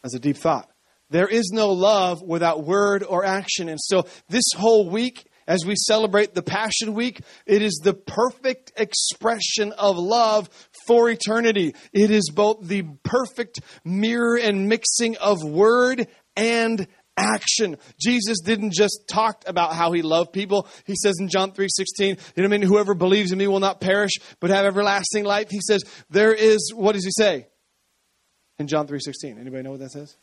That's 0.04 0.16
a 0.16 0.20
deep 0.20 0.38
thought. 0.38 0.70
There 1.10 1.28
is 1.28 1.52
no 1.54 1.70
love 1.70 2.22
without 2.22 2.64
word 2.64 3.04
or 3.04 3.26
action. 3.26 3.68
And 3.68 3.80
so 3.82 4.06
this 4.30 4.46
whole 4.56 4.90
week, 4.90 5.28
as 5.48 5.66
we 5.66 5.76
celebrate 5.76 6.34
the 6.34 6.42
Passion 6.42 6.94
Week, 6.94 7.22
it 7.46 7.62
is 7.62 7.82
the 7.84 7.94
perfect 7.94 8.72
expression 8.78 9.74
of 9.74 9.98
love 9.98 10.50
for 10.88 11.10
eternity. 11.10 11.76
It 11.92 12.12
is 12.12 12.32
both 12.34 12.66
the 12.66 12.84
perfect 13.04 13.60
mirror 13.84 14.38
and 14.38 14.70
mixing 14.70 15.18
of 15.18 15.44
word 15.44 16.08
and 16.38 16.88
action. 17.18 17.78
Jesus 18.00 18.40
didn't 18.40 18.72
just 18.72 19.04
talk 19.10 19.44
about 19.46 19.74
how 19.74 19.92
he 19.92 20.02
loved 20.02 20.32
people. 20.32 20.68
He 20.86 20.96
says 20.96 21.16
in 21.20 21.28
John 21.28 21.52
3:16, 21.52 21.68
you 22.00 22.16
know 22.16 22.18
what 22.36 22.46
I 22.46 22.48
mean, 22.48 22.62
whoever 22.62 22.94
believes 22.94 23.34
in 23.34 23.38
me 23.38 23.48
will 23.48 23.60
not 23.60 23.82
perish 23.82 24.14
but 24.40 24.50
have 24.50 24.66
everlasting 24.66 25.26
life. 25.26 25.50
He 25.50 25.60
says 25.68 25.84
there 26.10 26.34
is 26.34 26.72
what 26.74 26.94
does 26.94 27.04
he 27.04 27.12
say? 27.12 27.48
In 28.62 28.68
John 28.68 28.88
3:16. 28.88 29.38
Anybody 29.38 29.64
know 29.64 29.72
what 29.72 29.82
that 29.82 29.92
says? 29.92 30.16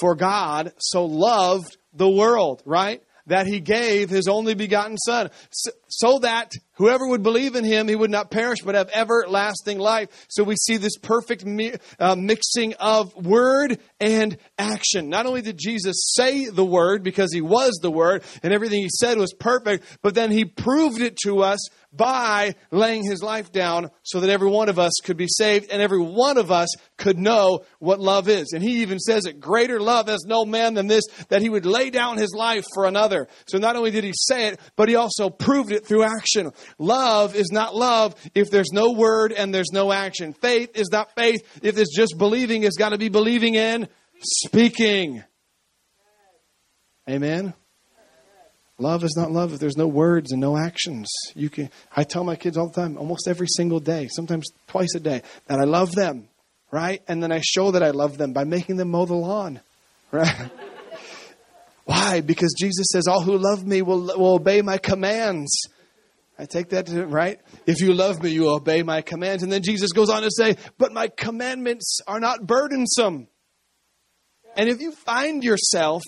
For 0.00 0.14
God 0.14 0.72
so 0.78 1.04
loved 1.04 1.76
the 1.92 2.08
world, 2.08 2.62
right? 2.64 3.02
That 3.26 3.46
he 3.46 3.60
gave 3.60 4.08
his 4.08 4.28
only 4.28 4.54
begotten 4.54 4.96
son 4.98 5.30
so, 5.88 6.18
that 6.20 6.52
Whoever 6.76 7.08
would 7.08 7.22
believe 7.22 7.56
in 7.56 7.64
him, 7.64 7.88
he 7.88 7.96
would 7.96 8.10
not 8.10 8.30
perish 8.30 8.60
but 8.62 8.74
have 8.74 8.90
everlasting 8.92 9.78
life. 9.78 10.26
So 10.28 10.44
we 10.44 10.56
see 10.56 10.76
this 10.76 10.98
perfect 10.98 11.44
mi- 11.44 11.74
uh, 11.98 12.16
mixing 12.16 12.74
of 12.74 13.14
word 13.16 13.78
and 13.98 14.36
action. 14.58 15.08
Not 15.08 15.24
only 15.24 15.40
did 15.40 15.58
Jesus 15.58 16.12
say 16.14 16.48
the 16.48 16.64
word 16.64 17.02
because 17.02 17.32
he 17.32 17.40
was 17.40 17.78
the 17.80 17.90
word 17.90 18.24
and 18.42 18.52
everything 18.52 18.82
he 18.82 18.90
said 18.90 19.16
was 19.16 19.32
perfect, 19.32 19.84
but 20.02 20.14
then 20.14 20.30
he 20.30 20.44
proved 20.44 21.00
it 21.00 21.16
to 21.24 21.40
us 21.40 21.66
by 21.92 22.54
laying 22.70 23.02
his 23.02 23.22
life 23.22 23.50
down 23.52 23.90
so 24.02 24.20
that 24.20 24.28
every 24.28 24.50
one 24.50 24.68
of 24.68 24.78
us 24.78 24.92
could 25.02 25.16
be 25.16 25.28
saved 25.28 25.70
and 25.70 25.80
every 25.80 26.00
one 26.00 26.36
of 26.36 26.50
us 26.50 26.68
could 26.98 27.18
know 27.18 27.60
what 27.78 28.00
love 28.00 28.28
is. 28.28 28.52
And 28.52 28.62
he 28.62 28.82
even 28.82 28.98
says 28.98 29.24
it, 29.24 29.40
greater 29.40 29.80
love 29.80 30.08
has 30.08 30.24
no 30.26 30.44
man 30.44 30.74
than 30.74 30.88
this, 30.88 31.04
that 31.28 31.40
he 31.40 31.48
would 31.48 31.64
lay 31.64 31.88
down 31.88 32.18
his 32.18 32.34
life 32.36 32.64
for 32.74 32.84
another. 32.84 33.28
So 33.46 33.56
not 33.56 33.76
only 33.76 33.92
did 33.92 34.04
he 34.04 34.12
say 34.14 34.48
it, 34.48 34.60
but 34.76 34.90
he 34.90 34.94
also 34.94 35.30
proved 35.30 35.72
it 35.72 35.75
through 35.84 36.04
action. 36.04 36.52
Love 36.78 37.34
is 37.34 37.50
not 37.50 37.74
love 37.74 38.14
if 38.34 38.50
there's 38.50 38.72
no 38.72 38.92
word 38.92 39.32
and 39.32 39.54
there's 39.54 39.72
no 39.72 39.92
action. 39.92 40.32
Faith 40.32 40.76
is 40.76 40.88
not 40.90 41.14
faith 41.14 41.42
if 41.62 41.78
it's 41.78 41.94
just 41.94 42.16
believing. 42.16 42.62
It's 42.62 42.76
got 42.76 42.90
to 42.90 42.98
be 42.98 43.08
believing 43.08 43.54
in 43.54 43.88
speaking. 44.22 45.24
Amen. 47.08 47.54
Love 48.78 49.04
is 49.04 49.14
not 49.16 49.30
love 49.30 49.54
if 49.54 49.58
there's 49.58 49.76
no 49.76 49.86
words 49.86 50.32
and 50.32 50.40
no 50.40 50.56
actions. 50.56 51.08
You 51.34 51.48
can 51.48 51.70
I 51.96 52.04
tell 52.04 52.24
my 52.24 52.36
kids 52.36 52.58
all 52.58 52.68
the 52.68 52.74
time, 52.74 52.98
almost 52.98 53.26
every 53.26 53.46
single 53.48 53.80
day, 53.80 54.08
sometimes 54.08 54.46
twice 54.66 54.94
a 54.94 55.00
day, 55.00 55.22
that 55.46 55.58
I 55.58 55.64
love 55.64 55.92
them, 55.92 56.28
right? 56.70 57.02
And 57.08 57.22
then 57.22 57.32
I 57.32 57.40
show 57.40 57.70
that 57.70 57.82
I 57.82 57.90
love 57.90 58.18
them 58.18 58.34
by 58.34 58.44
making 58.44 58.76
them 58.76 58.90
mow 58.90 59.06
the 59.06 59.14
lawn. 59.14 59.60
Right? 60.12 60.50
Why? 61.86 62.20
Because 62.20 62.52
Jesus 62.58 62.86
says, 62.90 63.06
All 63.06 63.22
who 63.22 63.38
love 63.38 63.64
me 63.64 63.80
will, 63.80 64.06
will 64.18 64.34
obey 64.34 64.60
my 64.60 64.76
commands. 64.76 65.50
I 66.38 66.44
take 66.44 66.70
that 66.70 66.86
to, 66.86 67.06
right? 67.06 67.40
If 67.64 67.80
you 67.80 67.94
love 67.94 68.22
me, 68.22 68.30
you 68.30 68.50
obey 68.50 68.82
my 68.82 69.00
commands. 69.00 69.42
And 69.42 69.50
then 69.50 69.62
Jesus 69.62 69.92
goes 69.92 70.10
on 70.10 70.22
to 70.22 70.30
say, 70.30 70.56
but 70.76 70.92
my 70.92 71.08
commandments 71.08 72.00
are 72.06 72.20
not 72.20 72.46
burdensome. 72.46 73.28
And 74.54 74.68
if 74.68 74.80
you 74.80 74.92
find 74.92 75.42
yourself 75.42 76.02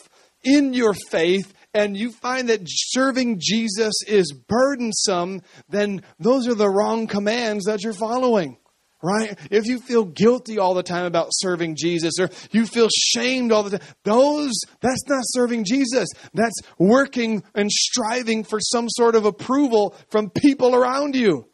in 0.45 0.74
your 0.74 0.93
faith 0.93 1.55
and 1.72 1.97
you 1.97 2.12
find 2.12 2.51
that 2.51 2.61
serving 2.66 3.39
Jesus 3.41 3.95
is 4.07 4.33
burdensome, 4.33 5.41
then 5.70 6.03
those 6.18 6.47
are 6.47 6.55
the 6.55 6.68
wrong 6.68 7.07
commands 7.07 7.64
that 7.64 7.83
you're 7.83 7.95
following 7.95 8.59
right? 9.03 9.39
If 9.51 9.67
you 9.67 9.79
feel 9.79 10.05
guilty 10.05 10.59
all 10.59 10.75
the 10.75 10.83
time 10.83 11.05
about 11.05 11.29
serving 11.31 11.77
Jesus 11.77 12.15
or 12.19 12.31
you 12.51 12.67
feel 12.67 12.89
shamed 12.91 13.53
all 13.53 13.63
the 13.63 13.79
time, 13.79 13.89
those, 14.05 14.53
that's 14.81 15.07
not 15.09 15.23
serving 15.25 15.65
Jesus. 15.65 16.09
That's 16.35 16.61
working 16.79 17.45
and 17.55 17.71
striving 17.71 18.45
for 18.45 18.59
some 18.61 18.89
sort 18.89 19.15
of 19.15 19.25
approval 19.25 19.95
from 20.11 20.31
people 20.31 20.75
around 20.75 21.15
you, 21.15 21.49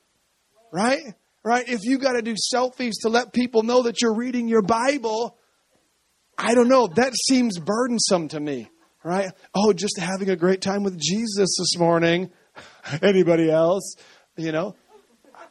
right? 0.73 1.03
Right? 1.45 1.69
If 1.69 1.81
you 1.83 1.99
got 1.99 2.13
to 2.13 2.23
do 2.23 2.35
selfies 2.55 2.93
to 3.03 3.11
let 3.11 3.33
people 3.33 3.63
know 3.63 3.83
that 3.83 4.01
you're 4.01 4.17
reading 4.17 4.49
your 4.49 4.63
Bible, 4.63 5.37
I 6.39 6.55
don't 6.55 6.69
know. 6.69 6.87
That 6.87 7.13
seems 7.29 7.59
burdensome 7.59 8.29
to 8.29 8.41
me, 8.41 8.71
right? 9.05 9.31
Oh, 9.55 9.75
just 9.75 9.99
having 9.99 10.31
a 10.31 10.37
great 10.37 10.63
time 10.63 10.83
with 10.83 10.99
Jesus 10.99 11.57
this 11.59 11.79
morning. 11.79 12.31
Anybody 13.03 13.51
else? 13.51 13.95
You 14.37 14.51
know, 14.51 14.75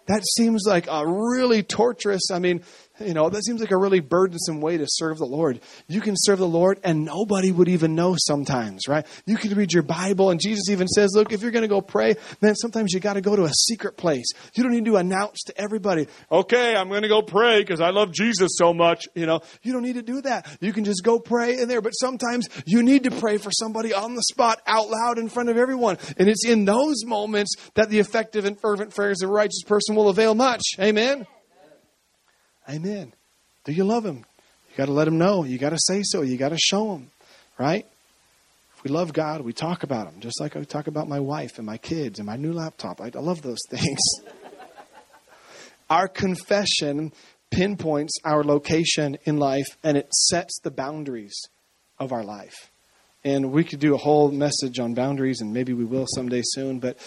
that 0.05 0.23
seems 0.37 0.63
like 0.67 0.87
a 0.89 1.05
really 1.07 1.63
torturous, 1.63 2.31
I 2.31 2.39
mean, 2.39 2.63
you 2.99 3.13
know, 3.13 3.29
that 3.29 3.43
seems 3.43 3.59
like 3.59 3.71
a 3.71 3.77
really 3.77 3.99
burdensome 3.99 4.61
way 4.61 4.77
to 4.77 4.85
serve 4.87 5.17
the 5.17 5.25
Lord. 5.25 5.59
You 5.87 5.99
can 6.01 6.15
serve 6.15 6.39
the 6.39 6.47
Lord 6.47 6.79
and 6.83 7.05
nobody 7.05 7.51
would 7.51 7.67
even 7.67 7.95
know 7.95 8.15
sometimes, 8.17 8.87
right? 8.87 9.05
You 9.25 9.35
can 9.35 9.53
read 9.55 9.73
your 9.73 9.83
Bible 9.83 10.29
and 10.29 10.39
Jesus 10.39 10.69
even 10.69 10.87
says, 10.87 11.11
look, 11.15 11.31
if 11.31 11.41
you're 11.41 11.51
going 11.51 11.63
to 11.63 11.67
go 11.67 11.81
pray, 11.81 12.15
then 12.39 12.55
sometimes 12.55 12.93
you 12.93 12.99
got 12.99 13.13
to 13.13 13.21
go 13.21 13.35
to 13.35 13.45
a 13.45 13.51
secret 13.51 13.97
place. 13.97 14.25
You 14.53 14.63
don't 14.63 14.73
need 14.73 14.85
to 14.85 14.97
announce 14.97 15.41
to 15.43 15.57
everybody, 15.59 16.07
okay, 16.31 16.75
I'm 16.75 16.89
going 16.89 17.01
to 17.01 17.07
go 17.07 17.21
pray 17.21 17.61
because 17.61 17.81
I 17.81 17.89
love 17.89 18.11
Jesus 18.13 18.51
so 18.55 18.73
much. 18.73 19.05
You 19.15 19.25
know, 19.25 19.41
you 19.63 19.73
don't 19.73 19.83
need 19.83 19.95
to 19.95 20.03
do 20.03 20.21
that. 20.21 20.47
You 20.61 20.71
can 20.71 20.83
just 20.83 21.03
go 21.03 21.19
pray 21.19 21.57
in 21.59 21.67
there. 21.67 21.81
But 21.81 21.91
sometimes 21.91 22.47
you 22.65 22.83
need 22.83 23.05
to 23.05 23.11
pray 23.11 23.37
for 23.37 23.51
somebody 23.51 23.93
on 23.93 24.15
the 24.15 24.23
spot 24.23 24.61
out 24.67 24.89
loud 24.89 25.17
in 25.17 25.29
front 25.29 25.49
of 25.49 25.57
everyone. 25.57 25.97
And 26.17 26.29
it's 26.29 26.45
in 26.45 26.65
those 26.65 27.05
moments 27.05 27.55
that 27.73 27.89
the 27.89 27.99
effective 27.99 28.45
and 28.45 28.59
fervent 28.59 28.93
prayers 28.93 29.21
of 29.23 29.29
a 29.29 29.33
righteous 29.33 29.63
person 29.65 29.95
will 29.95 30.09
avail 30.09 30.35
much. 30.35 30.61
Amen. 30.79 31.25
Amen. 32.69 33.13
Do 33.65 33.71
you 33.71 33.83
love 33.83 34.05
him? 34.05 34.17
You 34.17 34.77
got 34.77 34.85
to 34.85 34.91
let 34.91 35.07
him 35.07 35.17
know. 35.17 35.43
You 35.43 35.57
got 35.57 35.71
to 35.71 35.79
say 35.79 36.01
so. 36.03 36.21
You 36.21 36.37
got 36.37 36.49
to 36.49 36.57
show 36.57 36.95
him, 36.95 37.11
right? 37.57 37.85
If 38.77 38.83
we 38.83 38.89
love 38.89 39.13
God, 39.13 39.41
we 39.41 39.53
talk 39.53 39.83
about 39.83 40.07
him, 40.07 40.19
just 40.19 40.39
like 40.39 40.55
I 40.55 40.63
talk 40.63 40.87
about 40.87 41.07
my 41.07 41.19
wife 41.19 41.57
and 41.57 41.65
my 41.65 41.77
kids 41.77 42.19
and 42.19 42.25
my 42.25 42.37
new 42.37 42.53
laptop. 42.53 43.01
I, 43.01 43.11
I 43.13 43.19
love 43.19 43.41
those 43.41 43.59
things. 43.69 43.99
our 45.89 46.07
confession 46.07 47.11
pinpoints 47.51 48.13
our 48.25 48.43
location 48.43 49.17
in 49.25 49.37
life 49.37 49.67
and 49.83 49.95
it 49.95 50.11
sets 50.11 50.59
the 50.63 50.71
boundaries 50.71 51.39
of 51.99 52.11
our 52.11 52.23
life. 52.23 52.71
And 53.23 53.51
we 53.51 53.63
could 53.63 53.79
do 53.79 53.93
a 53.93 53.97
whole 53.97 54.31
message 54.31 54.79
on 54.79 54.95
boundaries, 54.95 55.39
and 55.39 55.53
maybe 55.53 55.71
we 55.71 55.85
will 55.85 56.05
someday 56.13 56.41
soon, 56.43 56.79
but 56.79 56.97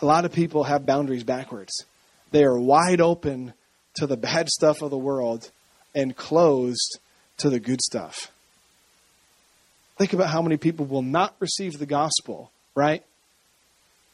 a 0.00 0.06
lot 0.06 0.24
of 0.24 0.32
people 0.32 0.64
have 0.64 0.86
boundaries 0.86 1.24
backwards. 1.24 1.84
They 2.30 2.44
are 2.44 2.58
wide 2.58 3.02
open 3.02 3.52
to 3.94 4.06
the 4.06 4.16
bad 4.16 4.48
stuff 4.48 4.82
of 4.82 4.90
the 4.90 4.98
world 4.98 5.50
and 5.94 6.16
closed 6.16 6.98
to 7.38 7.50
the 7.50 7.60
good 7.60 7.80
stuff. 7.80 8.30
Think 9.98 10.12
about 10.12 10.30
how 10.30 10.42
many 10.42 10.56
people 10.56 10.86
will 10.86 11.02
not 11.02 11.34
receive 11.40 11.78
the 11.78 11.86
gospel, 11.86 12.50
right? 12.74 13.04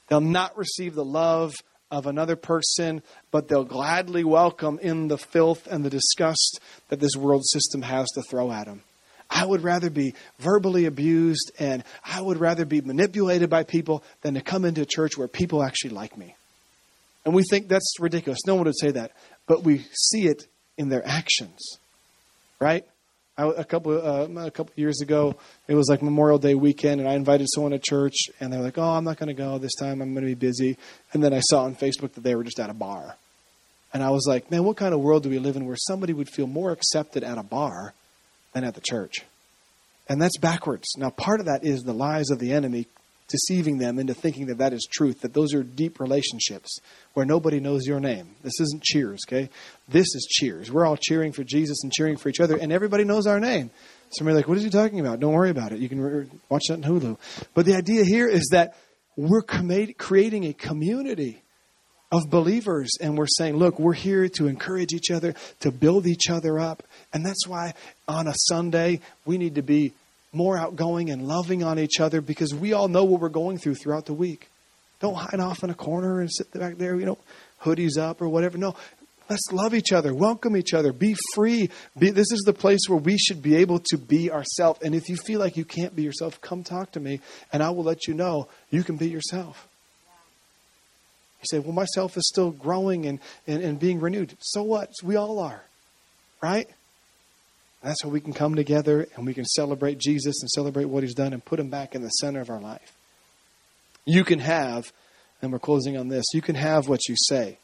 They'll 0.09 0.21
not 0.21 0.57
receive 0.57 0.95
the 0.95 1.05
love 1.05 1.55
of 1.91 2.07
another 2.07 2.37
person, 2.37 3.03
but 3.31 3.49
they'll 3.49 3.65
gladly 3.65 4.25
welcome 4.25 4.79
in 4.81 5.09
the 5.09 5.19
filth 5.19 5.67
and 5.69 5.85
the 5.85 5.91
disgust 5.91 6.61
that 6.89 7.01
this 7.01 7.15
world 7.17 7.45
system 7.47 7.83
has 7.83 8.09
to 8.15 8.23
throw 8.23 8.51
at 8.51 8.67
them. 8.67 8.83
I 9.29 9.45
would 9.45 9.63
rather 9.63 9.91
be 9.91 10.15
verbally 10.39 10.87
abused 10.87 11.53
and 11.59 11.85
I 12.05 12.21
would 12.21 12.39
rather 12.39 12.65
be 12.65 12.81
manipulated 12.81 13.51
by 13.51 13.65
people 13.65 14.05
than 14.23 14.35
to 14.35 14.41
come 14.41 14.65
into 14.65 14.83
a 14.83 14.87
church 14.87 15.17
where 15.17 15.29
people 15.29 15.63
actually 15.63 15.91
like 15.91 16.17
me. 16.17 16.35
And 17.25 17.35
we 17.35 17.43
think 17.43 17.67
that's 17.67 17.99
ridiculous. 17.99 18.39
No 18.47 18.55
one 18.55 18.65
would 18.65 18.79
say 18.79 18.93
that 18.93 19.13
but 19.47 19.63
we 19.63 19.85
see 19.93 20.27
it 20.27 20.47
in 20.77 20.89
their 20.89 21.07
actions, 21.07 21.79
right? 22.61 22.85
I, 23.39 23.49
a 23.49 23.65
couple 23.65 23.93
uh, 23.93 24.47
a 24.47 24.51
couple 24.51 24.73
years 24.77 25.01
ago, 25.03 25.37
it 25.69 25.75
was 25.75 25.89
like 25.89 26.03
Memorial 26.03 26.39
Day 26.39 26.55
weekend, 26.55 27.01
and 27.01 27.09
I 27.09 27.15
invited 27.15 27.49
someone 27.51 27.73
to 27.73 27.79
church, 27.79 28.15
and 28.41 28.53
they're 28.53 28.63
like, 28.63 28.79
"Oh, 28.79 28.91
I'm 28.91 29.05
not 29.05 29.19
going 29.19 29.29
to 29.29 29.35
go 29.35 29.59
this 29.59 29.75
time. 29.75 30.01
I'm 30.01 30.15
going 30.15 30.25
to 30.25 30.35
be 30.35 30.35
busy." 30.35 30.79
And 31.13 31.23
then 31.23 31.35
I 31.35 31.41
saw 31.41 31.65
on 31.65 31.77
Facebook 31.77 32.15
that 32.15 32.23
they 32.23 32.35
were 32.35 32.45
just 32.45 32.59
at 32.59 32.71
a 32.71 32.75
bar, 32.75 33.17
and 33.93 34.03
I 34.03 34.11
was 34.11 34.27
like, 34.27 34.51
"Man, 34.51 34.65
what 34.65 34.79
kind 34.79 34.95
of 34.95 35.01
world 35.01 35.23
do 35.23 35.29
we 35.29 35.39
live 35.39 35.57
in 35.57 35.67
where 35.67 35.77
somebody 35.77 36.15
would 36.15 36.31
feel 36.31 36.47
more 36.47 36.73
accepted 36.73 37.25
at 37.25 37.37
a 37.37 37.43
bar 37.43 37.93
than 38.55 38.65
at 38.65 38.75
the 38.75 38.81
church?" 38.81 39.17
And 40.09 40.23
that's 40.23 40.39
backwards. 40.39 40.95
Now, 40.97 41.11
part 41.11 41.41
of 41.41 41.47
that 41.47 41.65
is 41.65 41.83
the 41.83 41.93
lies 41.93 42.31
of 42.31 42.39
the 42.39 42.53
enemy 42.53 42.87
deceiving 43.29 43.79
them 43.79 43.99
into 43.99 44.15
thinking 44.15 44.47
that 44.47 44.59
that 44.59 44.73
is 44.73 44.87
truth, 44.91 45.21
that 45.23 45.35
those 45.35 45.53
are 45.53 45.63
deep 45.63 45.99
relationships 45.99 46.79
where 47.15 47.27
nobody 47.27 47.59
knows 47.61 47.87
your 47.87 48.01
name. 48.01 48.37
This 48.43 48.61
isn't 48.61 48.83
cheers, 48.83 49.21
okay? 49.27 49.51
This 49.89 50.07
is 50.15 50.27
cheers. 50.31 50.71
We're 50.71 50.87
all 50.87 50.97
cheering 50.97 51.33
for 51.33 51.43
Jesus 51.43 51.83
and 51.83 51.93
cheering 51.93 52.17
for 52.17 52.29
each 52.29 52.41
other, 52.41 52.57
and 52.57 52.73
everybody 52.73 53.05
knows 53.05 53.27
our 53.27 53.41
name. 53.41 53.71
Somebody 54.11 54.37
like, 54.37 54.49
what 54.49 54.57
is 54.57 54.63
he 54.63 54.71
talking 54.71 55.01
about? 55.01 55.19
Don't 55.19 55.33
worry 55.33 55.51
about 55.51 55.73
it. 55.73 55.81
You 55.81 55.89
can 55.89 56.01
re- 56.01 56.31
watch 56.49 56.65
that 56.69 56.75
in 56.75 56.83
Hulu. 56.83 57.19
But 57.55 57.67
the 57.67 57.75
idea 57.75 58.05
here 58.05 58.29
is 58.29 58.49
that 58.53 58.77
we're 59.17 59.43
com- 59.43 59.95
creating 59.99 60.45
a 60.45 60.53
community 60.53 61.43
of 62.13 62.31
believers, 62.31 62.91
and 63.01 63.19
we're 63.19 63.27
saying, 63.27 63.57
look, 63.57 63.81
we're 63.81 63.93
here 63.93 64.29
to 64.29 64.47
encourage 64.47 64.93
each 64.93 65.11
other, 65.11 65.35
to 65.61 65.73
build 65.73 66.07
each 66.07 66.31
other 66.31 66.61
up. 66.61 66.85
And 67.13 67.27
that's 67.27 67.49
why 67.49 67.75
on 68.07 68.29
a 68.29 68.35
Sunday, 68.35 69.01
we 69.25 69.39
need 69.39 69.57
to 69.57 69.63
be 69.63 69.93
more 70.37 70.57
outgoing 70.57 71.11
and 71.11 71.27
loving 71.27 71.65
on 71.65 71.79
each 71.79 71.99
other 71.99 72.21
because 72.21 72.55
we 72.55 72.73
all 72.73 72.89
know 72.89 73.05
what 73.05 73.21
we're 73.21 73.29
going 73.29 73.59
through 73.59 73.75
throughout 73.75 74.07
the 74.07 74.15
week. 74.15 74.49
Don't 75.01 75.15
hide 75.15 75.41
off 75.41 75.65
in 75.65 75.71
a 75.71 75.75
corner 75.75 76.21
and 76.21 76.31
sit 76.31 76.51
back 76.53 76.77
there, 76.77 76.97
you 76.97 77.07
know, 77.07 77.19
hoodies 77.63 77.99
up 77.99 78.21
or 78.21 78.29
whatever. 78.29 78.57
No, 78.57 78.75
let's 79.29 79.51
love 79.53 79.75
each 79.75 79.93
other, 79.93 80.15
welcome 80.15 80.57
each 80.57 80.75
other, 80.75 80.93
be 80.93 81.17
free. 81.35 81.71
Be, 81.99 82.11
this 82.11 82.31
is 82.33 82.43
the 82.47 82.53
place 82.53 82.81
where 82.89 82.99
we 82.99 83.19
should 83.19 83.43
be 83.43 83.57
able 83.57 83.81
to 83.91 83.99
be 83.99 84.31
ourselves. 84.31 84.81
And 84.83 84.95
if 84.95 85.09
you 85.09 85.17
feel 85.17 85.41
like 85.41 85.57
you 85.57 85.65
can't 85.65 85.97
be 85.97 86.03
yourself, 86.03 86.41
come 86.41 86.63
talk 86.63 86.93
to 86.93 87.01
me 87.01 87.21
and 87.53 87.63
I 87.63 87.71
will 87.71 87.85
let 87.85 88.07
you 88.07 88.15
know 88.15 88.49
you 88.71 88.85
can 88.85 88.97
be 88.97 89.09
yourself. 89.09 89.69
You 91.41 91.47
say, 91.51 91.59
well, 91.59 91.73
myself 91.73 92.17
is 92.17 92.27
still 92.29 92.51
growing 92.51 93.07
and, 93.07 93.21
and, 93.47 93.63
and 93.63 93.79
being 93.79 94.01
renewed. 94.01 94.37
So 94.41 94.63
what? 94.63 94.91
We 95.03 95.17
all 95.17 95.39
are, 95.39 95.63
right? 96.43 96.69
That's 97.83 98.03
how 98.03 98.09
we 98.09 98.21
can 98.21 98.33
come 98.33 98.55
together 98.55 99.07
and 99.15 99.27
we 99.27 99.35
can 99.35 99.45
celebrate 99.45 99.99
Jesus 99.99 100.41
and 100.41 100.51
celebrate 100.51 100.87
what 100.87 101.03
he's 101.03 101.15
done 101.15 101.33
and 101.33 101.45
put 101.45 101.61
him 101.61 101.71
back 101.71 101.95
in 101.95 102.03
the 102.03 102.09
center 102.09 102.41
of 102.41 102.51
our 102.51 102.61
life. 102.61 102.93
You 104.05 104.25
can 104.25 104.39
have, 104.39 104.93
and 105.43 105.53
we're 105.53 105.59
closing 105.59 105.97
on 105.97 106.09
this, 106.09 106.25
you 106.33 106.43
can 106.43 106.55
have 106.55 106.89
what 106.89 107.09
you 107.09 107.15
say, 107.29 107.59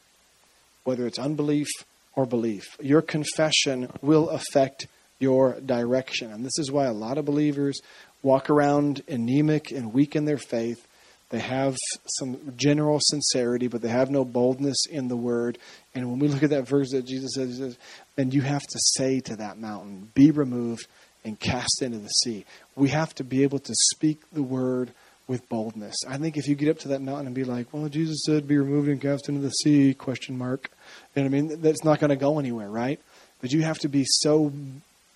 whether 0.84 1.06
it's 1.06 1.18
unbelief 1.18 1.68
or 2.14 2.26
belief. 2.26 2.64
Your 2.80 3.02
confession 3.02 3.90
will 4.00 4.28
affect 4.28 4.86
your 5.18 5.60
direction. 5.60 6.32
And 6.32 6.44
this 6.44 6.58
is 6.58 6.70
why 6.70 6.86
a 6.86 6.92
lot 6.92 7.16
of 7.16 7.24
believers 7.24 7.80
walk 8.22 8.50
around 8.50 9.02
anemic 9.08 9.70
and 9.70 9.92
weak 9.92 10.14
in 10.16 10.24
their 10.24 10.38
faith. 10.38 10.86
They 11.30 11.38
have 11.38 11.76
some 12.18 12.54
general 12.56 12.98
sincerity, 13.00 13.66
but 13.68 13.80
they 13.80 13.88
have 13.88 14.10
no 14.10 14.24
boldness 14.24 14.84
in 14.90 15.08
the 15.08 15.16
word. 15.16 15.58
And 15.94 16.10
when 16.10 16.18
we 16.18 16.28
look 16.28 16.42
at 16.42 16.50
that 16.50 16.68
verse 16.68 16.90
that 16.90 17.06
Jesus 17.06 17.32
says, 17.34 17.48
he 17.48 17.54
says, 17.54 17.78
then 18.16 18.30
you 18.30 18.42
have 18.42 18.62
to 18.62 18.78
say 18.78 19.20
to 19.20 19.36
that 19.36 19.58
mountain, 19.58 20.10
be 20.14 20.30
removed 20.30 20.86
and 21.24 21.38
cast 21.38 21.82
into 21.82 21.98
the 21.98 22.08
sea. 22.08 22.44
We 22.76 22.88
have 22.88 23.14
to 23.16 23.24
be 23.24 23.42
able 23.42 23.58
to 23.60 23.74
speak 23.92 24.20
the 24.32 24.42
word 24.42 24.92
with 25.28 25.48
boldness. 25.48 25.94
I 26.08 26.18
think 26.18 26.36
if 26.36 26.46
you 26.46 26.54
get 26.54 26.68
up 26.68 26.80
to 26.80 26.88
that 26.88 27.00
mountain 27.00 27.26
and 27.26 27.34
be 27.34 27.44
like, 27.44 27.72
well, 27.72 27.88
Jesus 27.88 28.22
said, 28.26 28.48
be 28.48 28.58
removed 28.58 28.88
and 28.88 29.00
cast 29.00 29.28
into 29.28 29.40
the 29.40 29.50
sea, 29.50 29.94
question 29.94 30.36
mark. 30.36 30.70
You 31.14 31.22
know 31.22 31.28
what 31.28 31.36
I 31.36 31.40
mean? 31.40 31.60
That's 31.62 31.84
not 31.84 32.00
going 32.00 32.10
to 32.10 32.16
go 32.16 32.38
anywhere, 32.38 32.68
right? 32.68 33.00
But 33.40 33.52
you 33.52 33.62
have 33.62 33.78
to 33.80 33.88
be 33.88 34.04
so 34.06 34.52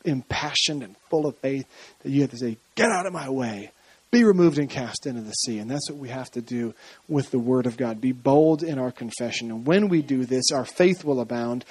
impassioned 0.05 0.83
and 0.83 0.97
full 1.11 1.27
of 1.27 1.37
faith 1.39 1.67
that 2.03 2.11
you 2.11 2.23
have 2.23 2.31
to 2.31 2.39
say, 2.39 2.57
get 2.77 2.91
out 2.91 3.07
of 3.07 3.13
my 3.13 3.29
way 3.29 3.73
be 4.17 4.25
removed 4.25 4.59
and 4.59 4.71
cast 4.71 5.07
into 5.07 5.21
the 5.21 5.33
sea. 5.33 5.59
And 5.59 5.71
that's 5.71 5.91
what 5.91 5.99
we 5.99 6.09
have 6.09 6.31
to 6.33 6.41
do 6.41 6.75
with 7.09 7.31
the 7.31 7.39
Word 7.39 7.67
of 7.67 7.77
God. 7.77 8.01
Be 8.01 8.13
bold 8.13 8.63
in 8.63 8.79
our 8.79 8.91
confession. 8.91 9.51
And 9.51 9.67
when 9.67 9.89
we 9.89 10.01
do 10.01 10.25
this, 10.25 10.45
our 10.55 10.65
faith 10.65 11.05
will 11.05 11.21
abound. 11.21 11.65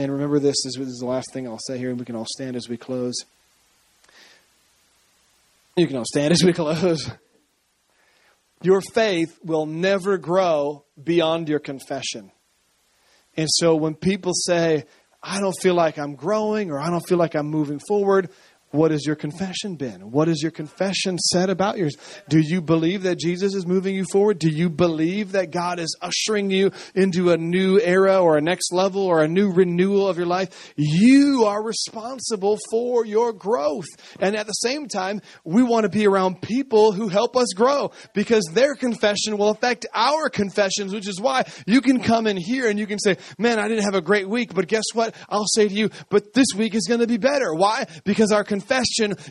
And 0.00 0.10
remember 0.10 0.38
this, 0.38 0.56
this 0.64 0.78
is 0.78 0.96
the 0.98 1.06
last 1.06 1.26
thing 1.30 1.46
I'll 1.46 1.58
say 1.58 1.76
here, 1.76 1.90
and 1.90 1.98
we 1.98 2.06
can 2.06 2.16
all 2.16 2.24
stand 2.26 2.56
as 2.56 2.70
we 2.70 2.78
close. 2.78 3.12
You 5.76 5.86
can 5.86 5.98
all 5.98 6.06
stand 6.06 6.32
as 6.32 6.42
we 6.42 6.54
close. 6.54 7.10
Your 8.62 8.80
faith 8.94 9.38
will 9.44 9.66
never 9.66 10.16
grow 10.16 10.86
beyond 11.04 11.50
your 11.50 11.58
confession. 11.58 12.32
And 13.36 13.46
so 13.50 13.76
when 13.76 13.94
people 13.94 14.32
say, 14.32 14.84
I 15.22 15.38
don't 15.38 15.60
feel 15.60 15.74
like 15.74 15.98
I'm 15.98 16.14
growing 16.14 16.70
or 16.70 16.80
I 16.80 16.88
don't 16.88 17.06
feel 17.06 17.18
like 17.18 17.34
I'm 17.34 17.48
moving 17.48 17.78
forward, 17.86 18.30
What 18.72 18.92
has 18.92 19.04
your 19.04 19.16
confession 19.16 19.74
been? 19.74 20.12
What 20.12 20.28
has 20.28 20.42
your 20.42 20.52
confession 20.52 21.18
said 21.18 21.50
about 21.50 21.76
yours? 21.76 21.96
Do 22.28 22.38
you 22.38 22.60
believe 22.60 23.02
that 23.02 23.18
Jesus 23.18 23.52
is 23.52 23.66
moving 23.66 23.96
you 23.96 24.04
forward? 24.12 24.38
Do 24.38 24.48
you 24.48 24.70
believe 24.70 25.32
that 25.32 25.50
God 25.50 25.80
is 25.80 25.96
ushering 26.00 26.50
you 26.50 26.70
into 26.94 27.32
a 27.32 27.36
new 27.36 27.80
era 27.80 28.20
or 28.20 28.36
a 28.36 28.40
next 28.40 28.72
level 28.72 29.02
or 29.02 29.24
a 29.24 29.28
new 29.28 29.50
renewal 29.50 30.06
of 30.06 30.18
your 30.18 30.26
life? 30.26 30.72
You 30.76 31.46
are 31.46 31.60
responsible 31.60 32.58
for 32.70 33.04
your 33.04 33.32
growth. 33.32 33.88
And 34.20 34.36
at 34.36 34.46
the 34.46 34.52
same 34.52 34.86
time, 34.86 35.20
we 35.42 35.64
want 35.64 35.82
to 35.82 35.88
be 35.88 36.06
around 36.06 36.40
people 36.40 36.92
who 36.92 37.08
help 37.08 37.36
us 37.36 37.48
grow 37.56 37.90
because 38.14 38.48
their 38.52 38.76
confession 38.76 39.36
will 39.36 39.50
affect 39.50 39.84
our 39.92 40.28
confessions, 40.28 40.92
which 40.92 41.08
is 41.08 41.20
why 41.20 41.42
you 41.66 41.80
can 41.80 42.00
come 42.00 42.28
in 42.28 42.36
here 42.36 42.70
and 42.70 42.78
you 42.78 42.86
can 42.86 43.00
say, 43.00 43.16
man, 43.36 43.58
I 43.58 43.66
didn't 43.66 43.82
have 43.82 43.96
a 43.96 44.00
great 44.00 44.28
week, 44.28 44.54
but 44.54 44.68
guess 44.68 44.84
what? 44.94 45.16
I'll 45.28 45.44
say 45.44 45.66
to 45.66 45.74
you, 45.74 45.90
but 46.08 46.34
this 46.34 46.46
week 46.56 46.76
is 46.76 46.86
going 46.86 47.00
to 47.00 47.08
be 47.08 47.16
better. 47.16 47.52
Why? 47.52 47.86
Because 48.04 48.30
our 48.30 48.44
confession 48.44 48.59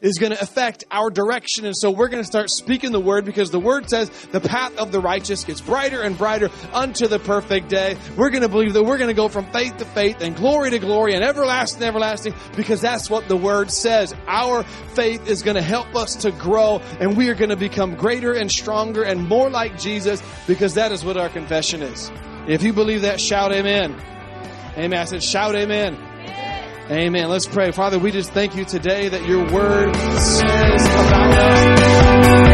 is 0.01 0.17
going 0.17 0.31
to 0.31 0.41
affect 0.41 0.83
our 0.91 1.09
direction. 1.09 1.65
And 1.65 1.75
so 1.75 1.91
we're 1.91 2.07
going 2.09 2.23
to 2.23 2.27
start 2.27 2.49
speaking 2.49 2.91
the 2.91 2.99
word 2.99 3.25
because 3.25 3.51
the 3.51 3.59
word 3.59 3.89
says 3.89 4.09
the 4.31 4.39
path 4.39 4.77
of 4.77 4.91
the 4.91 4.99
righteous 4.99 5.43
gets 5.43 5.61
brighter 5.61 6.01
and 6.01 6.17
brighter 6.17 6.49
unto 6.73 7.07
the 7.07 7.19
perfect 7.19 7.69
day. 7.69 7.97
We're 8.15 8.29
going 8.29 8.43
to 8.43 8.49
believe 8.49 8.73
that 8.73 8.83
we're 8.83 8.97
going 8.97 9.09
to 9.09 9.13
go 9.13 9.27
from 9.27 9.45
faith 9.51 9.77
to 9.77 9.85
faith 9.85 10.21
and 10.21 10.35
glory 10.35 10.71
to 10.71 10.79
glory 10.79 11.13
and 11.13 11.23
everlasting, 11.23 11.83
everlasting 11.83 12.33
because 12.55 12.81
that's 12.81 13.09
what 13.09 13.27
the 13.27 13.37
word 13.37 13.71
says. 13.71 14.13
Our 14.27 14.63
faith 14.63 15.27
is 15.27 15.43
going 15.43 15.55
to 15.55 15.61
help 15.61 15.95
us 15.95 16.15
to 16.17 16.31
grow 16.31 16.81
and 16.99 17.17
we 17.17 17.29
are 17.29 17.35
going 17.35 17.49
to 17.49 17.57
become 17.57 17.95
greater 17.95 18.33
and 18.33 18.51
stronger 18.51 19.03
and 19.03 19.27
more 19.27 19.49
like 19.49 19.79
Jesus 19.79 20.21
because 20.47 20.73
that 20.75 20.91
is 20.91 21.03
what 21.03 21.17
our 21.17 21.29
confession 21.29 21.81
is. 21.81 22.11
If 22.47 22.63
you 22.63 22.73
believe 22.73 23.01
that, 23.03 23.19
shout 23.19 23.51
amen. 23.51 23.95
Amen. 24.77 24.99
I 24.99 25.05
said, 25.05 25.21
shout 25.21 25.55
amen. 25.55 26.08
Amen. 26.89 27.29
Let's 27.29 27.45
pray. 27.45 27.71
Father, 27.71 27.99
we 27.99 28.11
just 28.11 28.31
thank 28.31 28.55
you 28.55 28.65
today 28.65 29.09
that 29.09 29.23
your 29.27 29.45
word 29.53 29.95
says 29.95 30.85
about 30.85 31.37
us. 31.37 32.48